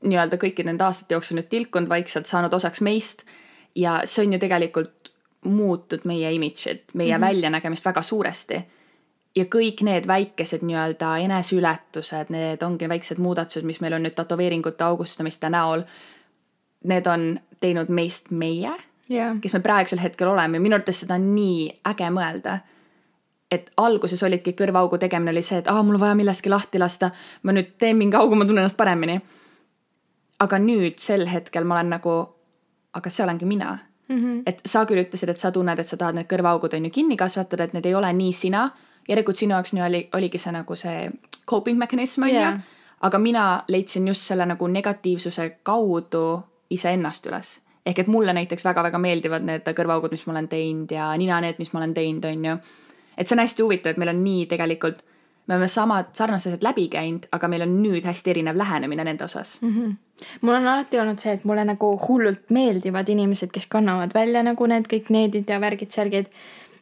nii-öelda 0.04 0.36
kõikide 0.36 0.70
nende 0.70 0.84
aastate 0.84 1.14
jooksul 1.14 1.38
nüüd 1.38 1.48
tilkunud 1.48 1.88
vaikselt, 1.88 2.26
saanud 2.26 2.52
osaks 2.54 2.80
meist. 2.80 3.24
ja 3.74 4.00
see 4.04 4.24
on 4.26 4.32
ju 4.32 4.38
tegelikult 4.38 5.12
muutnud 5.44 6.04
meie 6.04 6.32
imidžit, 6.32 6.94
meie 6.94 7.12
mm 7.12 7.22
-hmm. 7.22 7.26
väljanägemist 7.26 7.84
väga 7.84 8.02
suuresti 8.02 8.64
ja 9.36 9.44
kõik 9.44 9.82
need 9.84 10.06
väikesed 10.06 10.62
nii-öelda 10.62 11.16
eneseületused, 11.18 12.30
need 12.32 12.62
ongi 12.62 12.88
väiksed 12.88 13.18
muudatused, 13.18 13.64
mis 13.64 13.80
meil 13.80 13.92
on 13.92 14.02
nüüd 14.02 14.14
tätoveeringute 14.16 14.84
augustamiste 14.84 15.50
näol. 15.52 15.82
Need 16.84 17.06
on 17.06 17.40
teinud 17.60 17.88
meist 17.88 18.30
meie 18.30 18.72
yeah., 19.10 19.36
kes 19.40 19.54
me 19.56 19.60
praegusel 19.60 20.00
hetkel 20.02 20.28
oleme 20.28 20.56
ja 20.56 20.62
minu 20.62 20.76
arvates 20.76 21.02
seda 21.02 21.16
on 21.18 21.30
nii 21.34 21.68
äge 21.92 22.10
mõelda. 22.12 22.58
et 23.50 23.70
alguses 23.76 24.22
olidki 24.26 24.56
kõrvaaugu 24.58 24.98
tegemine 24.98 25.30
oli 25.30 25.42
see, 25.42 25.60
et 25.62 25.68
aa, 25.70 25.82
mul 25.86 25.94
on 25.94 26.00
vaja 26.00 26.14
millestki 26.18 26.50
lahti 26.50 26.80
lasta, 26.82 27.12
ma 27.46 27.52
nüüd 27.54 27.76
teen 27.78 27.94
mingi 27.96 28.16
augu, 28.18 28.34
ma 28.34 28.44
tunnen 28.44 28.64
ennast 28.64 28.76
paremini. 28.76 29.20
Aga 30.40 30.58
nüüd 30.58 30.98
sel 30.98 31.26
hetkel 31.26 31.64
ma 31.64 31.78
olen 31.78 31.94
nagu, 31.96 32.16
aga 32.92 33.10
see 33.10 33.24
olengi 33.24 33.46
mina 33.46 33.78
mm. 34.08 34.16
-hmm. 34.16 34.42
et 34.46 34.60
sa 34.64 34.84
küll 34.84 35.04
ütlesid, 35.04 35.30
et 35.30 35.38
sa 35.38 35.52
tunned, 35.52 35.78
et 35.78 35.86
sa 35.86 35.96
tahad 35.96 36.14
need 36.14 36.26
kõrvaaugud 36.26 36.74
on 36.76 36.84
ju 36.84 36.90
kinni 36.90 37.16
kasvatada, 37.16 37.64
et 37.64 37.72
need 37.72 37.86
ei 37.86 37.94
ole 37.94 38.12
nii 38.12 38.32
sina 38.32 38.70
järelikult 39.08 39.36
sinu 39.36 39.54
jaoks 39.54 39.74
oli, 39.86 40.08
oligi 40.14 40.38
see 40.38 40.52
nagu 40.52 40.76
see 40.76 41.10
coping 41.46 41.78
mechanism 41.78 42.22
on 42.22 42.30
yeah. 42.30 42.54
ju. 42.54 42.60
aga 43.00 43.18
mina 43.18 43.62
leidsin 43.68 44.08
just 44.08 44.20
selle 44.20 44.46
nagu 44.46 44.66
negatiivsuse 44.66 45.50
kaudu 45.62 46.42
iseennast 46.70 47.26
üles. 47.26 47.60
ehk 47.86 47.98
et 47.98 48.06
mulle 48.06 48.32
näiteks 48.32 48.64
väga-väga 48.64 48.98
meeldivad 48.98 49.44
need 49.46 49.68
kõrvaaugud, 49.68 50.10
mis 50.10 50.26
ma 50.26 50.32
olen 50.32 50.48
teinud 50.48 50.90
ja 50.90 51.12
ninaneed, 51.16 51.58
mis 51.58 51.72
ma 51.72 51.80
olen 51.80 51.94
teinud, 51.94 52.24
on 52.24 52.44
ju. 52.44 52.56
et 53.16 53.28
see 53.28 53.36
on 53.36 53.44
hästi 53.44 53.62
huvitav, 53.62 53.90
et 53.90 53.98
meil 54.02 54.10
on 54.14 54.24
nii 54.24 54.46
tegelikult, 54.46 55.04
me 55.46 55.54
oleme 55.54 55.68
samad 55.68 56.10
sarnased 56.18 56.50
asjad 56.52 56.64
läbi 56.66 56.88
käinud, 56.92 57.28
aga 57.32 57.48
meil 57.48 57.64
on 57.66 57.76
nüüd 57.82 58.06
hästi 58.06 58.32
erinev 58.34 58.58
lähenemine 58.58 59.04
nende 59.04 59.24
osas 59.24 59.58
mm. 59.62 59.74
-hmm. 59.74 59.96
mul 60.40 60.54
on 60.54 60.66
alati 60.66 61.00
olnud 61.00 61.22
see, 61.22 61.32
et 61.38 61.44
mulle 61.44 61.64
nagu 61.64 61.92
hullult 62.08 62.50
meeldivad 62.50 63.08
inimesed, 63.08 63.52
kes 63.54 63.66
kannavad 63.66 64.14
välja 64.14 64.42
nagu 64.42 64.66
need 64.66 64.88
kõik 64.92 65.10
needid 65.10 65.48
ja 65.48 65.60
värgid-särgid 65.60 66.32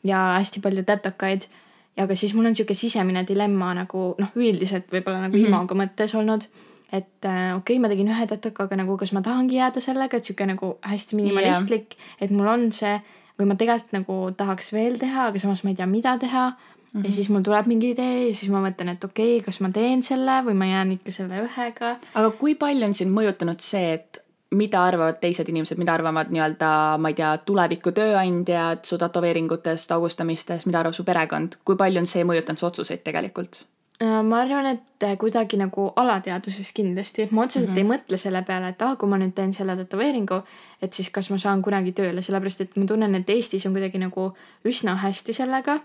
ja 0.04 0.24
hästi 0.38 0.60
palju 0.60 0.84
tätokaid 0.84 1.48
ja 1.96 2.04
aga 2.04 2.14
siis 2.14 2.34
mul 2.34 2.46
on 2.46 2.54
sihuke 2.54 2.74
sisemine 2.74 3.24
dilemma 3.28 3.72
nagu 3.74 4.14
noh, 4.18 4.30
üldiselt 4.36 4.86
võib-olla 4.92 5.26
nagu 5.26 5.36
mm 5.36 5.42
-hmm. 5.42 5.48
imago 5.48 5.74
mõttes 5.74 6.14
olnud. 6.18 6.48
et 6.92 7.24
äh, 7.24 7.56
okei 7.56 7.74
okay,, 7.74 7.78
ma 7.78 7.88
tegin 7.88 8.08
ühe 8.08 8.26
tätoka, 8.26 8.64
aga 8.64 8.76
nagu 8.76 8.96
kas 8.96 9.12
ma 9.12 9.22
tahangi 9.22 9.56
jääda 9.56 9.80
sellega, 9.80 10.16
et 10.16 10.24
sihuke 10.24 10.46
nagu 10.46 10.76
hästi 10.82 11.16
minimalistlik 11.16 11.96
yeah., 11.96 12.16
et 12.20 12.30
mul 12.30 12.46
on 12.46 12.72
see 12.72 13.00
või 13.38 13.48
ma 13.50 13.54
tegelikult 13.58 13.92
nagu 13.92 14.30
tahaks 14.36 14.72
veel 14.72 14.98
teha, 14.98 15.26
aga 15.26 15.38
samas 15.38 15.64
ma 15.64 15.70
ei 15.70 15.76
tea, 15.76 15.86
mida 15.86 16.18
teha 16.18 16.52
mm. 16.94 17.00
-hmm. 17.00 17.06
ja 17.06 17.12
siis 17.12 17.28
mul 17.30 17.42
tuleb 17.42 17.66
mingi 17.66 17.90
idee 17.90 18.28
ja 18.28 18.34
siis 18.34 18.50
ma 18.50 18.62
mõtlen, 18.64 18.94
et 18.94 19.04
okei 19.04 19.38
okay,, 19.38 19.44
kas 19.44 19.60
ma 19.60 19.70
teen 19.70 20.02
selle 20.02 20.40
või 20.46 20.54
ma 20.54 20.66
jään 20.66 20.92
ikka 20.98 21.10
selle 21.10 21.42
ühega. 21.44 21.96
aga 22.14 22.30
kui 22.30 22.54
palju 22.54 22.86
on 22.86 22.94
sind 22.94 23.12
mõjutanud 23.14 23.60
see, 23.60 23.92
et 23.94 24.24
mida 24.54 24.84
arvavad 24.84 25.18
teised 25.20 25.48
inimesed, 25.50 25.78
mida 25.78 25.94
arvavad 25.94 26.30
nii-öelda, 26.30 26.70
ma 26.98 27.10
ei 27.10 27.18
tea, 27.18 27.36
tuleviku 27.46 27.92
tööandjad 27.92 28.84
su 28.86 28.98
tätoveeringutest, 28.98 29.92
augustamistest, 29.92 30.66
mida 30.66 30.80
arvab 30.80 30.94
su 30.94 31.04
perekond, 31.04 31.58
kui 31.64 31.76
palju 31.76 32.04
on 32.04 32.10
see 32.10 32.24
mõjutanud 32.24 32.62
su 32.62 32.68
otsuseid 32.70 33.02
tegelikult? 33.06 33.64
Äh, 34.02 34.22
ma 34.26 34.40
arvan, 34.42 34.66
et 34.66 35.04
kuidagi 35.20 35.58
nagu 35.60 35.86
alateadvuses 36.00 36.72
kindlasti, 36.74 37.28
ma 37.30 37.44
otseselt 37.44 37.70
mm 37.70 37.76
-hmm. 37.76 37.78
ei 37.78 37.90
mõtle 37.90 38.18
selle 38.18 38.42
peale, 38.42 38.68
et 38.68 38.82
ah, 38.82 38.96
kui 38.98 39.08
ma 39.08 39.18
nüüd 39.18 39.34
teen 39.34 39.52
selle 39.52 39.76
tätoveeringu, 39.76 40.42
et 40.82 40.94
siis 40.94 41.10
kas 41.10 41.30
ma 41.30 41.38
saan 41.38 41.62
kunagi 41.62 41.92
tööle, 41.92 42.22
sellepärast 42.22 42.60
et 42.60 42.76
ma 42.76 42.86
tunnen, 42.86 43.14
et 43.14 43.30
Eestis 43.30 43.66
on 43.66 43.72
kuidagi 43.72 43.98
nagu 43.98 44.34
üsna 44.64 44.96
hästi 44.96 45.32
sellega. 45.32 45.78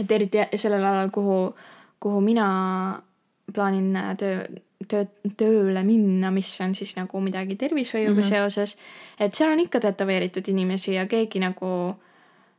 Et 0.00 0.10
eriti 0.10 0.38
sellel 0.56 0.84
alal, 0.84 1.10
kuhu, 1.10 1.54
kuhu 2.00 2.20
mina 2.20 2.46
plaanin 3.52 3.96
töö 4.18 4.44
töö, 4.88 5.04
tööle 5.38 5.82
minna, 5.86 6.30
mis 6.34 6.48
on 6.64 6.74
siis 6.74 6.94
nagu 6.96 7.20
midagi 7.22 7.56
tervishoiuga 7.56 8.14
mm 8.14 8.20
-hmm. 8.20 8.28
seoses. 8.28 8.76
et 9.20 9.34
seal 9.34 9.52
on 9.52 9.60
ikka 9.60 9.80
tätoveeritud 9.80 10.48
inimesi 10.48 10.94
ja 10.94 11.06
keegi 11.06 11.38
nagu 11.38 11.94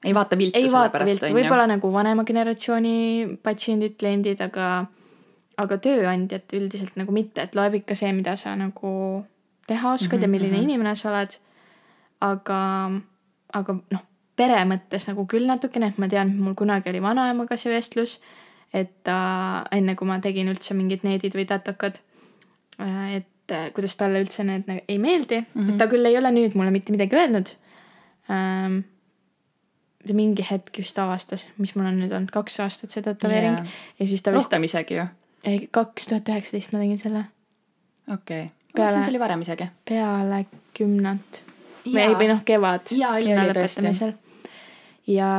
ei 0.03 0.13
vaata 0.15 0.37
viltu 0.37 0.59
ei 0.59 0.71
vaata 0.71 1.05
viltu, 1.05 1.25
võib-olla 1.25 1.67
nagu 1.67 1.93
vanema 1.93 2.23
generatsiooni 2.23 3.37
patsiendid, 3.43 3.95
kliendid, 3.99 4.41
aga 4.41 4.85
aga 5.57 5.77
tööandjad 5.77 6.53
üldiselt 6.53 6.95
nagu 6.95 7.11
mitte, 7.11 7.41
et 7.41 7.55
loeb 7.55 7.73
ikka 7.73 7.95
see, 7.95 8.13
mida 8.13 8.35
sa 8.35 8.55
nagu 8.55 9.25
teha 9.67 9.93
oskad 9.93 10.17
mm 10.17 10.19
-hmm, 10.19 10.21
ja 10.21 10.27
milline 10.27 10.57
mm 10.57 10.59
-hmm. 10.59 10.63
inimene 10.63 10.95
sa 10.95 11.09
oled. 11.09 11.39
aga, 12.21 12.91
aga 13.53 13.73
noh, 13.91 14.01
pere 14.35 14.63
mõttes 14.65 15.07
nagu 15.09 15.27
küll 15.29 15.45
natukene, 15.45 15.91
et 15.93 15.99
ma 16.01 16.09
tean, 16.09 16.33
mul 16.39 16.55
kunagi 16.57 16.89
oli 16.89 17.01
vanaemaga 17.03 17.57
see 17.57 17.73
vestlus, 17.73 18.19
et 18.73 18.91
ta 19.05 19.19
äh, 19.69 19.77
enne 19.77 19.95
kui 19.95 20.07
ma 20.09 20.19
tegin 20.19 20.49
üldse 20.49 20.73
mingid 20.73 21.05
needid 21.05 21.35
või 21.37 21.45
tatokad 21.49 22.01
Äh, 22.79 23.15
et 23.15 23.51
äh, 23.51 23.69
kuidas 23.73 23.93
talle 23.99 24.21
üldse 24.23 24.43
need 24.47 24.65
nagu 24.69 24.81
ei 24.89 24.97
meeldi 24.97 25.43
mm, 25.43 25.45
-hmm. 25.53 25.73
et 25.73 25.77
ta 25.77 25.85
küll 25.91 26.09
ei 26.09 26.17
ole 26.17 26.31
nüüd 26.33 26.55
mulle 26.57 26.71
mitte 26.73 26.93
midagi 26.95 27.15
öelnud 27.15 27.51
ähm,. 28.29 28.79
mingi 30.03 30.45
hetk 30.49 30.77
just 30.77 30.97
avastas, 30.99 31.47
mis 31.57 31.75
mul 31.75 31.85
on 31.85 31.99
nüüd 32.01 32.11
olnud 32.11 32.31
kaks 32.31 32.59
aastat 32.59 32.91
see 32.91 33.03
tätoveering 33.05 33.59
yeah. 33.61 33.67
ja 33.99 34.07
siis 34.07 34.21
ta 34.21 34.33
vist. 34.33 34.49
rohkem 34.49 34.63
isegi 34.63 34.97
ju. 34.97 35.05
ei, 35.45 35.67
kaks 35.71 36.09
tuhat 36.09 36.29
üheksateist 36.33 36.73
ma 36.73 36.81
tegin 36.81 36.99
selle. 36.99 37.23
okei 38.13 38.43
okay., 38.43 38.49
ma 38.73 38.81
mõtlesin, 38.81 39.05
see 39.05 39.13
oli 39.13 39.21
varem 39.21 39.45
isegi. 39.45 39.69
peale 39.89 40.45
kümnendat. 40.73 41.43
või 41.85 42.09
või 42.19 42.31
noh, 42.33 42.43
kevad. 42.43 42.89
kümne 42.89 43.47
lõpetamisel. 43.51 44.17
Ja, 45.07 45.31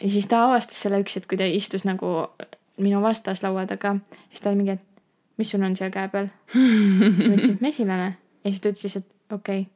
ja 0.00 0.08
siis 0.08 0.26
ta 0.30 0.44
avastas 0.46 0.80
selle 0.80 1.00
üks 1.02 1.16
hetk, 1.18 1.28
kui 1.30 1.40
ta 1.40 1.48
istus 1.48 1.84
nagu 1.88 2.28
minu 2.80 3.02
vastas 3.04 3.42
laua 3.44 3.66
taga, 3.68 3.96
siis 4.30 4.44
ta 4.44 4.52
oli 4.52 4.62
mingi, 4.62 4.78
et 4.78 4.86
mis 5.40 5.50
sul 5.50 5.64
on 5.64 5.76
seal 5.76 5.92
käe 5.94 6.08
peal? 6.12 6.30
siis 6.52 7.28
ma 7.28 7.36
ütlesin, 7.36 7.56
et 7.56 7.64
mesilane. 7.64 8.12
ja 8.44 8.52
siis 8.52 8.60
ta 8.60 8.72
ütles 8.72 8.86
lihtsalt 8.88 9.08
okei 9.32 9.66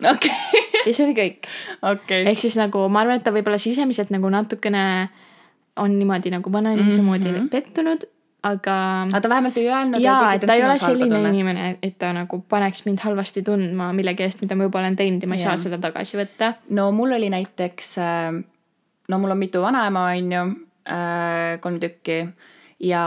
okay.. 0.00 0.12
okei 0.14 0.34
okay. 0.34 0.82
ja 0.86 0.92
see 0.92 1.06
oli 1.06 1.16
kõik 1.18 1.48
okay.. 1.82 2.26
ehk 2.26 2.44
siis 2.44 2.58
nagu 2.60 2.86
ma 2.92 3.04
arvan, 3.04 3.20
et 3.20 3.26
ta 3.26 3.34
võib-olla 3.34 3.60
sisemiselt 3.62 4.12
nagu 4.14 4.30
natukene 4.32 4.84
on 5.78 5.98
niimoodi 5.98 6.30
nagu 6.34 6.52
vanainimese 6.52 7.02
mm 7.02 7.08
-hmm. 7.14 7.34
moodi 7.34 7.48
pettunud, 7.50 8.06
aga. 8.42 8.76
aga 9.02 9.20
ta 9.20 9.28
vähemalt 9.28 9.58
ei 9.58 9.68
öelnud. 9.68 10.00
jaa, 10.02 10.34
et 10.34 10.46
ta 10.46 10.54
ei 10.54 10.64
ole 10.64 10.78
selline 10.78 11.28
inimene, 11.28 11.78
et 11.82 11.98
ta 11.98 12.12
nagu 12.12 12.40
paneks 12.48 12.84
mind 12.86 12.98
halvasti 13.04 13.42
tundma 13.42 13.92
millegi 13.92 14.22
eest, 14.22 14.40
mida 14.40 14.56
ma 14.56 14.68
juba 14.68 14.78
olen 14.78 14.96
teinud 14.96 15.22
ja 15.22 15.28
ma 15.28 15.34
ei 15.34 15.42
ja. 15.42 15.50
saa 15.50 15.56
seda 15.56 15.78
tagasi 15.78 16.18
võtta. 16.18 16.52
no 16.70 16.90
mul 16.92 17.12
oli 17.12 17.30
näiteks, 17.30 17.98
äh, 17.98 18.42
no 19.08 19.18
mul 19.18 19.30
on 19.30 19.38
mitu 19.38 19.62
vanaema, 19.62 20.08
on 20.12 20.32
ju, 20.32 20.42
äh, 20.88 21.60
kolm 21.60 21.80
tükki 21.80 22.20
ja 22.80 23.04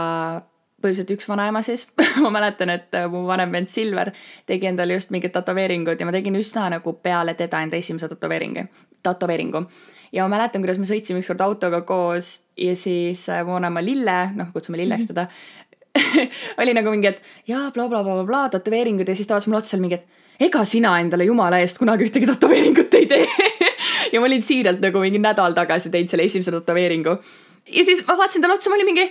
põhiliselt 0.82 1.12
üks 1.14 1.28
vanaema 1.30 1.62
siis 1.64 1.86
ma 2.24 2.32
mäletan, 2.34 2.72
et 2.74 2.94
äh, 2.98 3.08
mu 3.10 3.24
vanem 3.28 3.54
vend 3.54 3.70
Silver 3.70 4.12
tegi 4.48 4.68
endale 4.70 4.98
just 4.98 5.12
mingid 5.14 5.34
tätoveeringud 5.34 6.00
ja 6.00 6.08
ma 6.08 6.14
tegin 6.14 6.38
üsna 6.38 6.68
nagu 6.74 6.96
peale 7.04 7.36
teda 7.38 7.62
enda 7.62 7.78
esimese 7.78 8.10
tätoveeringi, 8.10 8.66
tätoveeringu. 9.02 9.64
ja 10.12 10.26
ma 10.26 10.36
mäletan, 10.36 10.64
kuidas 10.64 10.80
me 10.82 10.88
sõitsime 10.88 11.22
ükskord 11.22 11.44
autoga 11.44 11.82
koos 11.86 12.34
ja 12.58 12.76
siis 12.76 13.28
äh, 13.30 13.44
mu 13.46 13.56
vanaema 13.58 13.84
Lille, 13.84 14.18
noh, 14.36 14.50
kutsume 14.54 14.80
Lilleks 14.80 15.10
teda 15.12 15.28
oli 16.60 16.74
nagu 16.74 16.90
mingi, 16.90 17.12
et 17.12 17.22
jaa 17.48 17.70
bla, 17.70 17.86
bla, 17.88 18.02
blablabla, 18.02 18.48
tätoveeringud 18.56 19.08
ja 19.08 19.16
siis 19.16 19.28
ta 19.28 19.36
vaatas 19.36 19.48
mulle 19.50 19.62
otsa 19.62 19.78
mingi, 19.80 20.00
et 20.00 20.48
ega 20.48 20.64
sina 20.66 20.96
endale 21.00 21.28
jumala 21.28 21.60
eest 21.62 21.78
kunagi 21.78 22.08
ühtegi 22.08 22.26
tätoveeringut 22.26 22.94
ei 22.98 23.06
tee 23.06 23.26
ja 24.12 24.20
ma 24.20 24.28
olin 24.28 24.44
siiralt 24.44 24.82
nagu 24.84 25.02
mingi 25.02 25.20
nädal 25.22 25.56
tagasi 25.56 25.90
teinud 25.92 26.12
selle 26.12 26.28
esimese 26.28 26.54
tätoveeringu. 26.54 27.16
ja 27.66 27.84
siis 27.84 28.04
ma 28.06 28.16
vaatasin 28.18 28.44
talle 28.44 28.58
otsa, 28.58 28.70
ma 28.70 28.78
olin 28.78 28.90
mingi 28.92 29.08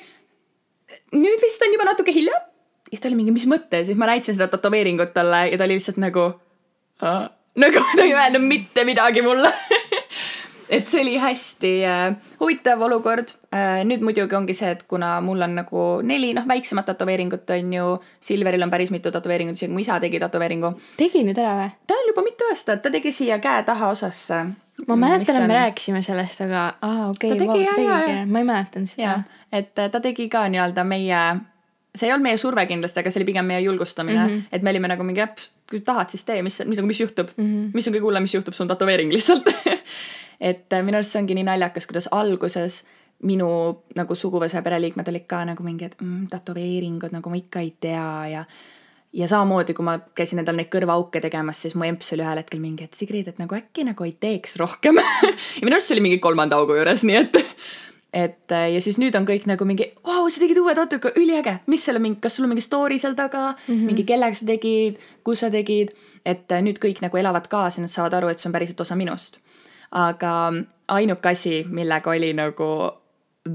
nüüd 1.18 1.44
vist 1.44 1.64
on 1.66 1.74
juba 1.74 1.88
natuke 1.92 2.14
hilja. 2.16 2.38
ja 2.38 2.96
siis 2.96 3.04
ta 3.04 3.12
oli 3.12 3.20
mingi, 3.20 3.36
mis 3.36 3.48
mõte, 3.50 3.84
siis 3.88 3.98
ma 3.98 4.10
näitasin 4.12 4.38
seda 4.38 4.50
tätoveeringut 4.52 5.14
talle 5.18 5.48
ja 5.52 5.58
ta 5.58 5.68
oli 5.68 5.80
lihtsalt 5.80 6.02
nagu, 6.04 6.30
nagu 7.02 7.86
ta 7.98 8.06
ei 8.06 8.16
öelnud 8.16 8.48
mitte 8.48 8.86
midagi 8.88 9.26
mulle 9.26 9.54
et 10.72 10.88
see 10.88 11.02
oli 11.04 11.18
hästi 11.20 11.72
äh, 11.86 12.16
huvitav 12.40 12.82
olukord 12.88 13.34
äh,. 13.54 13.84
nüüd 13.88 14.04
muidugi 14.06 14.38
ongi 14.38 14.56
see, 14.56 14.72
et 14.76 14.86
kuna 14.90 15.14
mul 15.24 15.44
on 15.44 15.58
nagu 15.60 15.86
neli 16.08 16.32
noh, 16.38 16.48
väiksemat 16.48 16.88
tätoveeringut 16.94 17.50
on 17.58 17.74
ju, 17.76 17.88
Silveril 18.24 18.64
on 18.64 18.72
päris 18.72 18.94
mitu 18.96 19.12
tätoveeringut, 19.12 19.60
isegi 19.60 19.74
mu 19.74 19.84
isa 19.84 20.00
tegi 20.00 20.20
tätoveeringu. 20.24 20.74
tegi 20.98 21.26
nüüd 21.28 21.40
ära 21.44 21.58
või? 21.60 21.70
ta 21.88 22.00
on 22.00 22.12
juba 22.14 22.26
mitu 22.26 22.48
aastat, 22.50 22.84
ta 22.84 22.94
tegi 22.94 23.12
siia 23.16 23.40
käe 23.44 23.64
taha 23.68 23.92
osasse. 23.98 24.46
Ma 24.92 25.00
mäletan, 25.06 25.40
et 25.42 25.48
me 25.50 25.60
rääkisime 25.60 26.02
sellest, 26.06 26.44
aga 26.48 26.66
aa 26.82 27.08
okei 27.10 27.34
okay,, 27.34 27.48
wow, 27.48 27.56
ta 27.64 27.76
tegigi, 27.76 28.26
ma 28.32 28.44
ei 28.44 28.50
mäletanud 28.52 28.92
seda. 28.92 29.22
et 29.52 29.80
äh, 29.80 29.90
ta 29.92 30.04
tegi 30.04 30.28
ka 30.32 30.46
nii-öelda 30.52 30.86
meie 30.88 31.24
see 31.96 32.08
ei 32.08 32.14
olnud 32.14 32.30
meie 32.30 32.40
surve 32.40 32.66
kindlasti, 32.70 33.02
aga 33.02 33.12
see 33.12 33.20
oli 33.22 33.28
pigem 33.34 33.48
meie 33.48 33.60
julgustamine 33.66 34.22
mm, 34.22 34.30
-hmm. 34.30 34.48
et 34.52 34.64
me 34.64 34.70
olime 34.70 34.88
nagu 34.92 35.04
mingi, 35.04 35.28
kui 35.70 35.80
sa 35.80 35.86
tahad, 35.92 36.10
siis 36.14 36.26
tee, 36.26 36.42
mis, 36.42 36.62
mis 36.66 36.80
nagu, 36.80 36.88
mis 36.88 37.02
juhtub 37.02 37.30
mm, 37.36 37.46
-hmm. 37.46 37.70
mis 37.74 37.88
on 37.88 37.94
kõige 37.94 38.08
hullem, 38.08 38.28
mis 38.28 38.36
juhtub, 38.36 38.54
sul 38.54 38.66
on 38.66 38.74
tätoveering 38.76 39.12
lihtsalt 39.12 39.52
et 40.52 40.74
äh, 40.74 40.84
minu 40.84 40.98
arust 40.98 41.12
see 41.12 41.22
ongi 41.22 41.36
nii 41.38 41.48
naljakas, 41.48 41.88
kuidas 41.88 42.08
alguses 42.12 42.84
minu 43.28 43.50
nagu 43.96 44.16
suguvõsa 44.16 44.64
pereliikmed 44.66 45.08
olid 45.08 45.26
ka 45.30 45.44
nagu 45.46 45.64
mingi, 45.64 45.86
et 45.86 45.98
mm, 46.02 46.28
tätoveeringud 46.32 47.14
nagu 47.14 47.30
ma 47.30 47.38
ikka 47.38 47.60
ei 47.60 47.76
tea 47.80 48.28
ja 48.32 48.46
ja 49.14 49.28
samamoodi, 49.28 49.74
kui 49.76 49.86
ma 49.86 49.98
käisin 50.16 50.40
endal 50.42 50.56
neid 50.58 50.72
kõrvaauke 50.72 51.22
tegemas, 51.24 51.62
siis 51.64 51.76
mu 51.76 51.86
emps 51.88 52.14
oli 52.16 52.24
ühel 52.24 52.42
hetkel 52.42 52.62
mingi, 52.64 52.88
et 52.88 52.98
Sigrid, 52.98 53.28
et 53.28 53.40
nagu 53.42 53.56
äkki 53.58 53.86
nagu 53.88 54.08
ei 54.08 54.16
teeks 54.20 54.58
rohkem. 54.62 55.02
Ja 55.60 55.66
minu 55.66 55.76
arust 55.76 55.92
see 55.92 55.98
oli 55.98 56.06
mingi 56.08 56.20
kolmanda 56.24 56.60
augu 56.62 56.78
juures, 56.78 57.04
nii 57.08 57.18
et 57.20 57.42
et 58.14 58.52
ja 58.52 58.80
siis 58.84 58.98
nüüd 59.00 59.16
on 59.16 59.24
kõik 59.28 59.46
nagu 59.48 59.66
mingi, 59.68 59.88
vau, 60.04 60.26
sa 60.28 60.42
tegid 60.44 60.60
uue 60.60 60.74
tatuga, 60.76 61.14
üliäge, 61.20 61.62
mis 61.72 61.84
selle 61.88 62.02
mingi, 62.04 62.20
kas 62.24 62.36
sul 62.36 62.48
on 62.48 62.52
mingi 62.52 62.64
story 62.64 63.00
seal 63.00 63.16
taga? 63.16 63.54
Mm, 63.68 63.74
-hmm. 63.74 63.86
mingi 63.88 64.04
kellega 64.08 64.36
sa 64.36 64.46
tegid, 64.46 64.98
kus 65.24 65.40
sa 65.40 65.50
tegid, 65.52 65.94
et 66.26 66.52
äh, 66.52 66.64
nüüd 66.64 66.80
kõik 66.80 67.00
nagu 67.02 67.18
elavad 67.18 67.48
kaasa, 67.48 67.82
nad 67.82 67.92
saavad 67.92 68.20
aru, 68.20 68.28
et 68.28 68.40
see 68.40 68.50
on 68.50 68.54
päriselt 68.54 68.82
osa 68.82 68.96
minust. 68.96 69.38
aga 69.92 70.54
ainuke 70.88 71.30
asi, 71.30 71.66
millega 71.68 72.10
oli 72.10 72.34
nagu 72.34 72.92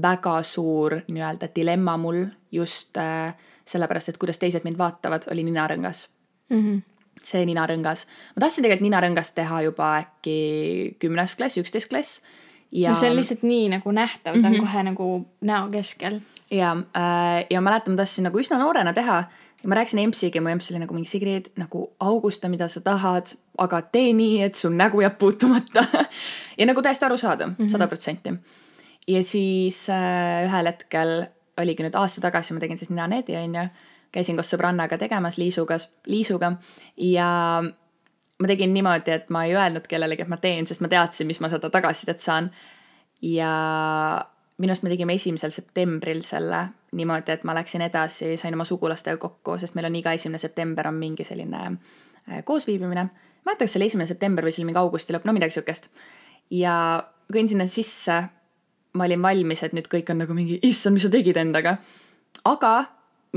väga 0.01 0.43
suur 0.43 1.01
nii-öelda 1.07 1.49
dilemma 1.55 1.97
mul 1.97 2.25
just 2.51 2.97
äh, 2.97 3.33
sellepärast, 3.67 4.09
et 4.09 4.17
kuidas 4.21 4.39
teised 4.41 4.63
mind 4.67 4.79
vaatavad, 4.79 5.27
oli 5.31 5.43
ninarõngas 5.47 6.07
mm. 6.49 6.61
-hmm 6.61 6.85
see 7.23 7.45
ninarõngas, 7.49 8.05
ma 8.35 8.43
tahtsin 8.43 8.61
tegelikult 8.61 8.85
ninarõngast 8.85 9.33
teha 9.35 9.61
juba 9.65 9.87
äkki 10.03 10.35
kümnes 11.01 11.33
klass, 11.35 11.57
üksteist 11.57 11.89
klass 11.89 12.19
ja. 12.71 12.91
no 12.91 12.95
see 12.99 13.09
on 13.09 13.17
lihtsalt 13.17 13.43
nii 13.47 13.69
nagu 13.73 13.91
nähtav, 13.91 14.35
ta 14.35 14.37
on 14.37 14.43
mm 14.43 14.53
-hmm. 14.53 14.59
kohe 14.59 14.83
nagu 14.83 15.27
näo 15.41 15.69
keskel. 15.71 16.19
ja 16.51 16.71
äh,, 16.97 17.45
ja 17.49 17.61
mäletan, 17.61 17.93
ma 17.93 17.97
tahtsin 17.97 18.23
nagu 18.23 18.39
üsna 18.39 18.57
noorena 18.57 18.93
teha 18.93 19.15
ja 19.63 19.69
ma 19.69 19.75
rääkisin 19.75 19.99
EMS-iga, 19.99 20.41
mu 20.41 20.49
EMS 20.49 20.71
oli 20.71 20.79
nagu 20.79 20.93
mingi 20.93 21.09
Sigrid, 21.09 21.45
nagu 21.57 21.89
augusta, 21.99 22.49
mida 22.49 22.67
sa 22.67 22.81
tahad, 22.81 23.33
aga 23.57 23.81
tee 23.81 24.13
nii, 24.13 24.41
et 24.41 24.55
su 24.55 24.69
nägu 24.69 25.01
jääb 25.01 25.17
puutumata 25.17 25.85
ja 26.59 26.65
nagu 26.65 26.81
täiesti 26.81 27.05
arusaadav, 27.05 27.49
mhm. 27.57 27.69
sada 27.69 27.87
protsenti. 27.87 28.33
ja 29.07 29.23
siis 29.23 29.89
äh, 29.89 30.45
ühel 30.45 30.65
hetkel 30.65 31.25
oligi 31.57 31.85
nüüd 31.85 31.97
aasta 31.97 32.21
tagasi, 32.21 32.53
ma 32.53 32.63
tegin 32.63 32.79
siis 32.79 32.91
ninaneedi 32.93 33.35
onju, 33.39 33.67
käisin 34.13 34.37
koos 34.37 34.49
sõbrannaga 34.53 34.97
tegemas 35.01 35.37
Liisuga, 35.37 35.77
Liisuga 36.07 36.53
ja 37.01 37.27
ma 38.37 38.49
tegin 38.49 38.73
niimoodi, 38.73 39.11
et 39.11 39.29
ma 39.33 39.43
ei 39.47 39.55
öelnud 39.57 39.87
kellelegi, 39.89 40.25
et 40.25 40.31
ma 40.31 40.39
teen, 40.41 40.67
sest 40.69 40.83
ma 40.83 40.89
teadsin, 40.91 41.27
mis 41.29 41.41
ma 41.41 41.49
seda 41.51 41.71
tagasisidet 41.73 42.23
saan. 42.23 42.51
ja 43.21 43.51
minu 44.57 44.71
arust 44.71 44.83
me 44.85 44.91
tegime 44.93 45.15
esimesel 45.17 45.53
septembril 45.53 46.21
selle 46.25 46.67
niimoodi, 46.97 47.33
et 47.33 47.43
ma 47.45 47.55
läksin 47.57 47.81
edasi, 47.85 48.35
sain 48.37 48.53
oma 48.53 48.65
sugulastega 48.65 49.17
kokku, 49.21 49.57
sest 49.61 49.75
meil 49.77 49.89
on 49.89 49.97
iga 49.97 50.13
esimene 50.17 50.41
september 50.41 50.87
on 50.89 50.97
mingi 50.97 51.25
selline 51.25 51.63
äh, 51.65 52.43
koosviibimine. 52.45 53.03
ma 53.03 53.51
ei 53.51 53.53
mäleta, 53.53 53.65
kas 53.65 53.73
see 53.73 53.79
oli 53.81 53.89
esimene 53.91 54.07
september 54.07 54.45
või 54.45 54.53
see 54.53 54.61
oli 54.61 54.71
mingi 54.71 54.81
augusti 54.81 55.15
lõpp, 55.15 55.25
no 55.25 55.33
midagi 55.33 55.57
siukest. 55.57 55.89
ja 56.53 56.75
kõin 57.33 57.49
sinna 57.49 57.65
sisse, 57.69 58.21
ma 58.97 59.07
olin 59.07 59.23
valmis, 59.23 59.63
et 59.63 59.73
nüüd 59.77 59.87
kõik 59.91 60.11
on 60.13 60.23
nagu 60.23 60.35
mingi, 60.35 60.59
issand, 60.65 60.97
mis 60.97 61.05
sa 61.07 61.13
tegid 61.13 61.37
endaga. 61.37 61.77
aga 62.45 62.73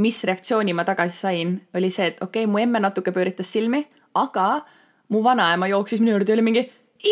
mis 0.00 0.24
reaktsiooni 0.24 0.74
ma 0.76 0.84
tagasi 0.86 1.16
sain, 1.18 1.56
oli 1.74 1.90
see, 1.90 2.10
et 2.12 2.20
okei 2.22 2.44
okay,, 2.44 2.50
mu 2.50 2.60
emme 2.62 2.80
natuke 2.80 3.12
pööritas 3.12 3.50
silmi, 3.52 3.82
aga 4.14 4.62
mu 5.10 5.22
vanaema 5.24 5.68
jooksis 5.70 6.00
minu 6.02 6.14
juurde 6.14 6.32
ja 6.32 6.38
oli 6.38 6.46
mingi, 6.46 6.64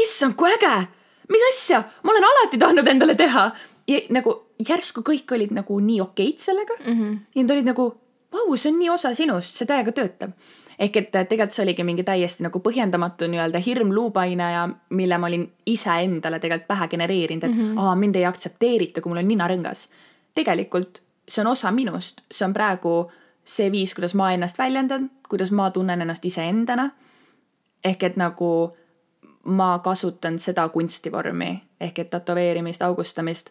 issand, 0.03 0.37
kui 0.39 0.51
äge, 0.53 0.75
mis 1.33 1.47
asja, 1.53 1.83
ma 2.03 2.15
olen 2.15 2.29
alati 2.31 2.61
tahtnud 2.61 2.89
endale 2.89 3.17
teha. 3.19 3.51
ja 3.89 4.01
nagu 4.13 4.35
järsku 4.61 5.01
kõik 5.07 5.33
olid 5.33 5.53
nagu 5.57 5.79
nii 5.81 6.01
okeid 6.05 6.43
sellega 6.45 6.75
mm. 6.83 6.95
-hmm. 6.95 7.19
ja 7.35 7.43
nad 7.43 7.51
olid 7.55 7.69
nagu, 7.71 7.85
vau, 8.33 8.57
see 8.57 8.73
on 8.73 8.79
nii 8.79 8.91
osa 8.93 9.15
sinust, 9.15 9.57
see 9.57 9.67
täiega 9.67 9.93
töötab. 9.93 10.33
Ehk 10.79 10.97
et 10.97 11.11
tegelikult 11.11 11.53
see 11.57 11.65
oligi 11.65 11.85
mingi 11.85 12.05
täiesti 12.07 12.45
nagu 12.47 12.61
põhjendamatu 12.63 13.27
nii-öelda 13.31 13.59
hirm, 13.67 13.91
luupaine 13.95 14.53
ja 14.53 14.69
mille 14.91 15.19
ma 15.19 15.27
olin 15.27 15.49
iseendale 15.67 16.39
tegelikult 16.39 16.69
pähe 16.69 16.89
genereerinud, 16.89 17.45
et 17.45 17.55
mm 17.55 17.61
-hmm. 17.61 17.81
aa, 17.83 17.95
mind 17.97 18.17
ei 18.17 18.27
aktsepteerita, 18.27 19.01
kui 19.01 19.11
mul 19.11 19.19
on 19.25 19.29
ninarõngas. 19.29 19.89
tegelikult 20.35 21.03
see 21.29 21.43
on 21.43 21.47
osa 21.47 21.71
minust, 21.71 22.21
see 22.31 22.47
on 22.47 22.55
praegu 22.55 23.11
see 23.45 23.73
viis, 23.73 23.95
kuidas 23.95 24.15
ma 24.15 24.33
ennast 24.33 24.59
väljendan, 24.59 25.11
kuidas 25.29 25.51
ma 25.51 25.71
tunnen 25.71 26.01
ennast 26.01 26.25
iseendana 26.25 26.91
ehk 27.85 28.03
et 28.03 28.17
nagu 28.17 28.77
ma 29.45 29.79
kasutan 29.79 30.39
seda 30.39 30.69
kunstivormi 30.69 31.63
ehk 31.81 31.99
et 31.99 32.11
tätoveerimist, 32.11 32.83
augustamist, 32.83 33.51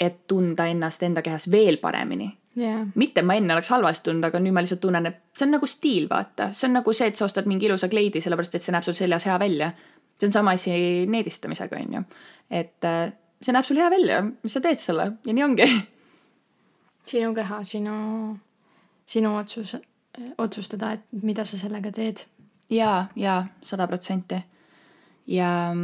et 0.00 0.26
tunda 0.26 0.66
ennast 0.66 1.02
enda 1.02 1.22
kehas 1.22 1.50
veel 1.50 1.76
paremini 1.76 2.32
yeah.. 2.58 2.86
mitte 2.94 3.22
ma 3.22 3.38
enne 3.38 3.54
oleks 3.54 3.70
halvasti 3.72 4.08
tundnud, 4.08 4.28
aga 4.28 4.40
nüüd 4.42 4.56
ma 4.56 4.64
lihtsalt 4.64 4.82
tunnen, 4.82 5.06
et 5.10 5.20
see 5.36 5.46
on 5.46 5.54
nagu 5.56 5.68
stiil, 5.70 6.08
vaata, 6.10 6.50
see 6.56 6.68
on 6.68 6.78
nagu 6.80 6.94
see, 6.96 7.10
et 7.12 7.20
sa 7.20 7.26
ostad 7.28 7.48
mingi 7.50 7.68
ilusa 7.68 7.90
kleidi, 7.92 8.22
sellepärast 8.24 8.58
et 8.58 8.66
see 8.66 8.74
näeb 8.74 8.86
sul 8.86 8.96
seljas 8.98 9.28
hea 9.28 9.38
välja. 9.40 9.72
see 10.18 10.26
on 10.28 10.34
sama 10.34 10.56
asi 10.58 10.72
needistamisega, 11.06 11.84
on 11.84 12.00
ju. 12.00 12.02
et 12.50 12.88
äh, 12.88 13.12
see 13.42 13.54
näeb 13.54 13.66
sul 13.68 13.80
hea 13.80 13.90
välja, 13.90 14.24
sa 14.46 14.64
teed 14.64 14.82
selle 14.82 15.12
ja 15.26 15.36
nii 15.36 15.46
ongi. 15.46 15.68
sinu 17.12 17.34
keha, 17.34 17.62
sinu, 17.64 17.94
sinu 19.06 19.36
otsus, 19.36 19.76
otsustada, 20.38 20.92
et 20.98 21.22
mida 21.22 21.44
sa 21.48 21.60
sellega 21.60 21.92
teed 21.94 22.26
jaa, 22.70 23.06
jaa, 23.16 23.46
sada 23.62 23.86
protsenti. 23.86 24.34
ja, 25.26 25.74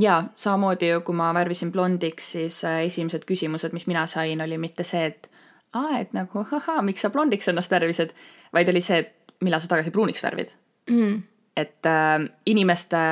ja 0.00 0.24
samamoodi 0.36 0.88
ju, 0.88 1.00
kui 1.00 1.14
ma 1.14 1.34
värvisin 1.34 1.72
blondiks, 1.72 2.32
siis 2.32 2.64
äh, 2.64 2.84
esimesed 2.86 3.24
küsimused, 3.28 3.72
mis 3.72 3.86
mina 3.86 4.06
sain, 4.06 4.40
oli 4.40 4.58
mitte 4.58 4.84
see, 4.84 5.04
et 5.06 5.29
aa, 5.78 5.98
et 6.00 6.14
nagu 6.16 6.44
ahaa, 6.44 6.82
miks 6.82 7.04
sa 7.04 7.10
blondiks 7.10 7.48
ennast 7.50 7.72
värvisid, 7.72 8.14
vaid 8.54 8.68
oli 8.72 8.82
see, 8.84 9.04
et 9.04 9.36
millal 9.44 9.62
sa 9.62 9.70
tagasi 9.72 9.92
pruuniks 9.94 10.24
värvid 10.24 10.52
mm.. 10.90 11.20
et 11.56 11.86
äh, 11.86 12.16
inimeste 12.46 13.02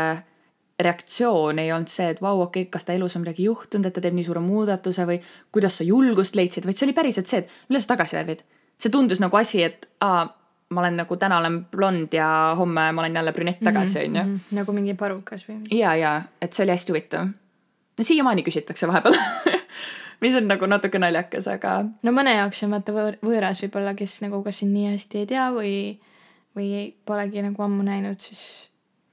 reaktsioon 0.78 1.58
ei 1.58 1.72
olnud 1.74 1.90
see, 1.90 2.06
et 2.12 2.20
vau, 2.22 2.36
okei 2.44 2.62
okay,, 2.62 2.70
kas 2.70 2.86
ta 2.86 2.94
elus 2.94 3.16
on 3.18 3.24
midagi 3.24 3.48
juhtunud, 3.48 3.88
et 3.88 3.94
ta 3.94 4.02
teeb 4.02 4.14
nii 4.14 4.26
suure 4.28 4.42
muudatuse 4.44 5.06
või 5.08 5.18
kuidas 5.54 5.80
sa 5.80 5.86
julgust 5.86 6.38
leidsid, 6.38 6.66
vaid 6.68 6.78
see 6.78 6.86
oli 6.86 6.94
päriselt 6.94 7.30
see, 7.30 7.42
et 7.42 7.70
millal 7.70 7.82
sa 7.82 7.94
tagasi 7.94 8.18
värvid. 8.18 8.44
see 8.78 8.94
tundus 8.94 9.18
nagu 9.18 9.36
asi, 9.36 9.62
et 9.66 9.88
aa, 10.06 10.28
ma 10.70 10.80
olen 10.84 11.00
nagu 11.02 11.16
täna 11.16 11.40
olen 11.42 11.64
blond 11.72 12.14
ja 12.14 12.54
homme 12.58 12.92
ma 12.92 13.02
olen 13.02 13.14
jälle 13.16 13.32
brünett 13.32 13.60
tagasi, 13.64 13.98
mhm, 13.98 14.08
onju. 14.08 14.22
Mhm. 14.22 14.58
nagu 14.60 14.72
mingi 14.72 14.94
parukas 14.94 15.48
või? 15.48 15.58
ja, 15.74 15.94
ja, 15.98 16.22
et 16.42 16.52
see 16.52 16.66
oli 16.66 16.76
hästi 16.76 16.92
huvitav. 16.92 17.32
siiamaani 18.00 18.46
küsitakse 18.46 18.86
vahepeal 18.86 19.18
mis 20.20 20.36
on 20.38 20.48
nagu 20.50 20.66
natuke 20.70 21.00
naljakas, 21.00 21.48
aga. 21.50 21.80
no 22.02 22.14
mõne 22.14 22.36
jaoks 22.36 22.62
on 22.66 22.76
vaata 22.76 22.94
võõr, 22.94 23.18
võõras 23.24 23.62
võib-olla, 23.64 23.94
kes 23.98 24.20
nagu 24.24 24.42
kas 24.46 24.62
sind 24.62 24.74
nii 24.76 24.92
hästi 24.92 25.22
ei 25.22 25.30
tea 25.30 25.48
või, 25.54 25.74
või 26.58 26.88
polegi 27.06 27.44
nagu 27.44 27.62
ammu 27.64 27.86
näinud, 27.86 28.20
siis 28.22 28.67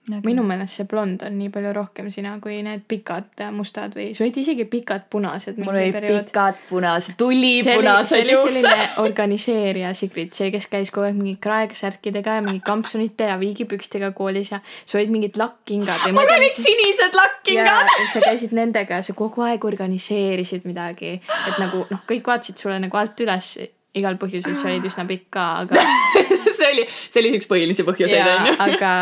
Nagu 0.06 0.22
minu 0.28 0.44
meelest 0.46 0.78
see 0.78 0.86
blond 0.86 1.24
on 1.26 1.34
nii 1.40 1.50
palju 1.50 1.72
rohkem 1.74 2.12
sina 2.14 2.36
kui 2.42 2.60
need 2.66 2.84
pikad 2.86 3.42
äh, 3.42 3.50
mustad 3.54 3.96
või 3.98 4.12
sul 4.14 4.28
olid 4.28 4.36
isegi 4.38 4.68
pikad 4.70 5.08
punased. 5.10 5.58
mul 5.58 5.74
olid 5.74 5.98
pikad 5.98 6.60
punased, 6.70 7.16
tulipunased 7.18 8.30
juuksed. 8.30 8.60
selline 8.60 8.90
organiseerija 9.02 9.94
Sigrid, 9.98 10.36
see, 10.38 10.52
kes 10.54 10.70
käis 10.70 10.94
kogu 10.94 11.08
aeg 11.08 11.18
mingi 11.18 11.40
kraeksärkidega 11.42 12.38
ja 12.38 12.44
mingi 12.46 12.62
kampsunite 12.66 13.32
ja 13.32 13.40
viigipükstega 13.42 14.12
koolis 14.18 14.54
ja 14.54 14.62
sul 14.84 15.02
olid 15.02 15.16
mingid 15.16 15.40
lakkkingad. 15.42 16.06
mul 16.14 16.36
olid 16.38 16.54
sinised 16.54 17.18
lakkkingad. 17.18 17.90
sa 18.14 18.22
käisid 18.28 18.54
nendega 18.54 19.02
ja 19.02 19.08
sa 19.10 19.18
kogu 19.18 19.42
aeg 19.48 19.66
organiseerisid 19.66 20.70
midagi, 20.70 21.16
et 21.18 21.58
nagu 21.58 21.82
noh, 21.90 22.06
kõik 22.06 22.30
vaatasid 22.30 22.62
sulle 22.62 22.78
nagu 22.84 23.02
alt 23.02 23.26
üles 23.26 23.56
igal 23.96 24.20
põhjusel, 24.22 24.54
sa 24.54 24.70
olid 24.70 24.86
üsna 24.86 25.08
pikk 25.10 25.32
ka, 25.34 25.50
aga 25.66 25.82
see 26.58 26.72
oli, 26.72 26.88
see 27.10 27.22
oli 27.24 27.36
üks 27.40 27.50
põhilisi 27.50 27.86
põhjuseid 27.88 28.34
onju. 28.36 28.56
aga 28.70 28.94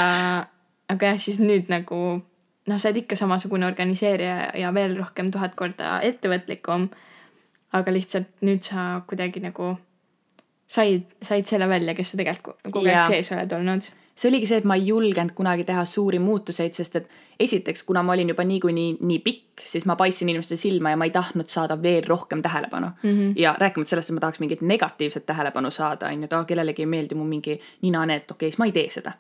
aga 0.94 1.14
jah, 1.14 1.20
siis 1.22 1.40
nüüd 1.42 1.72
nagu 1.74 2.00
noh, 2.70 2.78
sa 2.80 2.90
oled 2.90 3.02
ikka 3.04 3.18
samasugune 3.20 3.68
organiseerija 3.68 4.54
ja 4.60 4.74
veel 4.76 4.96
rohkem 5.00 5.32
tuhat 5.34 5.58
korda 5.60 6.00
ettevõtlikum. 6.06 6.90
aga 7.74 7.92
lihtsalt 7.92 8.30
nüüd 8.46 8.62
sa 8.62 9.02
kuidagi 9.10 9.42
nagu 9.42 9.74
said, 10.70 11.10
said 11.22 11.50
selle 11.50 11.68
välja, 11.70 11.96
kes 11.98 12.14
sa 12.14 12.20
tegelikult 12.20 12.62
kogu 12.70 12.86
aeg 12.86 13.08
sees 13.10 13.32
oled 13.34 13.54
olnud. 13.58 13.90
see 14.14 14.30
oligi 14.30 14.46
see, 14.46 14.60
et 14.62 14.66
ma 14.70 14.76
ei 14.78 14.86
julgenud 14.92 15.34
kunagi 15.34 15.64
teha 15.66 15.84
suuri 15.90 16.20
muutuseid, 16.22 16.76
sest 16.78 17.00
et 17.00 17.08
esiteks, 17.42 17.82
kuna 17.88 18.04
ma 18.06 18.14
olin 18.14 18.30
juba 18.30 18.44
niikuinii 18.46 18.92
nii, 18.92 19.08
nii 19.10 19.22
pikk, 19.26 19.64
siis 19.66 19.88
ma 19.90 19.96
paistsin 19.98 20.30
inimeste 20.30 20.56
silma 20.60 20.92
ja 20.94 21.00
ma 21.02 21.08
ei 21.10 21.14
tahtnud 21.16 21.50
saada 21.50 21.80
veel 21.82 22.06
rohkem 22.06 22.42
tähelepanu 22.46 22.92
mm. 22.94 23.10
-hmm. 23.10 23.34
ja 23.42 23.56
rääkimata 23.58 23.90
sellest, 23.90 24.10
et 24.10 24.20
ma 24.20 24.22
tahaks 24.22 24.40
mingit 24.40 24.62
negatiivset 24.62 25.26
tähelepanu 25.26 25.72
saada, 25.72 26.14
on 26.14 26.22
ju, 26.22 26.30
et 26.30 26.34
aa, 26.34 26.46
kellelegi 26.46 26.86
ei 26.86 26.92
meeldi 26.94 27.16
mu 27.16 27.26
mingi 27.26 27.60
ninaneet, 27.82 28.32
okei 28.32 28.36
okay,, 28.36 28.52
siis 28.52 28.62
ma 28.62 28.70
ei 28.70 28.78
tee 28.78 28.90
seda 28.90 29.18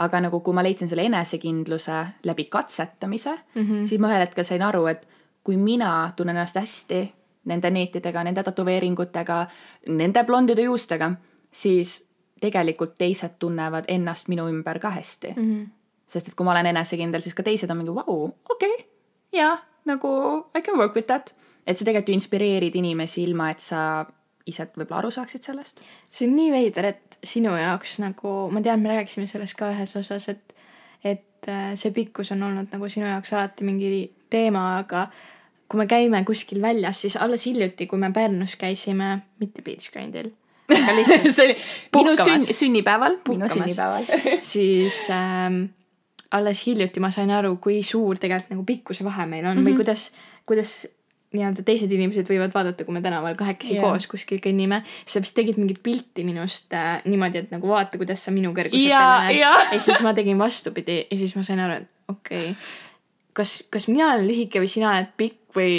aga 0.00 0.20
nagu 0.24 0.40
kui 0.44 0.56
ma 0.56 0.64
leidsin 0.64 0.88
selle 0.88 1.04
enesekindluse 1.08 1.96
läbi 2.24 2.44
katsetamise 2.52 3.32
mm. 3.32 3.62
-hmm. 3.62 3.86
siis 3.86 4.00
ma 4.00 4.08
ühel 4.08 4.24
hetkel 4.24 4.44
sain 4.44 4.62
aru, 4.62 4.86
et 4.86 5.08
kui 5.44 5.56
mina 5.56 6.12
tunnen 6.16 6.36
ennast 6.36 6.56
hästi 6.56 7.00
nende 7.44 7.70
neetidega, 7.70 8.24
nende 8.24 8.42
tätoveeringutega, 8.44 9.46
nende 9.88 10.24
blondide 10.24 10.62
juustega, 10.62 11.12
siis 11.52 12.06
tegelikult 12.40 12.94
teised 12.98 13.36
tunnevad 13.38 13.88
ennast 13.88 14.28
minu 14.28 14.48
ümber 14.48 14.78
ka 14.78 14.90
hästi 14.90 15.34
mm. 15.36 15.50
-hmm. 15.50 15.66
sest 16.06 16.28
et 16.28 16.34
kui 16.34 16.44
ma 16.44 16.50
olen 16.50 16.66
enesekindel, 16.66 17.20
siis 17.20 17.34
ka 17.34 17.42
teised 17.42 17.70
on 17.70 17.76
mingi 17.76 17.94
vau, 17.94 18.30
okei 18.50 18.74
okay, 18.74 18.86
jaa, 19.32 19.58
nagu 19.84 20.08
I 20.58 20.62
can 20.62 20.78
work 20.78 20.94
with 20.94 21.06
that. 21.06 21.34
et 21.66 21.78
sa 21.78 21.84
tegelikult 21.84 22.08
ju 22.08 22.14
inspireerid 22.14 22.74
inimesi 22.74 23.22
ilma, 23.22 23.50
et 23.50 23.58
sa 23.58 24.06
ise 24.48 24.66
võib-olla 24.72 25.02
aru 25.02 25.10
saaksid 25.14 25.44
sellest. 25.44 25.82
see 26.10 26.28
on 26.28 26.36
nii 26.36 26.52
veider, 26.54 26.90
et 26.94 27.18
sinu 27.24 27.52
jaoks 27.56 27.98
nagu, 28.02 28.36
ma 28.52 28.62
tean, 28.64 28.80
me 28.82 28.94
rääkisime 28.94 29.28
sellest 29.30 29.58
ka 29.58 29.72
ühes 29.74 29.92
osas, 30.00 30.28
et, 30.32 30.54
et 31.04 31.50
äh, 31.50 31.72
see 31.80 31.92
pikkus 31.96 32.32
on 32.36 32.42
olnud 32.48 32.72
nagu 32.72 32.88
sinu 32.88 33.08
jaoks 33.08 33.34
alati 33.36 33.68
mingi 33.68 34.10
teema, 34.30 34.80
aga 34.80 35.08
kui 35.70 35.78
me 35.78 35.86
käime 35.90 36.22
kuskil 36.26 36.62
väljas, 36.62 37.02
siis 37.04 37.16
alles 37.20 37.46
hiljuti, 37.46 37.86
kui 37.86 37.98
me 38.00 38.10
Pärnus 38.14 38.56
käisime, 38.58 39.18
mitte 39.42 39.62
beach 39.62 39.92
grind'il, 39.94 40.32
see 40.70 41.44
oli 41.44 41.56
minu 41.96 42.14
sünn, 42.18 42.46
sünnipäeval, 42.46 43.20
minu 43.28 43.50
sünnipäeval 43.50 44.08
siis 44.52 45.02
ähm, 45.14 45.64
alles 46.30 46.62
hiljuti 46.66 47.02
ma 47.02 47.10
sain 47.14 47.30
aru, 47.34 47.56
kui 47.62 47.82
suur 47.86 48.18
tegelikult 48.22 48.54
nagu 48.54 48.64
pikkuse 48.66 49.06
vahe 49.06 49.26
meil 49.26 49.46
on 49.46 49.56
mm 49.56 49.62
-hmm. 49.62 49.68
või 49.68 49.76
kuidas, 49.82 50.10
kuidas 50.46 50.86
nii-öelda 51.36 51.62
teised 51.66 51.92
inimesed 51.94 52.26
võivad 52.26 52.54
vaadata, 52.54 52.84
kui 52.86 52.94
me 52.96 53.02
tänaval 53.04 53.36
kahekesi 53.38 53.76
yeah. 53.76 53.86
koos 53.86 54.08
kuskil 54.10 54.40
kõnnime. 54.42 54.82
sa 55.06 55.22
vist 55.22 55.36
tegid 55.36 55.60
mingit 55.60 55.78
pilti 55.82 56.24
minust 56.26 56.74
äh, 56.74 56.98
niimoodi, 57.06 57.44
et 57.44 57.54
nagu 57.54 57.70
vaata, 57.70 58.00
kuidas 58.00 58.24
sa 58.26 58.34
minu 58.34 58.50
kõrguselt 58.56 58.90
välja 58.90 59.22
näed. 59.28 59.38
jaa. 59.38 59.64
ja 59.70 59.80
siis 59.80 60.02
ma 60.02 60.14
tegin 60.16 60.38
vastupidi 60.40 61.04
ja 61.04 61.18
siis 61.20 61.36
ma 61.38 61.46
sain 61.46 61.62
aru, 61.62 61.80
et 61.82 62.14
okei 62.14 62.50
okay, 62.50 62.56
kas, 63.36 63.60
kas 63.70 63.86
mina 63.90 64.12
olen 64.12 64.26
lühike 64.26 64.62
või 64.62 64.70
sina 64.70 64.90
oled 64.94 65.12
pikk 65.20 65.56
või 65.56 65.74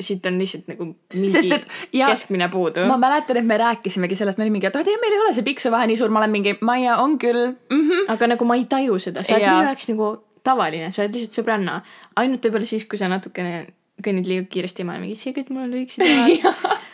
siit 0.00 0.26
on 0.28 0.38
lihtsalt 0.38 0.68
nagu 0.68 0.86
mingi 1.14 1.30
Sest 1.32 1.52
et- 1.52 1.66
ja- 1.92 2.10
keskmine 2.12 2.48
puudu. 2.52 2.84
ma 2.86 2.98
mäletan, 3.00 3.36
et 3.36 3.46
me 3.46 3.58
rääkisimegi 3.58 4.16
sellest, 4.16 4.38
me 4.38 4.44
olime 4.44 4.58
mingi, 4.58 4.66
et 4.66 4.76
aa, 4.76 4.84
tegelikult 4.84 5.08
meil 5.08 5.18
ei 5.18 5.24
ole 5.24 5.34
see 5.34 5.46
pikkuse 5.46 5.70
vahe 5.72 5.86
nii 5.86 5.96
suur, 5.96 6.10
ma 6.10 6.20
olen 6.20 6.30
mingi, 6.30 6.54
Maia 6.60 6.98
on 7.02 7.18
küll 7.18 7.46
mm. 7.46 7.82
-hmm. 7.82 8.12
aga 8.12 8.26
nagu 8.26 8.44
ma 8.44 8.56
ei 8.56 8.64
taju 8.64 8.98
seda, 8.98 9.22
sa 9.22 9.34
oled 9.34 9.48
minu 9.48 9.68
jaoks 9.70 9.88
nagu 9.88 10.10
tavaline, 10.44 10.92
sa 10.92 11.02
oled 11.02 11.14
lihtsalt 11.16 11.40
sõbranna. 11.40 11.80
ainult 12.16 12.44
võib-olla 12.44 12.66
siis, 12.66 12.84
kui 12.84 12.98
sa 12.98 13.08
natukene 13.08 13.66
kõnnid 14.04 14.28
liiga 14.28 14.46
kiiresti 14.50 14.84
ma 14.84 14.96
olen 14.96 15.06
mingi, 15.06 15.18
Sigrid, 15.20 15.50
mul 15.50 15.66
on 15.66 15.74
lühikesed 15.74 16.04
jalad. 16.42 16.84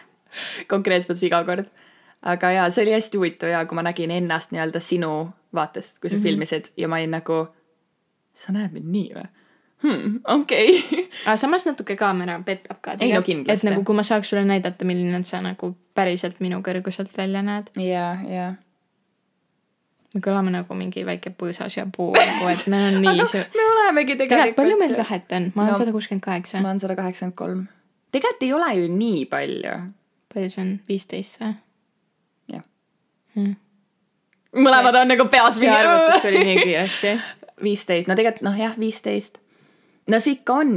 konkreetselt 0.71 1.23
iga 1.23 1.43
kord. 1.49 1.69
aga 2.23 2.51
jaa, 2.57 2.71
see 2.71 2.87
oli 2.87 2.97
hästi 2.97 3.19
huvitav 3.19 3.53
ja 3.53 3.65
kui 3.67 3.79
ma 3.79 3.85
nägin 3.87 4.11
ennast 4.15 4.55
nii-öelda 4.55 4.81
sinu 4.81 5.13
vaatest, 5.55 5.99
kui 5.99 6.11
sa 6.11 6.17
mm 6.17 6.21
-hmm. 6.21 6.23
filmisid 6.23 6.73
ja 6.77 6.89
ma 6.89 6.97
olin 6.97 7.11
nagu, 7.11 7.47
sa 8.35 8.53
näed 8.53 8.73
mind 8.73 8.91
nii 8.93 9.09
või 9.15 9.29
hmm,? 9.83 10.21
okei 10.25 10.79
okay. 10.79 11.09
aga 11.27 11.37
samas 11.37 11.67
natuke 11.67 11.97
kaamera 11.97 12.41
petab 12.47 12.81
ka. 12.81 12.97
Ei, 13.01 13.13
no 13.13 13.23
et 13.47 13.65
nagu 13.67 13.85
kui 13.85 13.95
ma 13.95 14.03
saaks 14.03 14.31
sulle 14.31 14.45
näidata, 14.45 14.85
milline 14.85 15.25
sa 15.25 15.41
nagu 15.43 15.77
päriselt 15.95 16.41
minu 16.41 16.63
kõrguselt 16.63 17.17
välja 17.17 17.43
näed. 17.43 17.71
ja, 17.77 18.17
ja. 18.29 18.55
Me 20.15 20.21
kõlame 20.21 20.51
nagu 20.53 20.75
mingi 20.77 21.05
väike 21.09 21.31
põõsas 21.39 21.77
ja 21.79 21.87
puu 21.97 22.11
nagu, 22.17 22.49
et 22.53 22.67
me 22.69 22.81
on 22.91 22.99
nii 23.05 23.27
su-. 23.31 23.43
me 23.57 23.67
olemegi 23.75 24.17
tegelikult. 24.21 24.57
palju 24.61 24.79
meil 24.81 24.97
vahet 24.99 25.33
on? 25.39 25.51
ma 25.55 25.63
olen 25.67 25.73
No, 25.73 25.79
sada 25.79 25.93
kuuskümmend 25.95 26.25
kaheksa 26.25 26.61
ma. 26.61 26.69
olen 26.73 26.81
sada 26.81 26.97
kaheksakümmend 26.99 27.37
kolm. 27.39 27.63
tegelikult 28.13 28.43
ei 28.49 28.53
ole 28.53 28.71
ju 28.81 28.89
nii 28.97 29.25
palju. 29.33 29.77
palju 30.35 30.51
see 30.57 30.63
on? 30.65 30.73
viisteist 30.89 31.41
või? 31.41 31.53
jah. 32.57 32.65
Hmm. 33.37 33.55
mõlemad 34.53 35.01
on 35.01 35.09
nagu 35.15 35.29
peas 35.33 35.57
see 35.61 35.71
arvutus 35.73 36.21
tuli 36.27 36.43
nii 36.45 36.59
kiiresti. 36.65 37.15
viisteist, 37.67 38.09
no 38.11 38.17
tegelikult 38.19 38.43
noh, 38.45 38.57
jah, 38.59 38.77
viisteist. 38.81 39.39
no 40.13 40.21
see 40.21 40.37
ikka 40.39 40.59
on. 40.65 40.73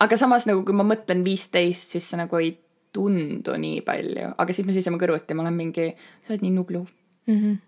aga 0.00 0.16
samas 0.16 0.46
nagu, 0.48 0.62
kui 0.64 0.72
ma 0.76 0.86
mõtlen 0.86 1.24
viisteist, 1.26 1.92
siis 1.96 2.06
see 2.08 2.16
nagu 2.20 2.38
ei 2.40 2.54
tundu 2.94 3.52
nii 3.60 3.82
palju, 3.86 4.32
aga 4.40 4.54
siis 4.56 4.66
me 4.66 4.72
seisame 4.74 4.98
kõrvuti, 4.98 5.34
ma 5.36 5.44
olen 5.44 5.54
mingi, 5.58 5.90
sa 6.24 6.32
oled 6.32 6.42
nii 6.46 6.54
nublu, 6.56 6.86
Mhm. 7.28 7.58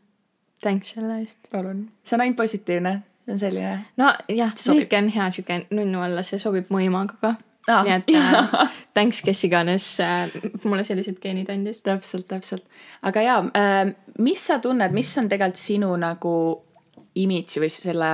Thanks 0.62 0.94
selle 0.94 1.20
eest. 1.20 1.38
palun. 1.51 1.88
see 2.05 2.16
on 2.16 2.25
ainult 2.25 2.37
positiivne, 2.37 2.92
see 3.27 3.37
on 3.37 3.38
selline. 3.38 3.79
nojah, 4.01 4.53
Sobib. 4.57 4.85
lühike 4.85 4.98
on 4.98 5.09
hea 5.16 5.31
siuke 5.31 5.62
nunnu 5.70 6.05
olla, 6.05 6.22
see 6.27 6.38
sobib 6.42 6.70
mu 6.70 6.83
imaga 6.83 7.18
ka 7.20 7.35
Aa, 7.70 7.83
nii 7.87 7.92
et 7.94 8.09
äh, 8.18 8.70
thanks, 8.94 9.20
kes 9.22 9.44
iganes 9.46 9.87
äh, 10.03 10.33
mulle 10.64 10.83
sellised 10.85 11.20
geenid 11.22 11.51
andis. 11.53 11.79
täpselt, 11.83 12.27
täpselt. 12.31 12.64
aga 13.03 13.22
jaa 13.22 13.38
äh,, 13.59 13.92
mis 14.18 14.46
sa 14.46 14.59
tunned, 14.59 14.94
mis 14.94 15.12
on 15.18 15.31
tegelikult 15.31 15.61
sinu 15.61 15.92
nagu 16.01 16.35
imidži 17.14 17.62
või 17.62 17.70
selle, 17.70 18.11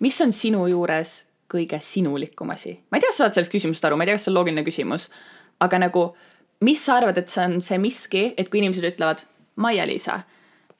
mis 0.00 0.20
on 0.24 0.32
sinu 0.32 0.64
juures 0.70 1.18
kõige 1.52 1.80
sinulikum 1.84 2.54
asi? 2.54 2.78
ma 2.88 2.96
ei 2.96 3.04
tea, 3.04 3.12
kas 3.12 3.20
sa 3.20 3.26
saad 3.26 3.36
sellest 3.36 3.52
küsimusest 3.52 3.88
aru, 3.88 4.00
ma 4.00 4.06
ei 4.06 4.12
tea, 4.12 4.16
kas 4.16 4.26
see 4.28 4.32
on 4.32 4.38
loogiline 4.38 4.64
küsimus, 4.64 5.08
aga 5.60 5.82
nagu, 5.84 6.06
mis 6.64 6.80
sa 6.80 6.96
arvad, 7.00 7.20
et 7.20 7.28
see 7.32 7.44
on 7.44 7.60
see 7.64 7.80
miski, 7.82 8.24
et 8.40 8.48
kui 8.48 8.62
inimesed 8.62 8.88
ütlevad 8.94 9.26
Maia-Liisa, 9.60 10.22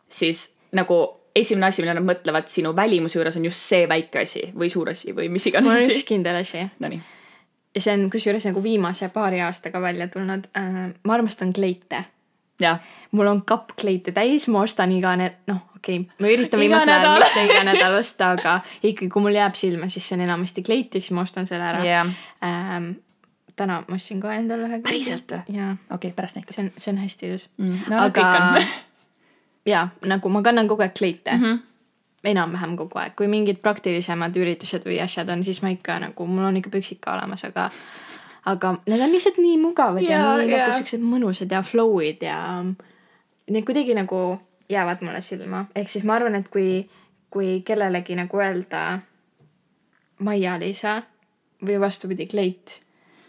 siis 0.08 0.46
nagu 0.76 1.00
esimene 1.36 1.66
asi, 1.66 1.82
mida 1.82 1.94
nad 1.96 2.04
mõtlevad 2.04 2.48
sinu 2.52 2.74
välimuse 2.76 3.18
juures 3.18 3.36
on 3.40 3.48
just 3.48 3.64
see 3.72 3.86
väike 3.88 4.22
asi 4.26 4.46
või 4.52 4.70
suur 4.72 4.92
asi 4.92 5.14
või 5.16 5.30
mis 5.32 5.46
iganes 5.48 5.68
mul 5.68 5.80
on 5.80 5.88
üks 5.88 6.02
asi. 6.02 6.08
kindel 6.08 6.38
asi 6.42 6.64
Nonii, 6.82 7.00
ja 7.74 7.84
see 7.84 7.94
on 7.96 8.08
kusjuures 8.12 8.46
nagu 8.48 8.62
viimase 8.64 9.08
paari 9.12 9.40
aastaga 9.44 9.80
välja 9.80 10.08
tulnud 10.12 10.48
äh,. 10.56 10.82
ma 11.04 11.14
armastan 11.14 11.52
kleite. 11.52 12.04
mul 13.12 13.26
on 13.26 13.42
kapp 13.42 13.72
kleite 13.80 14.12
täis, 14.12 14.48
ma 14.48 14.62
ostan 14.62 14.92
iga 14.92 15.16
ne-, 15.16 15.32
noh, 15.46 15.62
okei 15.76 16.00
okay,, 16.00 16.18
ma 16.20 16.34
üritan 16.34 16.60
viimasel 16.60 16.92
ajal 16.94 17.24
mitte 17.24 17.46
iga 17.48 17.64
nädal 17.66 17.96
osta, 17.98 18.34
aga 18.36 18.60
ikkagi, 18.82 19.08
kui 19.08 19.22
mul 19.24 19.34
jääb 19.34 19.56
silma, 19.58 19.88
siis 19.88 20.08
see 20.08 20.18
on 20.18 20.26
enamasti 20.28 20.62
kleit 20.62 20.94
ja 20.94 21.00
siis 21.00 21.16
ma 21.16 21.24
ostan 21.24 21.48
selle 21.48 21.64
ära 21.72 21.82
jah, 21.86 22.14
ähm,. 22.44 22.92
täna 23.56 23.82
ma 23.88 23.96
ostsin 23.96 24.20
ka 24.20 24.32
endale 24.36 24.68
ühe. 24.68 24.80
Päriselt 24.84 25.32
või? 25.32 25.58
jaa, 25.58 25.74
okei, 25.96 26.12
pärast 26.16 26.38
näitab 26.38 26.54
see 26.54 26.66
on, 26.66 26.72
see 26.76 26.92
on 26.92 27.04
hästi 27.06 27.30
ilus 27.30 27.50
mm,. 27.56 27.84
no 27.88 28.06
aga... 28.06 28.30
on 29.66 29.72
jaa, 29.72 29.88
nagu 30.06 30.28
ma 30.28 30.42
kannan 30.42 30.68
kogu 30.68 30.82
aeg 30.82 30.94
kleite 30.98 31.30
mm. 31.30 31.42
-hmm. 31.42 31.58
enam-vähem 32.24 32.76
kogu 32.76 32.98
aeg, 32.98 33.16
kui 33.16 33.28
mingid 33.28 33.60
praktilisemad 33.62 34.36
üritused 34.36 34.86
või 34.86 35.02
asjad 35.02 35.28
on, 35.28 35.44
siis 35.44 35.62
ma 35.62 35.68
ikka 35.68 35.98
nagu, 35.98 36.26
mul 36.26 36.44
on 36.44 36.56
ikka 36.56 36.70
püksid 36.70 36.98
ka 37.00 37.14
olemas, 37.14 37.44
aga 37.44 37.70
aga 38.46 38.74
need 38.86 39.00
on 39.00 39.12
lihtsalt 39.12 39.38
nii 39.38 39.58
mugavad 39.58 40.02
ja, 40.02 40.18
ja 40.18 40.36
nii 40.36 40.50
jaa. 40.50 40.66
nagu 40.66 40.78
siuksed 40.78 41.00
mõnusad 41.00 41.50
ja 41.50 41.62
flow'id 41.62 42.22
ja 42.22 42.64
need 43.50 43.64
kuidagi 43.64 43.94
nagu 43.94 44.40
jäävad 44.68 45.02
mulle 45.02 45.20
silma, 45.20 45.66
ehk 45.74 45.88
siis 45.88 46.04
ma 46.04 46.14
arvan, 46.14 46.34
et 46.34 46.48
kui, 46.48 46.88
kui 47.30 47.62
kellelegi 47.66 48.14
nagu 48.14 48.38
öelda 48.38 48.98
Maia-Liisa 50.18 51.02
või 51.66 51.80
vastupidi, 51.80 52.26
kleit, 52.26 52.82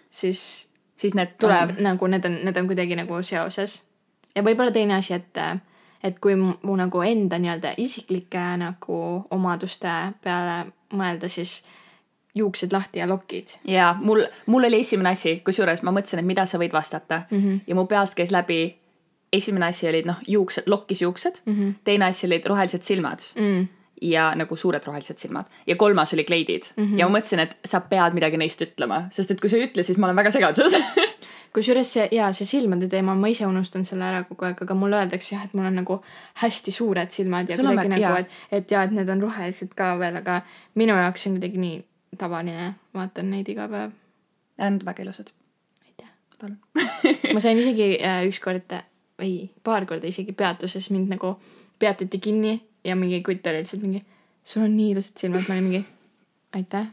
siis 0.09 0.69
siis 1.03 1.15
need 1.17 1.35
tuleb 1.39 1.77
nagu 1.83 2.07
need 2.07 2.25
on, 2.25 2.39
need 2.47 2.57
on 2.57 2.69
kuidagi 2.69 2.95
nagu 2.95 3.21
seoses. 3.25 3.83
ja 4.35 4.43
võib-olla 4.43 4.71
teine 4.71 4.95
asi, 4.95 5.13
et, 5.13 5.41
et 6.03 6.19
kui 6.19 6.35
mu, 6.35 6.75
nagu 6.75 7.01
enda 7.01 7.39
nii-öelda 7.39 7.75
isiklike 7.77 8.43
nagu 8.59 8.97
omaduste 9.31 9.93
peale 10.23 10.57
mõelda, 10.93 11.29
siis 11.31 11.61
juuksed 12.35 12.73
lahti 12.73 12.99
ja 12.99 13.07
lokid. 13.09 13.57
ja 13.67 13.95
mul, 13.99 14.25
mul 14.45 14.67
oli 14.67 14.79
esimene 14.81 15.13
asi, 15.13 15.37
kusjuures 15.45 15.83
ma 15.85 15.93
mõtlesin, 15.93 16.19
et 16.19 16.27
mida 16.27 16.45
sa 16.49 16.57
võid 16.61 16.73
vastata 16.73 17.23
mm 17.29 17.39
-hmm. 17.39 17.59
ja 17.67 17.75
mu 17.75 17.85
peast 17.85 18.15
käis 18.15 18.31
läbi. 18.31 18.77
esimene 19.33 19.65
asi 19.65 19.87
olid 19.89 20.05
noh, 20.05 20.17
juuksed, 20.27 20.63
lokkis 20.65 21.01
juuksed 21.01 21.41
mm, 21.45 21.53
-hmm. 21.53 21.73
teine 21.83 22.05
asi 22.05 22.27
olid 22.27 22.45
rohelised 22.45 22.81
silmad 22.81 23.19
Mm. 23.35 23.67
ja 24.01 24.35
nagu 24.35 24.55
suured 24.55 24.85
rohelised 24.85 25.17
silmad 25.17 25.45
ja 25.67 25.75
kolmas 25.75 26.13
oli 26.13 26.23
kleidid 26.23 26.63
mm. 26.77 26.83
-hmm. 26.83 26.99
ja 26.99 27.09
ma 27.09 27.17
mõtlesin, 27.17 27.39
et 27.39 27.57
sa 27.65 27.79
pead 27.79 28.13
midagi 28.13 28.37
neist 28.37 28.61
ütlema, 28.61 29.03
sest 29.11 29.31
et 29.31 29.41
kui 29.41 29.49
sa 29.49 29.57
ei 29.57 29.67
ütle, 29.67 29.83
siis 29.83 29.97
ma 29.97 30.07
olen 30.07 30.15
väga 30.15 30.31
segaduses 30.31 30.73
kusjuures 31.53 31.93
see 31.95 32.07
ja 32.11 32.31
see 32.33 32.47
silmade 32.49 32.87
teema, 32.89 33.15
ma 33.15 33.29
ise 33.29 33.45
unustan 33.47 33.85
selle 33.85 34.07
ära 34.07 34.23
kogu 34.27 34.47
aeg, 34.47 34.61
aga 34.65 34.77
mulle 34.77 34.97
öeldakse 34.99 35.35
jah, 35.35 35.45
et 35.45 35.53
mul 35.53 35.69
on 35.69 35.77
nagu 35.81 35.99
hästi 36.41 36.73
suured 36.73 37.13
silmad 37.13 37.49
ja 37.49 37.57
Sul 37.59 37.69
on 37.69 37.77
kuidagi 37.77 37.93
nagu 37.93 38.21
et, 38.23 38.37
et 38.51 38.71
ja 38.71 38.83
et 38.87 38.95
need 38.95 39.09
on 39.13 39.21
rohelised 39.21 39.75
ka 39.77 39.93
veel, 40.01 40.17
aga 40.21 40.41
minu 40.79 40.97
jaoks 40.97 41.27
on 41.29 41.37
kuidagi 41.37 41.61
nii 41.61 41.79
tavaline, 42.17 42.73
vaatan 42.93 43.31
neid 43.33 43.49
iga 43.49 43.67
päev. 43.69 43.93
Need 44.57 44.67
on 44.67 44.79
väga 44.85 45.05
ilusad. 45.05 45.33
aitäh. 45.85 46.09
palun. 46.41 46.59
ma 47.33 47.39
sain 47.39 47.59
isegi 47.63 47.97
äh, 48.01 48.23
ükskord, 48.29 48.77
ei, 49.19 49.49
paar 49.63 49.85
korda 49.85 50.09
isegi 50.09 50.33
peatuses 50.33 50.89
mind 50.93 51.13
nagu 51.13 51.35
peatati 51.79 52.19
kinni 52.19 52.61
ja 52.83 52.95
mingi 52.95 53.21
kutt 53.23 53.47
oli 53.47 53.61
lihtsalt 53.61 53.81
mingi, 53.81 54.03
sul 54.43 54.65
on 54.65 54.77
nii 54.77 54.91
ilusad 54.95 55.17
silmad, 55.17 55.45
ma 55.47 55.57
olin 55.57 55.69
mingi, 55.69 55.85
aitäh. 56.53 56.87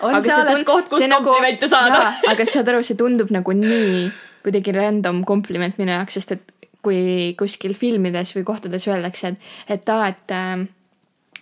on 0.00 0.22
see 0.22 0.34
alles 0.34 0.64
koht, 0.68 0.88
kus 0.88 1.04
komplimente 1.04 1.68
saada. 1.68 2.14
aga 2.30 2.46
saad 2.46 2.68
aru, 2.72 2.82
see 2.82 2.98
tundub 3.00 3.32
nagu 3.34 3.56
nii 3.56 4.10
kuidagi 4.44 4.74
random 4.76 5.24
kompliment 5.28 5.78
minu 5.80 5.94
jaoks, 5.94 6.18
sest 6.20 6.36
et 6.36 6.54
kui 6.84 7.32
kuskil 7.38 7.72
filmides 7.76 8.34
või 8.36 8.44
kohtades 8.44 8.88
öeldakse, 8.90 9.32
et, 9.32 9.52
et 9.78 9.92
aa, 9.92 10.10
et 10.12 10.34
äh, 10.36 10.66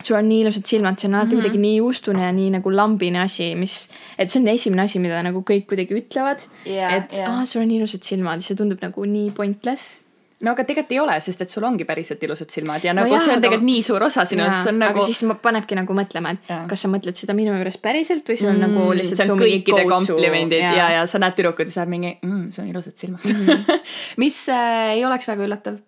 sul 0.02 0.18
on 0.18 0.28
nii 0.28 0.44
ilusad 0.44 0.68
silmad, 0.68 0.98
see 0.98 1.08
on 1.08 1.16
alati 1.18 1.34
mm 1.34 1.40
-hmm. 1.40 1.42
kuidagi 1.42 1.58
nii 1.62 1.80
ustune 1.80 2.22
ja 2.22 2.32
nii 2.32 2.50
nagu 2.56 2.70
lambine 2.70 3.20
asi, 3.22 3.54
mis, 3.58 3.88
et 4.18 4.30
see 4.30 4.40
on 4.40 4.48
esimene 4.48 4.82
asi, 4.82 4.98
mida 4.98 5.22
nagu 5.22 5.42
kõik 5.50 5.66
kuidagi 5.66 5.98
ütlevad 5.98 6.46
Jaa, 6.64 6.90
et 6.96 7.16
jaa. 7.18 7.40
aa, 7.40 7.46
sul 7.46 7.62
on 7.62 7.70
ilusad 7.70 8.02
silmad, 8.02 8.40
see 8.40 8.56
tundub 8.56 8.78
nagu 8.82 9.04
nii 9.04 9.30
pointless. 9.30 10.01
No 10.42 10.52
aga 10.54 10.64
tegelikult 10.66 10.92
ei 10.94 11.00
ole, 11.02 11.16
sest 11.24 11.44
et 11.44 11.52
sul 11.52 11.64
ongi 11.66 11.86
päriselt 11.88 12.22
ilusad 12.26 12.50
silmad 12.52 12.84
ja 12.84 12.94
No 12.94 13.02
nagu 13.02 13.14
jaa, 13.14 13.22
see 13.22 13.30
on 13.30 13.36
aga- 13.36 13.44
tegelikult 13.46 13.66
nii 13.68 13.82
suur 13.86 14.04
osa 14.08 14.24
sinust, 14.28 14.58
see 14.64 14.72
on 14.72 14.80
nagu 14.82 14.98
aga 14.98 15.06
siis 15.06 15.22
panebki 15.42 15.78
nagu 15.78 15.96
mõtlema, 15.96 16.34
et 16.36 16.50
Jaa. 16.50 16.64
kas 16.70 16.84
sa 16.84 16.90
mõtled 16.92 17.18
seda 17.18 17.36
minu 17.38 17.54
juures 17.56 17.78
päriselt 17.82 18.28
või 18.28 18.38
sul 18.40 18.50
on 18.52 18.60
nagu 18.62 18.88
lihtsalt 18.98 19.22
see 19.22 19.34
on 19.34 19.42
kõikide 19.42 19.84
komplimendid 19.90 20.64
ja, 20.64 20.72
ja, 20.78 20.88
ja 20.98 21.04
sa 21.10 21.22
näed 21.22 21.38
tüdrukut 21.38 21.70
ja 21.70 21.76
sa 21.76 21.84
oled 21.84 21.94
mingi 21.94 22.14
mm,, 22.18 22.44
sul 22.54 22.64
on 22.64 22.70
ilusad 22.72 22.96
silmad 23.04 23.26
mm. 23.28 23.46
-hmm. 23.46 23.92
mis 24.24 24.40
äh, 24.48 24.96
ei 24.96 25.04
oleks 25.08 25.28
väga 25.30 25.46
üllatav. 25.46 25.78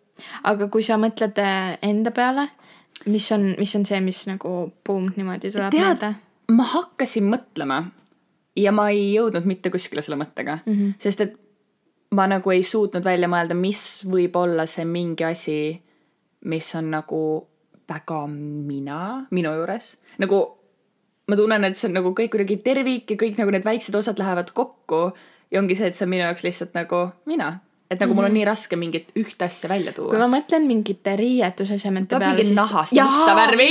aga 0.45 0.69
kui 0.69 0.83
sa 0.87 0.99
mõtled 1.01 1.39
äh, 1.43 1.79
enda 1.83 2.11
peale, 2.15 2.49
mis 3.07 3.31
on, 3.33 3.55
mis 3.59 3.75
on 3.77 3.87
see, 3.87 4.01
mis 4.01 4.27
nagu 4.31 4.73
buum 4.87 5.11
niimoodi 5.17 5.51
tuleb 5.51 5.75
meelde? 5.75 6.15
ma 6.53 6.65
hakkasin 6.75 7.27
mõtlema 7.31 7.85
ja 8.57 8.73
ma 8.73 8.91
ei 8.91 9.15
jõudnud 9.15 9.47
mitte 9.49 9.71
kuskile 9.71 10.03
selle 10.05 10.21
mõttega 10.21 10.61
mm, 10.65 10.75
-hmm. 10.75 10.93
sest 11.03 11.21
et 11.21 11.41
ma 12.15 12.27
nagu 12.31 12.53
ei 12.55 12.63
suutnud 12.67 13.05
välja 13.05 13.29
mõelda, 13.31 13.57
mis 13.59 14.05
võib 14.09 14.37
olla 14.39 14.67
see 14.71 14.87
mingi 14.89 15.27
asi, 15.27 15.59
mis 16.51 16.69
on 16.79 16.93
nagu 16.95 17.23
väga 17.91 18.21
mina, 18.31 19.01
minu 19.35 19.53
juures. 19.59 19.95
nagu 20.23 20.41
ma 21.29 21.37
tunnen, 21.37 21.65
et 21.65 21.77
see 21.77 21.89
on 21.89 21.99
nagu 21.99 22.13
kõik 22.17 22.35
kuidagi 22.35 22.61
tervik 22.65 23.15
ja 23.15 23.21
kõik 23.21 23.39
nagu 23.41 23.55
need 23.55 23.65
väiksed 23.67 23.97
osad 23.97 24.21
lähevad 24.21 24.53
kokku 24.57 25.07
ja 25.51 25.61
ongi 25.61 25.77
see, 25.79 25.89
et 25.89 25.97
see 25.97 26.07
on 26.07 26.13
minu 26.13 26.27
jaoks 26.27 26.45
lihtsalt 26.47 26.77
nagu 26.77 27.07
mina. 27.31 27.59
Et 27.95 28.01
nagu 28.01 28.13
mm 28.13 28.19
-hmm. 28.19 28.23
mul 28.23 28.31
on 28.31 28.35
nii 28.35 28.45
raske 28.49 28.77
mingit 28.77 29.13
ühte 29.19 29.47
asja 29.47 29.69
välja 29.71 29.93
kui 29.93 30.11
tuua. 30.11 30.19
ma 30.29 30.29
mõtlen 30.37 30.67
mingite 30.69 31.17
riietusesemete 31.17 32.19
peale, 32.19 32.35
mingi 32.35 32.55
nahast 32.55 32.93
musta 32.93 33.37
värvi. 33.37 33.69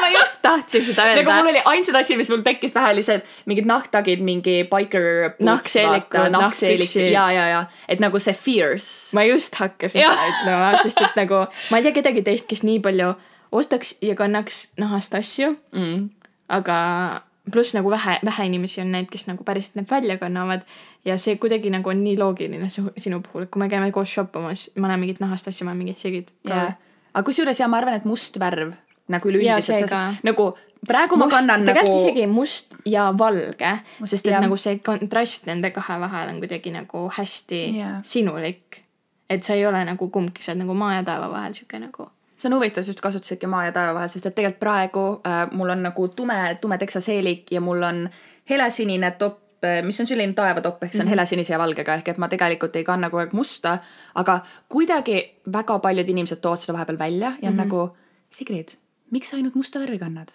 ma 0.00 0.08
just 0.18 0.42
tahtsin 0.42 0.84
seda 0.86 1.06
öelda 1.08 1.22
nagu 1.22 1.36
mul 1.38 1.50
oli 1.54 1.62
ainsad 1.64 1.94
asi, 2.00 2.16
mis 2.16 2.30
mul 2.30 2.44
tekkis 2.46 2.72
pähe, 2.72 2.92
oli 2.92 3.02
see, 3.02 3.16
et 3.16 3.24
mingid 3.46 3.66
nahktagid, 3.66 4.20
mingi 4.20 4.56
biker. 4.70 5.34
Nahkseelikud, 5.40 6.30
nahkseelik 6.30 6.78
nahkpüksid. 6.78 7.10
ja, 7.12 7.26
ja, 7.32 7.48
ja, 7.48 7.64
et 7.88 8.00
nagu 8.00 8.18
see 8.18 8.34
fierce. 8.34 9.16
ma 9.16 9.24
just 9.24 9.54
hakkasin 9.54 10.02
seda 10.02 10.30
ütlema, 10.30 10.72
sest 10.82 11.00
et 11.00 11.16
nagu 11.16 11.46
ma 11.70 11.78
ei 11.78 11.82
tea 11.82 11.92
kedagi 11.92 12.22
teist, 12.22 12.46
kes 12.48 12.62
nii 12.62 12.80
palju 12.80 13.14
ostaks 13.52 13.94
ja 14.02 14.14
kannaks 14.14 14.68
nahast 14.78 15.14
asju, 15.14 15.56
Mm. 15.72 16.10
aga 16.48 17.22
pluss 17.50 17.74
nagu 17.74 17.90
vähe, 17.90 18.18
vähe 18.24 18.46
inimesi 18.46 18.80
on 18.80 18.92
need, 18.94 19.08
kes 19.10 19.26
nagu 19.26 19.44
päriselt 19.44 19.74
need 19.80 19.90
välja 19.90 20.18
kannavad 20.18 20.62
ja 21.04 21.18
see 21.18 21.36
kuidagi 21.42 21.70
nagu 21.74 21.90
on 21.90 22.04
nii 22.04 22.16
loogiline 22.18 22.68
sinu 22.70 23.20
puhul, 23.24 23.48
kui 23.50 23.60
me 23.62 23.68
käime 23.68 23.90
koos 23.92 24.12
shoppamas, 24.14 24.68
ma 24.78 24.92
näen 24.92 25.02
mingit 25.02 25.20
nahast 25.20 25.48
asja, 25.48 25.66
ma 25.66 25.74
sigid. 25.96 26.30
jaa, 26.46 26.72
aga 27.14 27.24
kusjuures 27.26 27.60
ja 27.60 27.68
ma 27.68 27.82
arvan, 27.82 27.98
et 27.98 28.04
must 28.04 28.38
värv 28.38 28.76
nagu 29.10 29.28
üleüldiselt 29.28 29.90
nagu 30.22 30.52
praegu 30.86 31.18
ma 31.18 31.28
kannan 31.30 31.66
tegelikult 31.66 31.90
nagu 31.90 32.06
isegi 32.06 32.26
must 32.30 32.76
ja 32.86 33.10
valge, 33.18 33.74
sest 34.04 34.26
et 34.26 34.32
jah. 34.32 34.42
nagu 34.44 34.56
see 34.56 34.78
kontrast 34.84 35.46
nende 35.50 35.72
kahe 35.74 35.98
vahel 36.00 36.32
on 36.34 36.40
kuidagi 36.42 36.72
nagu 36.74 37.08
hästi 37.18 37.62
Jaa. 37.78 38.00
sinulik. 38.02 38.82
et 39.30 39.42
sa 39.42 39.54
ei 39.54 39.66
ole 39.66 39.84
nagu 39.84 40.08
kumbki, 40.10 40.42
sa 40.42 40.52
oled 40.52 40.64
nagu 40.66 40.74
maa 40.74 40.94
ja 40.98 41.02
taeva 41.02 41.30
vahel 41.32 41.54
sihuke 41.56 41.78
nagu. 41.80 42.10
See 42.42 42.50
on 42.50 42.58
huvitav, 42.58 42.82
sa 42.82 42.90
just 42.90 43.00
kasutasidki 43.04 43.46
maa 43.46 43.68
ja 43.68 43.72
taeva 43.74 43.94
vahel, 43.94 44.10
sest 44.10 44.26
et 44.26 44.34
tegelikult 44.34 44.60
praegu 44.60 45.04
äh, 45.28 45.44
mul 45.54 45.70
on 45.76 45.86
nagu 45.86 46.08
tume, 46.16 46.40
tume 46.60 46.78
teksaseelik 46.78 47.52
ja 47.54 47.62
mul 47.62 47.86
on 47.86 48.02
helesinine 48.50 49.12
topp, 49.18 49.38
mis 49.86 50.00
on 50.02 50.08
selline 50.10 50.34
taevatopp, 50.34 50.82
ehk 50.82 50.92
see 50.92 50.98
on 50.98 51.04
mm 51.04 51.06
-hmm. 51.06 51.14
helesinise 51.14 51.52
ja 51.52 51.58
valgega, 51.58 51.94
ehk 51.94 52.08
et 52.08 52.18
ma 52.18 52.28
tegelikult 52.28 52.76
ei 52.76 52.84
kanna 52.84 53.10
kogu 53.10 53.20
aeg 53.20 53.32
musta, 53.32 53.78
aga 54.14 54.40
kuidagi 54.68 55.18
väga 55.52 55.78
paljud 55.78 56.08
inimesed 56.08 56.42
toovad 56.42 56.58
seda 56.58 56.72
vahepeal 56.72 56.98
välja 56.98 57.32
ja 57.42 57.50
mm 57.50 57.56
-hmm. 57.56 57.64
nagu 57.64 57.96
Sigrid, 58.30 58.68
miks 59.10 59.30
sa 59.30 59.36
ainult 59.36 59.54
musta 59.54 59.80
värvi 59.80 59.98
kannad? 59.98 60.32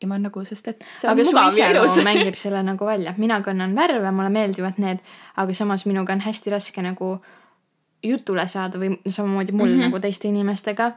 ja 0.00 0.08
ma 0.08 0.14
olen 0.14 0.22
nagu, 0.28 0.44
sest 0.44 0.68
et 0.68 0.84
see 0.96 1.08
on 1.08 1.12
aga 1.12 1.24
mugav 1.28 1.58
ja 1.58 1.70
ilus 1.70 1.98
mängib 2.08 2.38
selle 2.40 2.62
nagu 2.64 2.86
välja, 2.86 3.14
mina 3.16 3.40
kannan 3.44 3.74
värve, 3.76 4.10
mulle 4.10 4.32
meeldivad 4.32 4.80
need, 4.80 4.98
aga 5.36 5.54
samas 5.54 5.86
minuga 5.86 6.12
on 6.12 6.20
hästi 6.24 6.50
raske 6.50 6.82
nagu 6.82 7.18
jutule 8.02 8.46
saada 8.48 8.80
või 8.80 8.96
samamoodi 9.06 9.52
mul 9.52 9.68
mm 9.68 9.74
-hmm. 9.74 9.88
nagu 9.88 10.00
teiste 10.00 10.28
inimestega. 10.28 10.92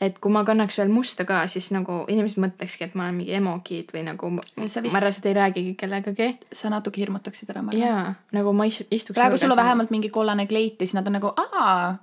Et 0.00 0.18
kui 0.22 0.30
ma 0.32 0.44
kannaks 0.46 0.78
veel 0.78 0.88
musta 0.94 1.24
ka, 1.26 1.40
siis 1.50 1.70
nagu 1.74 2.04
inimesed 2.08 2.38
mõtlekski, 2.42 2.86
et 2.86 2.94
ma 2.94 3.08
olen 3.08 3.16
mingi 3.18 3.32
emokiid 3.34 3.90
või 3.94 4.04
nagu 4.06 4.30
vist- 4.38 4.92
ma 4.92 5.00
reaalselt 5.02 5.26
ei 5.26 5.34
räägigi 5.34 5.74
kellegagi. 5.80 6.28
sa 6.52 6.70
natuke 6.70 7.00
hirmutaksid 7.00 7.50
ära, 7.50 7.62
ma 7.62 7.72
arvan. 7.72 7.82
jaa, 7.86 8.14
nagu 8.32 8.52
ma 8.52 8.64
ist- 8.64 8.86
istuks. 8.90 9.16
praegu 9.18 9.38
sul 9.38 9.50
on. 9.50 9.56
vähemalt 9.56 9.90
mingi 9.90 10.08
kollane 10.08 10.46
kleit 10.46 10.80
ja 10.80 10.86
siis 10.86 10.94
nad 10.94 11.06
on 11.06 11.12
nagu 11.18 11.32
aa, 11.36 11.96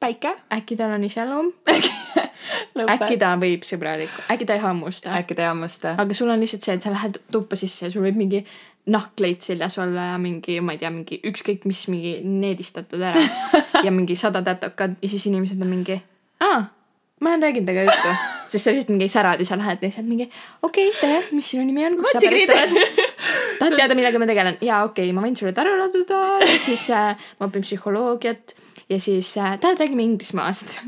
päike. 0.00 0.36
äkki 0.52 0.76
tal 0.76 0.90
on 0.94 1.04
iseloom, 1.04 1.52
äkki 2.94 3.16
ta 3.18 3.34
võib 3.40 3.64
sõbralik, 3.66 4.12
äkki 4.30 4.46
ta 4.46 4.54
ei 4.54 4.60
hammusta. 4.62 5.10
äkki 5.18 5.34
ta 5.34 5.42
ei 5.42 5.48
hammusta. 5.48 5.94
aga 5.98 6.14
sul 6.14 6.30
on 6.30 6.40
lihtsalt 6.40 6.62
see, 6.62 6.74
et 6.74 6.82
sa 6.82 6.90
lähed 6.94 7.18
tuppa 7.32 7.56
sisse 7.58 7.86
ja 7.86 7.90
sul 7.90 8.02
võib 8.06 8.16
mingi 8.20 8.44
nahkleit 8.86 9.42
seljas 9.42 9.78
olla 9.82 10.12
ja 10.12 10.18
mingi, 10.22 10.60
ma 10.62 10.76
ei 10.76 10.78
tea, 10.78 10.90
mingi 10.94 11.18
ükskõik 11.26 11.64
mis 11.66 11.88
mingi 11.90 12.20
needistatud 12.22 13.02
ära 13.02 13.18
ja 13.86 13.90
mingi 13.90 14.14
sada 14.16 14.42
tätokat 14.46 14.94
ja 15.02 15.08
siis 15.10 15.26
inimesed 15.26 15.58
on 15.62 15.72
mingi, 15.72 15.96
ma 17.20 17.32
olen 17.32 17.42
rääkinud 17.42 17.66
temaga 17.66 17.84
juttu. 17.90 18.08
sest 18.48 18.64
sa 18.64 18.70
lihtsalt 18.70 18.92
mingi 18.92 19.08
särad 19.08 19.40
ja 19.40 19.46
sa 19.48 19.56
lähed 19.58 19.82
lihtsalt 19.82 20.06
mingi, 20.06 20.28
okei 20.62 20.88
okay,, 20.88 21.00
tere, 21.00 21.22
mis 21.32 21.50
sinu 21.50 21.64
nimi 21.64 21.86
on, 21.86 21.96
kust 21.96 22.18
sa 22.18 22.20
pärit 22.20 22.52
oled? 22.52 22.76
tahad 23.60 23.76
teada, 23.76 23.96
millega 23.98 24.20
ma 24.20 24.28
tegelen? 24.28 24.58
jaa, 24.60 24.82
okei 24.84 25.08
okay,, 25.08 25.16
ma 25.16 25.24
võin 25.24 25.36
sulle 25.38 25.54
tarru 25.56 25.76
laduda 25.80 26.20
siis 26.66 26.88
äh, 26.94 27.14
ma 27.40 27.48
õpin 27.48 27.64
psühholoogiat 27.64 28.56
ja 28.92 29.00
siis 29.00 29.32
äh, 29.40 29.56
tahad, 29.60 29.80
räägime 29.80 30.04
Inglismaast. 30.04 30.80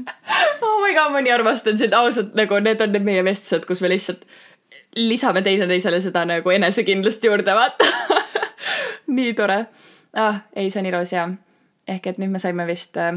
oh 0.62 0.77
my 0.85 0.93
god, 0.95 1.14
ma 1.14 1.25
nii 1.25 1.33
armastan 1.35 1.81
sind, 1.81 1.97
ausalt 1.97 2.37
nagu 2.38 2.61
need 2.61 2.85
on 2.85 2.93
need 2.93 3.09
meie 3.09 3.25
vestlused, 3.25 3.64
kus 3.69 3.81
me 3.85 3.91
lihtsalt 3.95 4.29
lisame 4.99 5.43
teineteisele 5.43 6.01
seda 6.05 6.27
nagu 6.29 6.53
enesekindlust 6.53 7.25
juurde, 7.25 7.57
vaata. 7.57 7.88
nii 9.17 9.33
tore 9.38 9.62
ah,. 10.12 10.45
ei, 10.53 10.69
see 10.69 10.85
on 10.85 10.93
ilus 10.93 11.17
ja 11.17 11.25
ehk 11.88 12.12
et 12.12 12.21
nüüd 12.21 12.37
me 12.37 12.43
saime 12.43 12.69
vist 12.69 13.01
äh, 13.01 13.17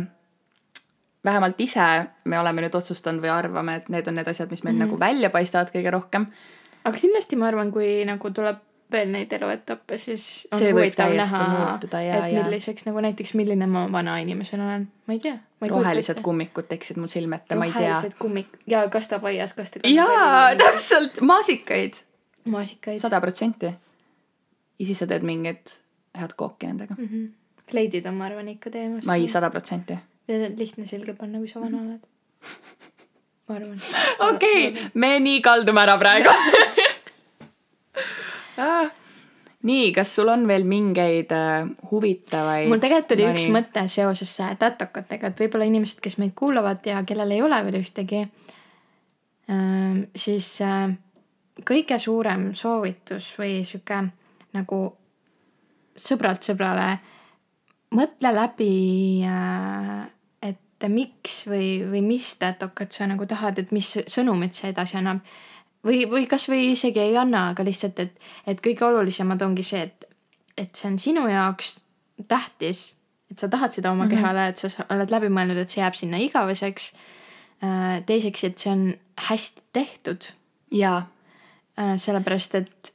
vähemalt 1.25 1.61
ise 1.61 1.87
me 2.25 2.39
oleme 2.39 2.65
nüüd 2.65 2.75
otsustanud 2.75 3.21
või 3.23 3.31
arvame, 3.33 3.75
et 3.81 3.89
need 3.93 4.07
on 4.07 4.17
need 4.17 4.27
asjad, 4.27 4.49
mis 4.49 4.63
meil 4.63 4.75
mm 4.75 4.81
-hmm. 4.81 4.89
nagu 4.89 4.99
välja 4.99 5.29
paistavad 5.29 5.69
kõige 5.73 5.91
rohkem. 5.91 6.27
aga 6.83 6.97
kindlasti 6.97 7.35
ma 7.35 7.47
arvan, 7.47 7.71
kui 7.71 8.05
nagu 8.05 8.31
tuleb 8.31 8.57
veel 8.91 9.11
neid 9.11 9.33
eluetappe, 9.33 9.97
siis 9.97 10.47
on 10.51 10.59
See 10.59 10.71
huvitav 10.73 11.13
näha 11.15 11.41
et 11.79 11.93
jaa. 12.07 12.43
milliseks 12.43 12.85
nagu 12.85 12.99
näiteks, 12.99 13.33
milline 13.39 13.67
ma 13.67 13.85
vanainimesena 13.91 14.65
olen, 14.65 14.87
ma 15.07 15.13
ei 15.13 15.19
tea. 15.19 15.37
rohelised 15.69 16.21
kummikud 16.21 16.67
tekkisid 16.67 16.97
mul 16.97 17.07
silme 17.07 17.35
ette, 17.35 17.55
ma 17.55 17.65
ei 17.65 17.71
tea. 17.71 17.81
rohelised 17.81 18.17
kummik 18.19 18.57
ja 18.67 18.83
kastapaias, 18.89 19.53
kaste. 19.53 19.79
jaa, 19.87 20.55
täpselt, 20.55 21.21
maasikaid, 21.21 22.01
maasikaid. 22.45 22.99
sada 22.99 23.21
protsenti. 23.21 23.65
ja 24.79 24.85
siis 24.85 24.99
sa 24.99 25.07
teed 25.07 25.23
mingit 25.23 25.79
head 26.19 26.35
kooki 26.35 26.67
nendega. 26.67 26.95
kleidid 27.71 28.05
on, 28.05 28.19
ma 28.19 28.25
arvan, 28.25 28.47
ikka 28.47 28.69
teemast. 28.69 29.07
ma 29.07 29.15
ei, 29.15 29.27
sada 29.27 29.49
protsenti. 29.49 29.97
Lihtne 30.29 30.85
selga 30.87 31.15
panna, 31.17 31.41
kui 31.41 31.49
sa 31.49 31.63
vana 31.63 31.81
oled. 31.81 32.05
ma 33.49 33.57
arvan. 33.57 33.79
okei, 34.31 34.71
me 34.93 35.15
nii 35.19 35.41
kaldume 35.43 35.83
ära 35.83 35.97
praegu 35.99 36.31
ah.. 38.61 38.87
nii, 39.67 39.89
kas 39.95 40.13
sul 40.15 40.31
on 40.31 40.45
veel 40.47 40.65
mingeid 40.69 41.33
äh, 41.35 41.67
huvitavaid? 41.91 42.69
mul 42.71 42.81
tegelikult 42.83 43.15
oli 43.17 43.27
no, 43.27 43.35
üks 43.35 43.49
mõte 43.51 43.85
seoses 43.91 44.33
äh, 44.45 44.55
tätokatega, 44.61 45.33
et 45.33 45.43
võib-olla 45.43 45.67
inimesed, 45.69 45.99
kes 46.03 46.17
meid 46.21 46.35
kuulavad 46.37 46.85
ja 46.87 47.01
kellel 47.07 47.35
ei 47.35 47.43
ole 47.45 47.61
veel 47.67 47.81
ühtegi, 47.81 48.25
siis 50.15 50.47
äh, 50.63 50.93
kõige 51.67 51.97
suurem 51.99 52.51
soovitus 52.55 53.33
või 53.39 53.61
sihuke 53.67 53.97
nagu 54.55 54.79
sõbralt 55.97 56.45
sõbrale, 56.45 56.93
mõtle 57.95 58.31
läbi, 58.33 58.73
et 60.41 60.87
miks 60.89 61.45
või, 61.49 61.81
või 61.91 62.01
mis 62.05 62.33
tätokat 62.41 62.95
sa 62.95 63.07
nagu 63.09 63.25
tahad, 63.29 63.59
et 63.61 63.71
mis 63.75 63.89
sõnumit 64.07 64.55
see 64.57 64.71
edasi 64.71 64.97
annab 65.01 65.21
või, 65.85 66.05
või 66.09 66.27
kasvõi 66.29 66.71
isegi 66.71 67.01
ei 67.03 67.17
anna, 67.17 67.49
aga 67.51 67.65
lihtsalt, 67.65 67.99
et, 67.99 68.17
et 68.47 68.61
kõige 68.63 68.85
olulisemad 68.87 69.41
ongi 69.45 69.65
see, 69.65 69.85
et, 69.89 70.05
et 70.57 70.73
see 70.75 70.89
on 70.91 70.97
sinu 71.01 71.27
jaoks 71.29 71.81
tähtis, 72.31 72.83
et 73.31 73.41
sa 73.41 73.49
tahad 73.51 73.73
seda 73.73 73.91
oma 73.91 74.05
mm 74.05 74.11
-hmm. 74.11 74.15
kehale, 74.15 74.47
et 74.47 74.57
sa 74.57 74.85
oled 74.89 75.11
läbi 75.11 75.29
mõelnud, 75.29 75.57
et 75.57 75.69
see 75.69 75.81
jääb 75.81 75.95
sinna 75.95 76.17
igaveseks. 76.17 76.93
teiseks, 78.05 78.43
et 78.43 78.57
see 78.57 78.71
on 78.71 78.93
hästi 79.29 79.61
tehtud, 79.73 80.25
jaa, 80.71 81.07
sellepärast 81.97 82.55
et 82.55 82.93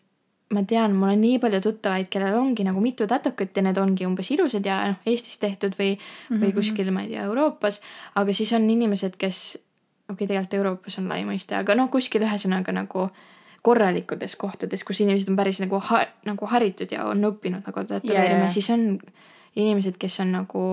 ma 0.55 0.63
tean, 0.63 0.95
mul 0.95 1.11
on 1.11 1.21
nii 1.21 1.39
palju 1.43 1.61
tuttavaid, 1.65 2.09
kellel 2.11 2.37
ongi 2.39 2.65
nagu 2.67 2.81
mitu 2.81 3.07
tätokat 3.11 3.57
ja 3.57 3.65
need 3.67 3.79
ongi 3.83 4.07
umbes 4.07 4.31
ilusad 4.31 4.67
ja 4.67 4.79
noh, 4.93 4.99
Eestis 5.07 5.41
tehtud 5.43 5.75
või 5.79 5.97
mm, 5.97 6.03
-hmm. 6.29 6.43
või 6.45 6.53
kuskil, 6.55 6.91
ma 6.95 7.03
ei 7.03 7.15
tea, 7.15 7.25
Euroopas, 7.27 7.81
aga 8.15 8.35
siis 8.37 8.53
on 8.55 8.69
inimesed, 8.71 9.17
kes 9.19 9.41
okei 9.57 10.15
okay,, 10.15 10.27
tegelikult 10.27 10.55
Euroopas 10.55 10.99
on 11.03 11.09
lai 11.11 11.25
mõiste, 11.27 11.57
aga 11.59 11.75
noh, 11.75 11.91
kuskil 11.91 12.23
ühesõnaga 12.23 12.73
nagu 12.73 13.09
korralikudes 13.67 14.37
kohtades, 14.39 14.85
kus 14.87 15.01
inimesed 15.03 15.33
on 15.33 15.37
päris 15.37 15.59
nagu 15.61 15.81
ha-, 15.91 16.07
nagu 16.25 16.47
haritud 16.47 16.93
ja 16.95 17.09
on 17.11 17.25
õppinud 17.27 17.67
nagu 17.67 17.83
tätoveerima 17.83 18.47
jaa. 18.47 18.55
siis 18.55 18.71
on 18.71 18.99
inimesed, 19.57 19.99
kes 19.99 20.21
on 20.23 20.33
nagu 20.33 20.65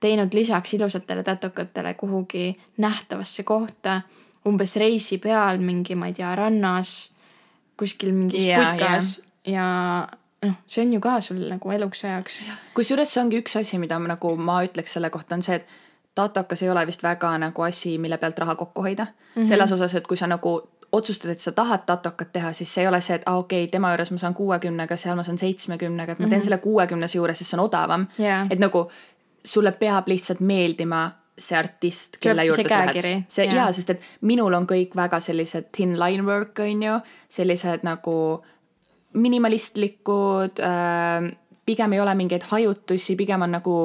teinud 0.00 0.34
lisaks 0.34 0.74
ilusatele 0.74 1.22
tätokatele 1.22 1.94
kuhugi 1.94 2.56
nähtavasse 2.82 3.42
kohta 3.42 4.00
umbes 4.46 4.76
reisi 4.76 5.18
peal 5.18 5.58
mingi, 5.62 5.94
ma 5.94 6.10
ei 6.10 6.16
tea, 6.16 6.34
rannas, 6.38 7.12
kuskil 7.76 8.12
mingis 8.12 8.44
Jaa, 8.44 8.70
putkas 8.70 9.22
ja 9.46 9.66
noh, 10.42 10.54
see 10.66 10.84
on 10.84 10.92
ju 10.92 11.00
ka 11.00 11.20
sul 11.20 11.42
nagu 11.50 11.72
eluks 11.72 12.04
ajaks. 12.04 12.38
kusjuures 12.74 13.12
see 13.14 13.22
ongi 13.22 13.40
üks 13.42 13.58
asi, 13.60 13.78
mida 13.78 13.98
ma 13.98 14.14
nagu 14.14 14.36
ma 14.36 14.60
ütleks 14.66 14.96
selle 14.96 15.10
kohta, 15.10 15.38
on 15.38 15.44
see, 15.46 15.60
et 15.60 15.66
tatokas 16.16 16.62
ei 16.62 16.70
ole 16.72 16.86
vist 16.88 17.02
väga 17.04 17.34
nagu 17.38 17.66
asi, 17.66 17.98
mille 17.98 18.18
pealt 18.18 18.38
raha 18.38 18.54
kokku 18.54 18.82
hoida 18.82 19.04
mm. 19.04 19.42
-hmm. 19.42 19.48
selles 19.48 19.72
osas, 19.72 19.94
et 19.94 20.06
kui 20.06 20.16
sa 20.16 20.26
nagu 20.26 20.56
otsustad, 20.92 21.30
et 21.30 21.40
sa 21.40 21.52
tahad 21.52 21.84
tatokat 21.86 22.32
teha, 22.32 22.52
siis 22.52 22.74
see 22.74 22.84
ei 22.84 22.88
ole 22.88 23.00
see, 23.00 23.16
et 23.16 23.22
aa 23.26 23.34
ah, 23.34 23.38
okei 23.38 23.64
okay,, 23.64 23.70
tema 23.70 23.90
juures 23.92 24.10
ma 24.10 24.18
saan 24.18 24.34
kuuekümnega, 24.34 24.96
seal 24.96 25.16
ma 25.16 25.22
saan 25.22 25.38
seitsmekümnega, 25.38 26.12
et 26.12 26.18
ma 26.18 26.22
teen 26.22 26.30
mm 26.30 26.40
-hmm. 26.40 26.44
selle 26.44 26.58
kuuekümnese 26.58 27.18
juures, 27.18 27.38
sest 27.38 27.50
see 27.50 27.58
on 27.60 27.66
odavam 27.66 28.06
yeah.. 28.20 28.46
et 28.50 28.58
nagu 28.58 28.90
sulle 29.44 29.72
peab 29.72 30.08
lihtsalt 30.08 30.40
meeldima 30.40 31.10
see 31.38 31.58
artist, 31.58 32.18
kelle 32.20 32.42
See- 32.42 32.48
juurde 32.48 32.68
sa 32.68 32.82
lähed. 32.86 33.24
see 33.28 33.44
jaa. 33.46 33.54
jaa, 33.54 33.72
sest 33.72 33.90
et 33.90 34.04
minul 34.20 34.54
on 34.54 34.66
kõik 34.66 34.94
väga 34.96 35.20
sellised 35.20 35.70
thin 35.72 35.98
line 36.00 36.24
work 36.24 36.58
on 36.64 36.82
ju, 36.82 37.00
sellised 37.28 37.84
nagu 37.84 38.42
minimalistlikud 39.12 40.60
äh,, 40.60 41.30
pigem 41.66 41.92
ei 41.92 42.00
ole 42.00 42.14
mingeid 42.14 42.42
hajutusi, 42.50 43.16
pigem 43.16 43.42
on 43.42 43.50
nagu 43.50 43.76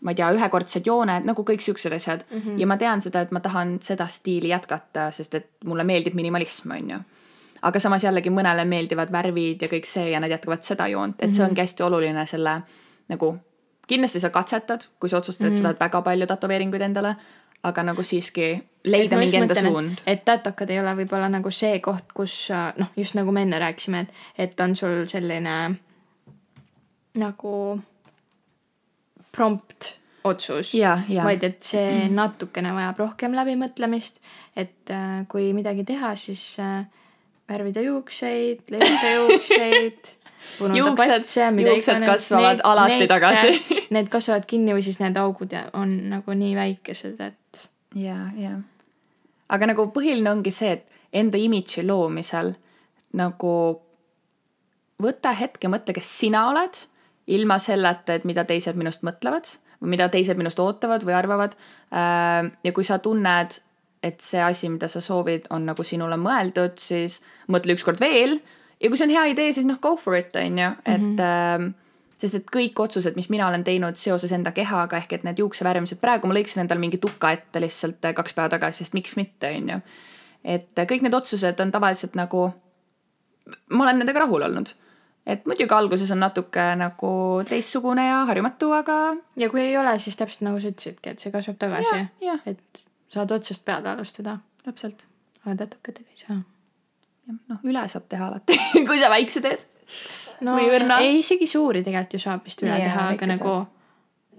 ma 0.00 0.10
ei 0.14 0.14
tea, 0.14 0.30
ühekordsed 0.34 0.86
jooned 0.86 1.26
nagu 1.26 1.42
kõik 1.42 1.62
siuksed 1.62 1.92
asjad 1.92 2.24
mm. 2.30 2.40
-hmm. 2.40 2.58
ja 2.60 2.66
ma 2.66 2.76
tean 2.76 3.00
seda, 3.02 3.20
et 3.20 3.32
ma 3.34 3.40
tahan 3.40 3.78
seda 3.82 4.06
stiili 4.06 4.48
jätkata, 4.48 5.10
sest 5.10 5.34
et 5.34 5.48
mulle 5.64 5.84
meeldib 5.84 6.14
minimalism, 6.14 6.70
on 6.70 6.90
ju 6.90 6.98
aga 7.62 7.80
samas 7.80 8.04
jällegi 8.04 8.30
mõnele 8.30 8.64
meeldivad 8.64 9.12
värvid 9.12 9.62
ja 9.62 9.68
kõik 9.68 9.86
see 9.86 10.10
ja 10.12 10.20
nad 10.20 10.30
jätkavad 10.30 10.62
seda 10.66 10.86
joont, 10.88 11.22
et 11.22 11.34
see 11.34 11.44
ongi 11.44 11.60
hästi 11.60 11.82
oluline 11.82 12.26
selle 12.26 12.60
nagu 13.08 13.32
kindlasti 13.88 14.22
sa 14.22 14.30
katsetad, 14.34 14.86
kui 15.00 15.10
sa 15.10 15.18
otsustad, 15.22 15.50
et 15.50 15.58
sa 15.58 15.68
tahad 15.68 15.80
väga 15.80 16.02
palju 16.06 16.28
tätoveeringuid 16.30 16.84
endale, 16.86 17.14
aga 17.66 17.82
nagu 17.82 18.04
siiski 18.06 18.52
leida 18.86 19.18
mingi 19.18 19.40
enda 19.40 19.54
mõtlen, 19.54 19.72
suund. 19.72 20.02
et 20.06 20.24
tatokad 20.24 20.70
ei 20.70 20.78
ole 20.80 20.94
võib-olla 21.00 21.28
nagu 21.32 21.50
see 21.50 21.80
koht, 21.84 22.12
kus 22.14 22.36
noh, 22.78 22.92
just 22.96 23.18
nagu 23.18 23.34
me 23.34 23.42
enne 23.46 23.58
rääkisime, 23.58 24.06
et, 24.06 24.26
et 24.46 24.60
on 24.62 24.76
sul 24.78 25.02
selline 25.10 25.56
nagu 27.18 27.54
prompt 29.34 29.94
otsus. 30.24 30.74
vaid 31.24 31.44
et 31.46 31.62
see 31.64 32.06
natukene 32.12 32.72
vajab 32.76 33.02
rohkem 33.04 33.34
läbimõtlemist, 33.38 34.22
et 34.58 34.92
äh, 34.92 35.24
kui 35.30 35.52
midagi 35.56 35.84
teha, 35.88 36.14
siis 36.18 36.42
äh, 36.62 36.84
värvida 37.48 37.84
juukseid, 37.84 38.64
lõigata 38.72 39.12
juukseid, 39.18 40.12
Juuksed- 40.78 41.26
juuksed 41.74 41.94
kasvavad 42.12 42.60
alati 42.64 43.06
tagasi. 43.08 43.86
Need 43.90 44.08
kasvavad 44.12 44.46
kinni 44.46 44.72
või 44.76 44.82
siis 44.82 45.00
need 45.00 45.16
augud 45.16 45.52
ja- 45.52 45.68
on 45.72 45.96
nagu 46.10 46.34
nii 46.34 46.54
väikesed, 46.56 47.20
et 47.20 47.68
ja, 47.94 48.16
ja. 48.36 48.56
aga 49.48 49.66
nagu 49.66 49.86
põhiline 49.94 50.30
ongi 50.30 50.50
see, 50.52 50.72
et 50.72 50.88
enda 51.12 51.38
imidži 51.40 51.86
loomisel 51.86 52.54
nagu 53.16 53.54
võta 55.02 55.32
hetk 55.38 55.62
ja 55.64 55.70
mõtle, 55.72 55.94
kes 55.96 56.10
sina 56.20 56.48
oled, 56.50 56.76
ilma 57.28 57.58
selleta, 57.58 58.14
et 58.18 58.24
mida 58.28 58.44
teised 58.44 58.76
minust 58.76 59.02
mõtlevad 59.06 59.48
või 59.80 59.94
mida 59.94 60.08
teised 60.10 60.36
minust 60.36 60.58
ootavad 60.58 61.04
või 61.06 61.14
arvavad. 61.14 61.54
ja 61.90 62.72
kui 62.74 62.84
sa 62.84 62.98
tunned, 62.98 63.60
et 64.02 64.20
see 64.20 64.40
asi, 64.42 64.68
mida 64.68 64.88
sa 64.88 65.00
soovid, 65.00 65.46
on 65.50 65.64
nagu 65.66 65.84
sinule 65.84 66.16
mõeldud, 66.16 66.78
siis 66.78 67.20
mõtle 67.48 67.74
ükskord 67.74 68.00
veel 68.00 68.40
ja 68.80 68.88
kui 68.88 68.98
see 68.98 69.08
on 69.08 69.14
hea 69.16 69.24
idee, 69.34 69.52
siis 69.52 69.66
noh, 69.66 69.78
go 69.82 69.96
for 69.96 70.16
it, 70.18 70.36
on 70.36 70.58
ju, 70.58 70.72
et 70.84 71.00
mm. 71.00 71.16
-hmm 71.18 71.76
sest 72.18 72.38
et 72.38 72.48
kõik 72.50 72.80
otsused, 72.82 73.16
mis 73.18 73.28
mina 73.30 73.46
olen 73.48 73.64
teinud 73.66 73.98
seoses 74.00 74.32
enda 74.34 74.52
kehaga 74.56 74.98
ehk 74.98 75.12
et 75.18 75.26
need 75.26 75.38
juuksevärvimised, 75.38 76.00
praegu 76.02 76.26
ma 76.26 76.34
lõikasin 76.34 76.64
endale 76.64 76.82
mingi 76.82 77.00
tuka 77.02 77.30
ette 77.36 77.62
lihtsalt 77.62 78.08
äh, 78.08 78.14
kaks 78.16 78.34
päeva 78.34 78.50
tagasi, 78.56 78.84
sest 78.84 78.96
miks 78.98 79.14
mitte, 79.18 79.52
on 79.54 79.70
ju. 79.74 79.78
et 80.56 80.82
äh, 80.82 80.88
kõik 80.90 81.06
need 81.06 81.14
otsused 81.14 81.62
on 81.62 81.72
tavaliselt 81.74 82.18
nagu, 82.18 82.48
ma 83.70 83.86
olen 83.86 84.02
nendega 84.02 84.24
rahul 84.24 84.48
olnud. 84.48 84.74
et 85.28 85.46
muidugi 85.46 85.74
alguses 85.74 86.10
on 86.10 86.22
natuke 86.24 86.66
nagu 86.80 87.14
teistsugune 87.48 88.08
ja 88.08 88.24
harjumatu, 88.26 88.72
aga 88.74 88.98
ja 89.36 89.50
kui 89.52 89.62
ei 89.68 89.76
ole, 89.78 89.98
siis 90.02 90.16
täpselt 90.18 90.46
nagu 90.48 90.60
sa 90.60 90.72
ütlesidki, 90.72 91.14
et 91.14 91.22
see 91.22 91.34
kasvab 91.34 91.60
tagasi 91.62 92.06
et 92.46 92.84
saad 93.08 93.30
otsast 93.30 93.64
peale 93.64 93.94
alustada, 93.94 94.38
täpselt. 94.64 95.06
aga 95.44 95.60
tätukatega 95.62 96.10
ei 96.10 96.24
saa. 96.26 96.42
noh, 97.28 97.60
üle 97.64 97.84
saab 97.88 98.08
teha 98.08 98.30
alati, 98.30 98.58
kui 98.88 99.00
sa 99.00 99.10
väikse 99.12 99.42
teed. 99.44 99.64
no 100.46 100.56
ei, 100.58 101.18
isegi 101.18 101.46
suuri 101.50 101.82
tegelikult 101.82 102.18
ju 102.18 102.22
saab 102.22 102.46
vist 102.46 102.62
üle 102.64 102.74
Jaa, 102.74 102.86
teha, 102.86 103.06
aga 103.14 103.30
nagu 103.34 103.54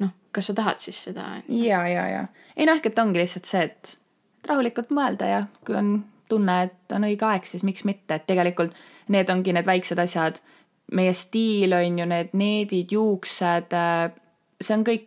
noh, 0.04 0.14
kas 0.36 0.52
sa 0.52 0.58
tahad 0.58 0.84
siis 0.84 1.04
seda, 1.10 1.32
ja, 1.48 1.82
ja, 1.88 2.06
ja 2.10 2.28
ei 2.56 2.68
noh, 2.68 2.78
ehk 2.78 2.92
et 2.92 3.02
ongi 3.02 3.22
lihtsalt 3.22 3.50
see, 3.50 3.66
et 3.70 3.96
et 4.40 4.50
rahulikult 4.52 4.94
mõelda 4.96 5.28
ja 5.28 5.42
kui 5.68 5.76
on 5.76 5.92
tunne, 6.30 6.56
et 6.68 6.96
on 6.96 7.06
õige 7.08 7.26
aeg, 7.28 7.48
siis 7.50 7.66
miks 7.68 7.84
mitte, 7.88 8.16
et 8.16 8.28
tegelikult 8.30 8.76
need 9.10 9.30
ongi 9.34 9.54
need 9.56 9.68
väiksed 9.68 10.00
asjad. 10.00 10.40
meie 10.92 11.14
stiil 11.14 11.74
on 11.74 12.00
ju 12.00 12.06
need 12.10 12.32
needid, 12.34 12.92
juuksed, 12.92 13.74
see 14.62 14.74
on 14.74 14.84
kõik 14.88 15.04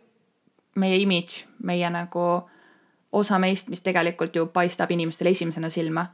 meie 0.79 1.01
imidž, 1.03 1.41
meie 1.59 1.89
nagu 1.91 2.27
osa 3.11 3.39
meist, 3.39 3.67
mis 3.69 3.83
tegelikult 3.83 4.35
ju 4.35 4.45
paistab 4.47 4.91
inimestele 4.91 5.33
esimesena 5.35 5.69
silma. 5.69 6.05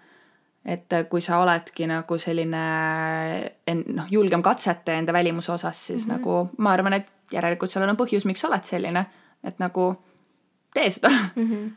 Et 0.66 0.94
kui 1.10 1.22
sa 1.24 1.40
oledki 1.40 1.88
nagu 1.88 2.18
selline 2.20 2.64
noh, 3.96 4.10
julgem 4.12 4.44
katsete 4.44 4.98
enda 5.00 5.14
välimuse 5.16 5.52
osas, 5.52 5.88
siis 5.88 6.08
mm 6.08 6.12
-hmm. 6.12 6.18
nagu 6.18 6.50
ma 6.58 6.72
arvan, 6.72 6.94
et 6.94 7.08
järelikult 7.32 7.72
sellel 7.72 7.90
on 7.90 7.98
põhjus, 7.98 8.26
miks 8.26 8.42
sa 8.42 8.48
oled 8.48 8.64
selline, 8.64 9.06
et 9.44 9.60
nagu 9.60 9.96
tee 10.74 10.90
seda 10.90 11.10
mm. 11.10 11.48
-hmm. 11.48 11.70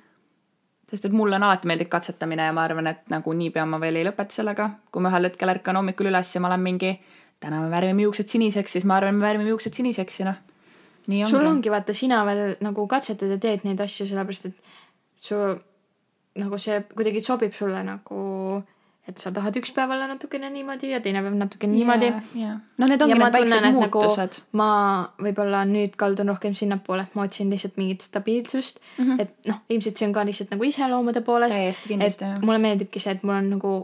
sest 0.90 1.04
et 1.04 1.12
mulle 1.12 1.36
on 1.36 1.42
alati 1.42 1.66
meeldinud 1.66 1.90
katsetamine 1.90 2.42
ja 2.42 2.52
ma 2.52 2.62
arvan, 2.62 2.86
et 2.86 3.08
nagu 3.08 3.32
niipea 3.32 3.66
ma 3.66 3.80
veel 3.80 3.96
ei 3.96 4.04
lõpeta 4.04 4.32
sellega. 4.32 4.70
kui 4.92 5.02
ma 5.02 5.08
ühel 5.08 5.24
hetkel 5.24 5.48
ärkan 5.48 5.76
hommikul 5.76 6.06
üles 6.06 6.34
ja 6.34 6.40
ma 6.40 6.48
olen 6.48 6.60
mingi, 6.60 7.00
täna 7.40 7.60
me 7.60 7.70
värvime 7.70 8.02
juuksed 8.02 8.28
siniseks, 8.28 8.72
siis 8.72 8.84
ma 8.84 8.96
arvan, 8.96 9.14
me 9.14 9.26
värvime 9.26 9.48
juuksed 9.48 9.74
siniseks 9.74 10.20
ja 10.20 10.26
noh, 10.26 10.38
nii 11.06 11.24
ongi. 11.24 11.30
sul 11.30 11.46
ongi 11.46 11.70
vaata, 11.70 11.92
sina 11.92 12.26
veel 12.26 12.56
nagu 12.60 12.86
katsetad 12.86 13.30
ja 13.30 13.38
teed 13.38 13.60
neid 13.64 13.80
asju 13.80 14.06
sellepärast, 14.06 14.46
et 14.46 14.54
su 15.16 15.36
nagu 16.40 16.58
see 16.60 16.80
kuidagi 16.94 17.20
sobib 17.24 17.52
sulle 17.56 17.82
nagu, 17.84 18.20
et 19.08 19.18
sa 19.18 19.32
tahad 19.34 19.56
üks 19.58 19.72
päev 19.74 19.90
olla 19.92 20.06
natukene 20.10 20.48
niimoodi 20.54 20.92
ja 20.92 21.00
teine 21.04 21.22
päev 21.24 21.36
natukene 21.36 21.74
niimoodi. 21.74 22.10
jah, 22.38 22.60
no 22.78 22.88
need 22.88 23.02
ongi 23.04 23.18
need 23.18 23.36
väiksed 23.36 23.66
muutused 23.76 24.36
nagu.... 24.38 24.58
ma 24.60 24.68
võib-olla 25.26 25.64
nüüd 25.68 25.96
kaldun 26.00 26.32
rohkem 26.32 26.54
sinnapoole, 26.58 27.08
et 27.08 27.16
ma 27.18 27.26
otsin 27.26 27.50
lihtsalt 27.52 27.80
mingit 27.80 28.06
stabiilsust 28.06 28.80
mm. 28.80 29.04
-hmm. 29.04 29.24
et 29.24 29.50
noh, 29.50 29.60
ilmselt 29.68 29.98
see 29.98 30.08
on 30.08 30.14
ka 30.16 30.24
lihtsalt 30.28 30.54
nagu 30.54 30.68
iseloomude 30.68 31.24
poolest. 31.26 31.58
Et 31.90 32.20
jah. 32.20 32.38
mulle 32.40 32.62
meeldibki 32.62 33.02
see, 33.02 33.16
et 33.18 33.26
mul 33.26 33.36
on 33.40 33.50
nagu 33.56 33.74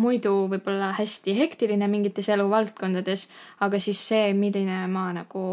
muidu 0.00 0.32
võib-olla 0.50 0.90
hästi 0.98 1.36
hektiline 1.38 1.86
mingites 1.88 2.28
eluvaldkondades, 2.34 3.28
aga 3.62 3.78
siis 3.78 4.00
see, 4.08 4.32
milline 4.34 4.86
ma 4.90 5.06
nagu 5.14 5.44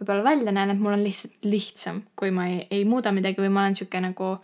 võib-olla 0.00 0.24
välja 0.24 0.52
näen, 0.52 0.74
et 0.74 0.80
mul 0.80 0.96
on 0.96 1.04
lihtsalt 1.04 1.46
lihtsam, 1.46 2.02
kui 2.16 2.32
ma 2.34 2.48
ei, 2.50 2.66
ei 2.70 2.84
muuda 2.88 3.12
midagi 3.14 3.40
või 3.44 3.52
ma 3.54 3.64
olen 3.64 3.78
sihuke 3.78 4.00
nagu 4.02 4.36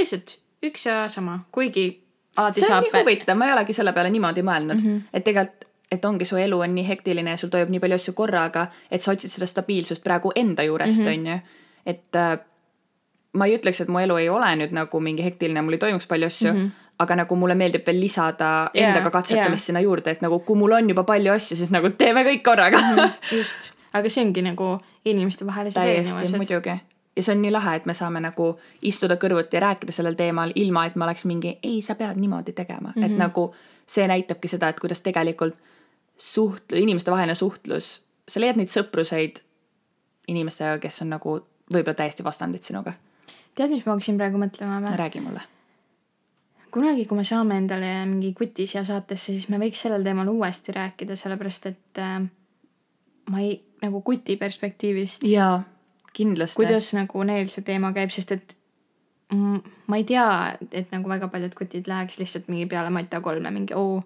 lihtsalt 0.00 0.36
üks 0.66 0.86
ja 0.86 1.08
sama, 1.08 1.38
kuigi 1.52 1.88
alati 2.36 2.60
see 2.60 2.66
on 2.68 2.72
saab 2.74 2.86
nii 2.88 3.00
huvitav, 3.00 3.36
ma 3.38 3.46
ei 3.48 3.52
olegi 3.56 3.72
selle 3.76 3.92
peale 3.96 4.10
niimoodi 4.10 4.42
mõelnud 4.46 4.76
mm, 4.76 4.86
Mhm. 4.86 4.96
-hmm. 4.96 5.08
et 5.12 5.24
tegelikult, 5.24 5.64
et 5.90 6.04
ongi 6.04 6.24
su 6.24 6.36
elu 6.38 6.58
on 6.60 6.74
nii 6.74 6.86
hektiline 6.88 7.30
ja 7.30 7.36
sul 7.36 7.48
toimub 7.50 7.70
nii 7.70 7.80
palju 7.82 7.94
asju 7.98 8.12
korraga, 8.14 8.66
et 8.90 9.02
sa 9.02 9.10
otsid 9.12 9.30
seda 9.30 9.46
stabiilsust 9.46 10.04
praegu 10.04 10.30
enda 10.36 10.62
juurest, 10.62 11.00
on 11.06 11.26
ju. 11.26 11.38
et 11.86 12.14
äh, 12.16 12.38
ma 13.32 13.46
ei 13.46 13.56
ütleks, 13.56 13.80
et 13.82 13.88
mu 13.88 13.98
elu 13.98 14.16
ei 14.16 14.28
ole 14.28 14.52
nüüd 14.56 14.72
nagu 14.74 15.00
mingi 15.00 15.24
hektiline, 15.24 15.62
mul 15.62 15.72
ei 15.72 15.78
toimuks 15.82 16.06
palju 16.06 16.26
asju 16.26 16.52
mm, 16.52 16.58
-hmm. 16.58 16.70
aga 16.98 17.16
nagu 17.16 17.36
mulle 17.36 17.54
meeldib 17.54 17.86
veel 17.86 18.00
lisada 18.00 18.70
Jaa, 18.74 18.88
endaga 18.88 19.10
katsetamist 19.10 19.62
jaa. 19.62 19.66
sinna 19.66 19.80
juurde, 19.80 20.10
et 20.10 20.22
nagu 20.22 20.38
kui 20.38 20.56
mul 20.56 20.72
on 20.72 20.88
juba 20.88 21.02
palju 21.04 21.32
asju, 21.32 21.56
siis 21.56 21.70
nagu 21.70 21.90
teeme 21.90 22.22
kõik 22.22 22.42
korraga 22.42 22.78
mm. 22.78 22.96
-hmm. 22.98 23.36
just, 23.38 23.72
aga 23.92 24.08
see 24.08 24.24
ongi 24.24 24.42
nagu 24.42 24.78
inimestevahelised 25.04 25.80
täiesti, 25.80 26.14
erinevused. 26.14 26.36
muidugi. 26.36 26.80
Ja 27.16 27.22
see 27.22 27.34
on 27.34 27.42
nii 27.42 27.50
lahe, 27.52 27.76
et 27.76 27.86
me 27.86 27.94
saame 27.94 28.20
nagu 28.22 28.52
istuda 28.86 29.16
kõrvuti 29.20 29.58
ja 29.58 29.64
rääkida 29.66 29.92
sellel 29.92 30.16
teemal, 30.18 30.52
ilma 30.54 30.86
et 30.86 30.96
ma 30.96 31.08
oleks 31.08 31.24
mingi, 31.28 31.56
ei, 31.62 31.80
sa 31.82 31.94
pead 31.98 32.16
niimoodi 32.20 32.52
tegema 32.52 32.92
mm, 32.94 33.02
-hmm. 33.02 33.06
et 33.06 33.18
nagu 33.18 33.54
see 33.86 34.06
näitabki 34.08 34.48
seda, 34.48 34.68
et 34.68 34.80
kuidas 34.80 35.02
tegelikult 35.02 35.54
suht-, 36.18 36.76
inimestevaheline 36.76 37.34
suhtlus, 37.34 38.02
sa 38.28 38.40
leiad 38.40 38.56
neid 38.60 38.70
sõpruseid 38.70 39.40
inimestega, 40.28 40.78
kes 40.78 41.02
on 41.02 41.16
nagu 41.16 41.38
võib-olla 41.72 41.96
täiesti 41.98 42.24
vastandid 42.24 42.62
sinuga. 42.62 42.92
tead, 43.54 43.70
mis 43.70 43.86
ma 43.86 43.96
hakkasin 43.96 44.20
praegu 44.20 44.38
mõtlema 44.38 44.80
või? 44.84 44.96
räägi 44.96 45.20
mulle. 45.24 45.42
kunagi, 46.70 47.06
kui 47.06 47.18
me 47.18 47.24
saame 47.24 47.56
endale 47.56 48.06
mingi 48.06 48.32
kuti 48.34 48.66
siia 48.66 48.84
saatesse, 48.84 49.32
siis 49.32 49.48
me 49.48 49.58
võiks 49.58 49.82
sellel 49.82 50.04
teemal 50.06 50.28
uuesti 50.28 50.72
rääkida, 50.72 51.16
sellepärast 51.16 51.66
et 51.66 51.98
äh, 51.98 52.22
ma 53.30 53.40
ei, 53.40 53.58
nagu 53.82 54.02
kuti 54.06 54.36
perspektiivist, 54.36 55.26
jaa, 55.26 55.62
kindlasti. 56.16 56.58
kuidas 56.60 56.92
nagu 56.96 57.26
neil 57.26 57.50
see 57.52 57.66
teema 57.66 57.92
käib, 57.96 58.12
sest 58.14 58.32
et 58.36 58.56
mm, 59.32 59.60
ma 59.90 59.98
ei 59.98 60.04
tea, 60.06 60.26
et 60.72 60.90
nagu 60.94 61.10
väga 61.10 61.28
paljud 61.32 61.54
kutid 61.58 61.88
läheks 61.90 62.18
lihtsalt 62.20 62.48
mingi 62.50 62.66
peale 62.70 62.90
Mata 62.94 63.20
kolme 63.24 63.50
mingi 63.54 63.74
oo, 63.78 64.00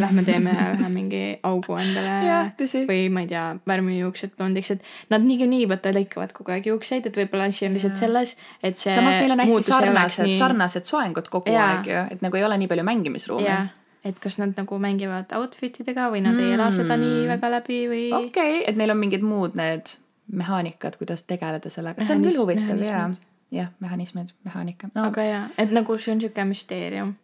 lähme 0.00 0.24
teeme 0.26 0.54
ühe 0.54 0.90
mingi 0.92 1.22
augu 1.46 1.76
endale 1.80 2.16
tõsi. 2.58 2.84
või 2.88 3.06
ma 3.12 3.24
ei 3.24 3.30
tea, 3.30 3.44
värvime 3.68 3.98
juuksed 4.00 4.34
blondiks, 4.38 4.74
et 4.76 5.14
nad 5.14 5.24
niikuinii 5.24 5.68
vaata 5.70 5.94
lõikavad 5.96 6.34
kogu 6.36 6.56
aeg 6.56 6.68
juukseid, 6.72 7.08
et 7.08 7.22
võib-olla 7.22 7.48
asi 7.52 7.68
on 7.68 7.76
lihtsalt 7.76 8.00
selles, 8.00 8.36
et 8.62 8.80
see 8.80 8.96
samas 8.96 9.20
neil 9.20 9.36
on 9.36 9.44
hästi 9.44 9.70
sarnased 9.70 10.28
nii- 10.28 10.42
sarnased 10.42 10.90
soengud 10.90 11.32
kogu 11.32 11.54
Jaa. 11.54 11.70
aeg 11.78 11.90
ju, 11.92 12.04
et 12.16 12.24
nagu 12.24 12.40
ei 12.40 12.46
ole 12.48 12.60
nii 12.62 12.70
palju 12.72 12.86
mängimisruumi 12.92 13.56
et 14.04 14.18
kas 14.20 14.34
nad 14.36 14.52
nagu 14.52 14.76
mängivad 14.76 15.30
outfit 15.38 15.78
idega 15.80 16.10
või 16.12 16.20
nad 16.20 16.36
mm. 16.36 16.44
ei 16.44 16.56
ela 16.58 16.66
seda 16.76 16.98
nii 17.00 17.22
väga 17.30 17.48
läbi 17.56 17.78
või 17.88 18.02
okei 18.12 18.26
okay,, 18.28 18.58
et 18.68 18.76
neil 18.76 18.92
on 18.92 19.00
mingid 19.00 19.24
muud 19.24 19.56
need 19.56 19.94
mehaanikad, 20.32 20.96
kuidas 20.98 21.22
tegeleda 21.22 21.70
sellega, 21.70 22.04
see 22.04 22.16
on 22.16 22.22
küll 22.24 22.40
huvitav 22.40 22.82
jaa 22.84 23.08
jah, 23.54 23.70
mehhanismid, 23.80 24.28
mehaanika 24.44 24.88
aga 24.94 25.24
jaa, 25.24 25.44
et 25.58 25.72
nagu 25.74 25.98
see 25.98 26.14
on 26.14 26.20
sihuke 26.22 26.44
müsteerium. 26.48 27.14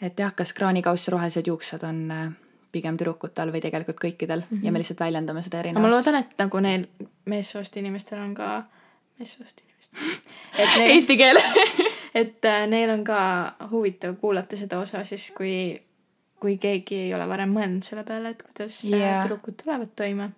et 0.00 0.18
jah, 0.18 0.34
kas 0.34 0.52
kraanikauss 0.52 1.08
rohelised 1.14 1.46
juuksed 1.46 1.84
on 1.88 2.00
äh, 2.10 2.32
pigem 2.72 2.96
tüdrukutel 3.00 3.52
või 3.54 3.62
tegelikult 3.64 4.00
kõikidel 4.00 4.42
mm 4.42 4.56
-hmm. 4.56 4.64
ja 4.66 4.72
me 4.72 4.82
lihtsalt 4.82 5.00
väljendame 5.00 5.42
seda 5.42 5.58
aga 5.58 5.62
ma 5.62 5.68
erinevalt. 5.68 5.94
loodan, 5.94 6.20
et 6.20 6.38
nagu 6.38 6.60
neil 6.60 6.86
meessoost 7.24 7.76
inimestel 7.76 8.18
on 8.18 8.34
ka, 8.34 8.50
meessoost 9.18 9.62
inimestel, 9.64 10.20
neil, 10.78 10.90
Eesti 10.90 11.16
keel 11.16 11.40
et 12.22 12.44
äh, 12.44 12.66
neil 12.66 12.90
on 12.90 13.04
ka 13.04 13.54
huvitav 13.70 14.16
kuulata 14.16 14.56
seda 14.56 14.78
osa 14.78 15.04
siis, 15.04 15.30
kui, 15.30 15.80
kui 16.40 16.58
keegi 16.58 17.00
ei 17.06 17.14
ole 17.14 17.28
varem 17.28 17.56
mõelnud 17.56 17.82
selle 17.82 18.04
peale, 18.04 18.28
et 18.28 18.42
kuidas 18.42 18.84
yeah. 18.84 19.22
tüdrukud 19.22 19.62
tulevad 19.64 19.96
toime 19.96 20.30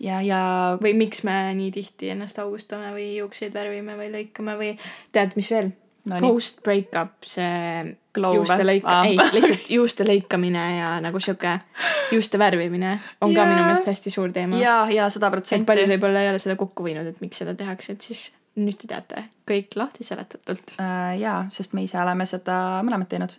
ja, 0.00 0.20
ja 0.24 0.40
või 0.82 0.94
miks 0.98 1.24
me 1.26 1.36
nii 1.54 1.70
tihti 1.74 2.12
ennast 2.14 2.38
augustame 2.42 2.92
või 2.94 3.14
juukseid 3.18 3.54
värvime 3.54 3.96
või 3.98 4.10
lõikame 4.12 4.58
või 4.60 4.70
tead, 5.12 5.36
mis 5.38 5.50
veel 5.54 5.72
no, 6.10 6.20
Post 6.20 6.62
breakup, 6.64 7.24
see 7.26 7.96
Glow 8.14 8.36
juuste 8.38 8.62
lõika- 8.62 8.92
Aa., 8.92 9.04
ei, 9.08 9.18
lihtsalt 9.34 9.70
juuste 9.70 10.06
lõikamine 10.06 10.64
ja 10.78 10.92
nagu 11.02 11.20
sihuke 11.20 11.56
juuste 12.12 12.38
värvimine 12.38 12.98
on 13.20 13.34
ka 13.34 13.40
Jaa. 13.40 13.50
minu 13.50 13.64
meelest 13.64 13.90
hästi 13.90 14.12
suur 14.12 14.32
teema. 14.32 14.60
ja, 14.60 14.84
ja 14.90 15.10
sada 15.10 15.26
et 15.26 15.42
paljud 15.42 15.64
protsenti. 15.64 15.90
võib-olla 15.94 16.22
ei 16.22 16.30
ole 16.30 16.38
seda 16.42 16.56
kokku 16.60 16.84
viinud, 16.84 17.06
et 17.10 17.20
miks 17.24 17.42
seda 17.42 17.54
tehakse, 17.58 17.96
et 17.96 18.06
siis 18.06 18.28
nüüd 18.56 18.78
te 18.78 18.86
teate 18.90 19.24
kõik 19.50 19.74
lahti 19.76 20.04
seletatult. 20.06 20.76
Äh, 20.78 21.18
jaa, 21.18 21.46
sest 21.50 21.74
me 21.74 21.82
ise 21.82 21.98
oleme 21.98 22.26
seda 22.26 22.82
mõlemad 22.86 23.10
teinud 23.10 23.34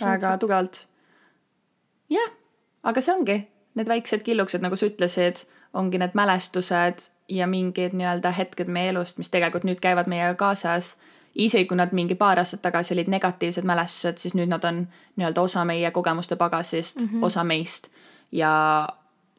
väga 0.00 0.36
tugevalt. 0.42 0.86
jah, 2.10 2.30
aga 2.82 3.00
see 3.00 3.14
ongi, 3.14 3.38
need 3.78 3.88
väiksed 3.88 4.24
killukesed, 4.26 4.62
nagu 4.64 4.76
sa 4.76 4.88
ütlesid, 4.90 5.44
ongi 5.74 5.98
need 5.98 6.14
mälestused 6.14 7.06
ja 7.28 7.46
mingid 7.46 7.94
nii-öelda 7.94 8.32
hetked 8.34 8.68
meie 8.68 8.90
elust, 8.90 9.18
mis 9.18 9.30
tegelikult 9.30 9.64
nüüd 9.64 9.80
käivad 9.80 10.10
meiega 10.10 10.34
kaasas. 10.34 10.96
isegi 11.34 11.68
kui 11.70 11.76
nad 11.78 11.92
mingi 11.94 12.14
paar 12.18 12.38
aastat 12.38 12.62
tagasi 12.62 12.94
olid 12.94 13.08
negatiivsed 13.08 13.64
mälestused, 13.64 14.18
siis 14.18 14.34
nüüd 14.34 14.50
nad 14.50 14.64
on 14.64 14.88
nii-öelda 15.16 15.40
osa 15.40 15.64
meie 15.64 15.90
kogemuste 15.90 16.36
pagasist 16.36 17.00
mm, 17.00 17.08
-hmm. 17.08 17.24
osa 17.24 17.44
meist 17.44 17.88
ja 18.32 18.88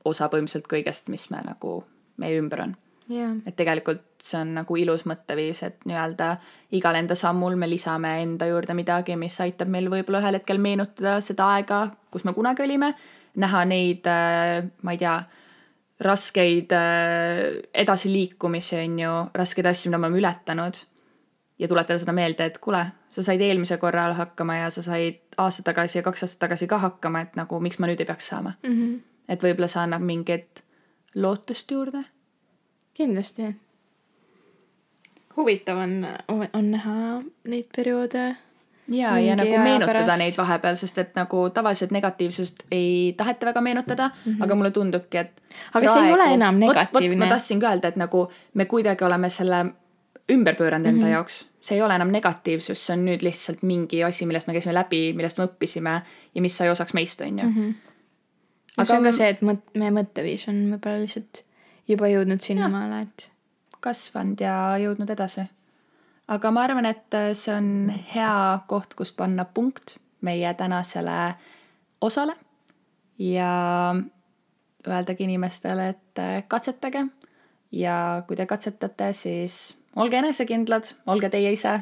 osa 0.06 0.28
põhimõtteliselt 0.28 0.72
kõigest, 0.72 1.10
mis 1.10 1.30
me 1.30 1.42
nagu 1.44 1.84
meie 2.18 2.40
ümber 2.40 2.62
on 2.62 2.76
jah, 3.10 3.36
et 3.46 3.56
tegelikult 3.56 4.02
see 4.24 4.40
on 4.42 4.54
nagu 4.60 4.78
ilus 4.78 5.06
mõtteviis, 5.10 5.64
et 5.66 5.86
nii-öelda 5.90 6.36
igal 6.78 6.96
enda 6.96 7.16
sammul 7.16 7.56
me 7.60 7.70
lisame 7.70 8.22
enda 8.22 8.48
juurde 8.50 8.76
midagi, 8.78 9.16
mis 9.20 9.40
aitab 9.42 9.72
meil 9.72 9.90
võib-olla 9.92 10.22
ühel 10.22 10.40
hetkel 10.40 10.62
meenutada 10.62 11.20
seda 11.22 11.50
aega, 11.56 11.82
kus 12.12 12.26
me 12.28 12.34
kunagi 12.38 12.64
olime, 12.64 12.94
näha 13.42 13.64
neid, 13.66 14.08
ma 14.82 14.96
ei 14.96 15.02
tea, 15.02 15.16
raskeid 16.02 16.72
äh, 16.74 17.62
edasiliikumisi, 17.74 18.80
on 18.82 19.00
ju, 19.00 19.12
raskeid 19.38 19.70
asju, 19.70 19.92
mida 19.92 20.00
me 20.02 20.10
oleme 20.10 20.22
ületanud 20.22 20.82
ja 21.62 21.68
tuletada 21.68 22.00
seda 22.02 22.14
meelde, 22.16 22.48
et 22.50 22.58
kuule, 22.58 22.86
sa 23.14 23.24
said 23.24 23.42
eelmisel 23.42 23.78
korral 23.78 24.16
hakkama 24.18 24.58
ja 24.64 24.70
sa 24.74 24.82
said 24.82 25.22
aasta 25.38 25.64
tagasi 25.68 26.00
ja 26.00 26.04
kaks 26.04 26.26
aastat 26.26 26.40
tagasi 26.48 26.68
ka 26.68 26.82
hakkama, 26.82 27.22
et 27.22 27.38
nagu 27.38 27.60
miks 27.62 27.78
ma 27.80 27.90
nüüd 27.90 28.02
ei 28.02 28.10
peaks 28.10 28.32
saama. 28.34 28.58
Mhm. 28.68 28.98
et 29.32 29.44
võib-olla 29.44 29.68
see 29.72 29.80
annab 29.80 30.02
mingit 30.04 30.64
lootust 31.16 31.72
juurde 31.72 32.02
kindlasti. 32.94 33.56
huvitav 35.38 35.78
on, 35.78 36.08
on 36.54 36.72
näha 36.72 36.96
neid 37.44 37.70
perioode. 37.76 38.36
ja, 38.92 39.18
ja 39.20 39.36
nagu 39.36 39.58
meenutada 39.64 39.94
pärast. 40.04 40.20
neid 40.20 40.38
vahepeal, 40.38 40.76
sest 40.76 40.98
et 40.98 41.16
nagu 41.16 41.50
tavaliselt 41.50 41.92
negatiivsust 41.92 42.64
ei 42.72 43.14
taheta 43.18 43.46
väga 43.46 43.62
meenutada 43.62 44.08
mm, 44.10 44.32
-hmm. 44.34 44.44
aga 44.44 44.56
mulle 44.56 44.72
tundubki, 44.72 45.18
et 45.18 45.32
Mhm. 45.52 45.78
Aga 45.78 45.94
see 45.94 46.08
ei 46.08 46.14
ole 46.14 46.34
enam 46.34 46.56
negatiivne. 46.60 47.16
ma 47.26 47.28
tahtsingi 47.34 47.66
öelda, 47.66 47.88
et 47.88 47.96
nagu 47.96 48.28
me 48.54 48.66
kuidagi 48.66 49.04
oleme 49.04 49.30
selle 49.30 49.66
ümber 50.32 50.56
pööranud 50.56 50.86
enda 50.86 50.92
mm 50.92 50.98
Mhm. 50.98 51.06
-hmm. 51.08 51.12
jaoks. 51.12 51.48
see 51.62 51.76
ei 51.76 51.82
ole 51.82 51.96
enam 51.96 52.08
negatiivsus, 52.12 52.86
see 52.88 52.94
on 52.98 53.06
nüüd 53.06 53.22
lihtsalt 53.22 53.64
mingi 53.64 54.04
asi, 54.04 54.26
millest 54.26 54.48
me 54.48 54.54
käisime 54.54 54.74
läbi, 54.74 55.14
millest 55.14 55.38
me 55.38 55.46
õppisime 55.46 56.02
ja 56.36 56.42
mis 56.42 56.58
sai 56.58 56.70
osaks 56.70 56.94
meist, 56.94 57.22
on 57.22 57.40
ju. 57.40 57.46
aga 57.46 57.74
Aga 58.78 58.86
see 58.86 58.98
on 58.98 59.04
ka 59.04 59.12
see, 59.12 59.30
et 59.30 59.42
mõt-, 59.42 59.68
meie 59.76 59.92
mõtteviis 59.92 60.48
on 60.50 60.56
võib-olla 60.74 61.00
lihtsalt 61.02 61.44
juba 61.88 62.08
jõudnud 62.08 62.40
sinnamaale, 62.42 63.02
et 63.02 63.30
kasvanud 63.80 64.40
ja 64.42 64.78
jõudnud 64.80 65.10
edasi. 65.10 65.42
Aga 66.32 66.52
ma 66.52 66.64
arvan, 66.64 66.88
et 66.88 67.18
see 67.38 67.54
on 67.54 67.92
hea 68.14 68.34
koht, 68.72 68.96
kus 68.96 69.12
panna 69.16 69.46
punkt 69.46 69.98
meie 70.22 70.54
tänasele 70.54 71.36
osale 72.02 72.36
ja 73.20 73.52
öeldagi 74.88 75.28
inimestele, 75.28 75.90
et 75.94 76.48
katsetage 76.48 77.06
ja 77.72 77.96
kui 78.28 78.38
te 78.38 78.46
katsetate, 78.50 79.12
siis 79.14 79.76
olge 79.96 80.20
enesekindlad, 80.20 80.94
olge 81.12 81.30
teie 81.32 81.52
ise. 81.54 81.80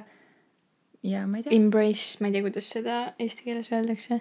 ja 1.04 1.28
ma 1.28 1.40
ei 1.40 1.44
tea. 1.44 1.56
embrace, 1.56 2.18
ma 2.20 2.28
ei 2.28 2.36
tea, 2.36 2.44
kuidas 2.46 2.70
seda 2.74 3.00
eesti 3.20 3.48
keeles 3.48 3.72
öeldakse. 3.72 4.20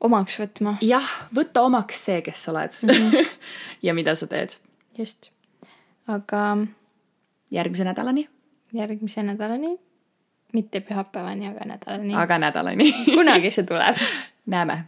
omaks 0.00 0.38
võtma, 0.40 0.76
jah, 0.84 1.08
võta 1.34 1.66
omaks 1.66 2.04
see, 2.08 2.22
kes 2.22 2.44
sa 2.44 2.52
oled 2.52 2.80
mm 2.82 2.90
-hmm. 2.94 3.26
ja 3.86 3.94
mida 3.94 4.14
sa 4.14 4.26
teed. 4.26 4.56
just. 4.98 5.30
aga 6.06 6.58
järgmise 7.50 7.84
nädalani, 7.84 8.28
järgmise 8.72 9.22
nädalani, 9.22 9.78
mitte 10.52 10.80
pühapäevani, 10.80 11.48
aga 11.48 11.64
nädalani. 11.64 12.14
aga 12.14 12.38
nädalani. 12.38 12.92
kunagi 13.14 13.50
see 13.50 13.66
tuleb. 13.66 13.96
näeme 14.54 14.84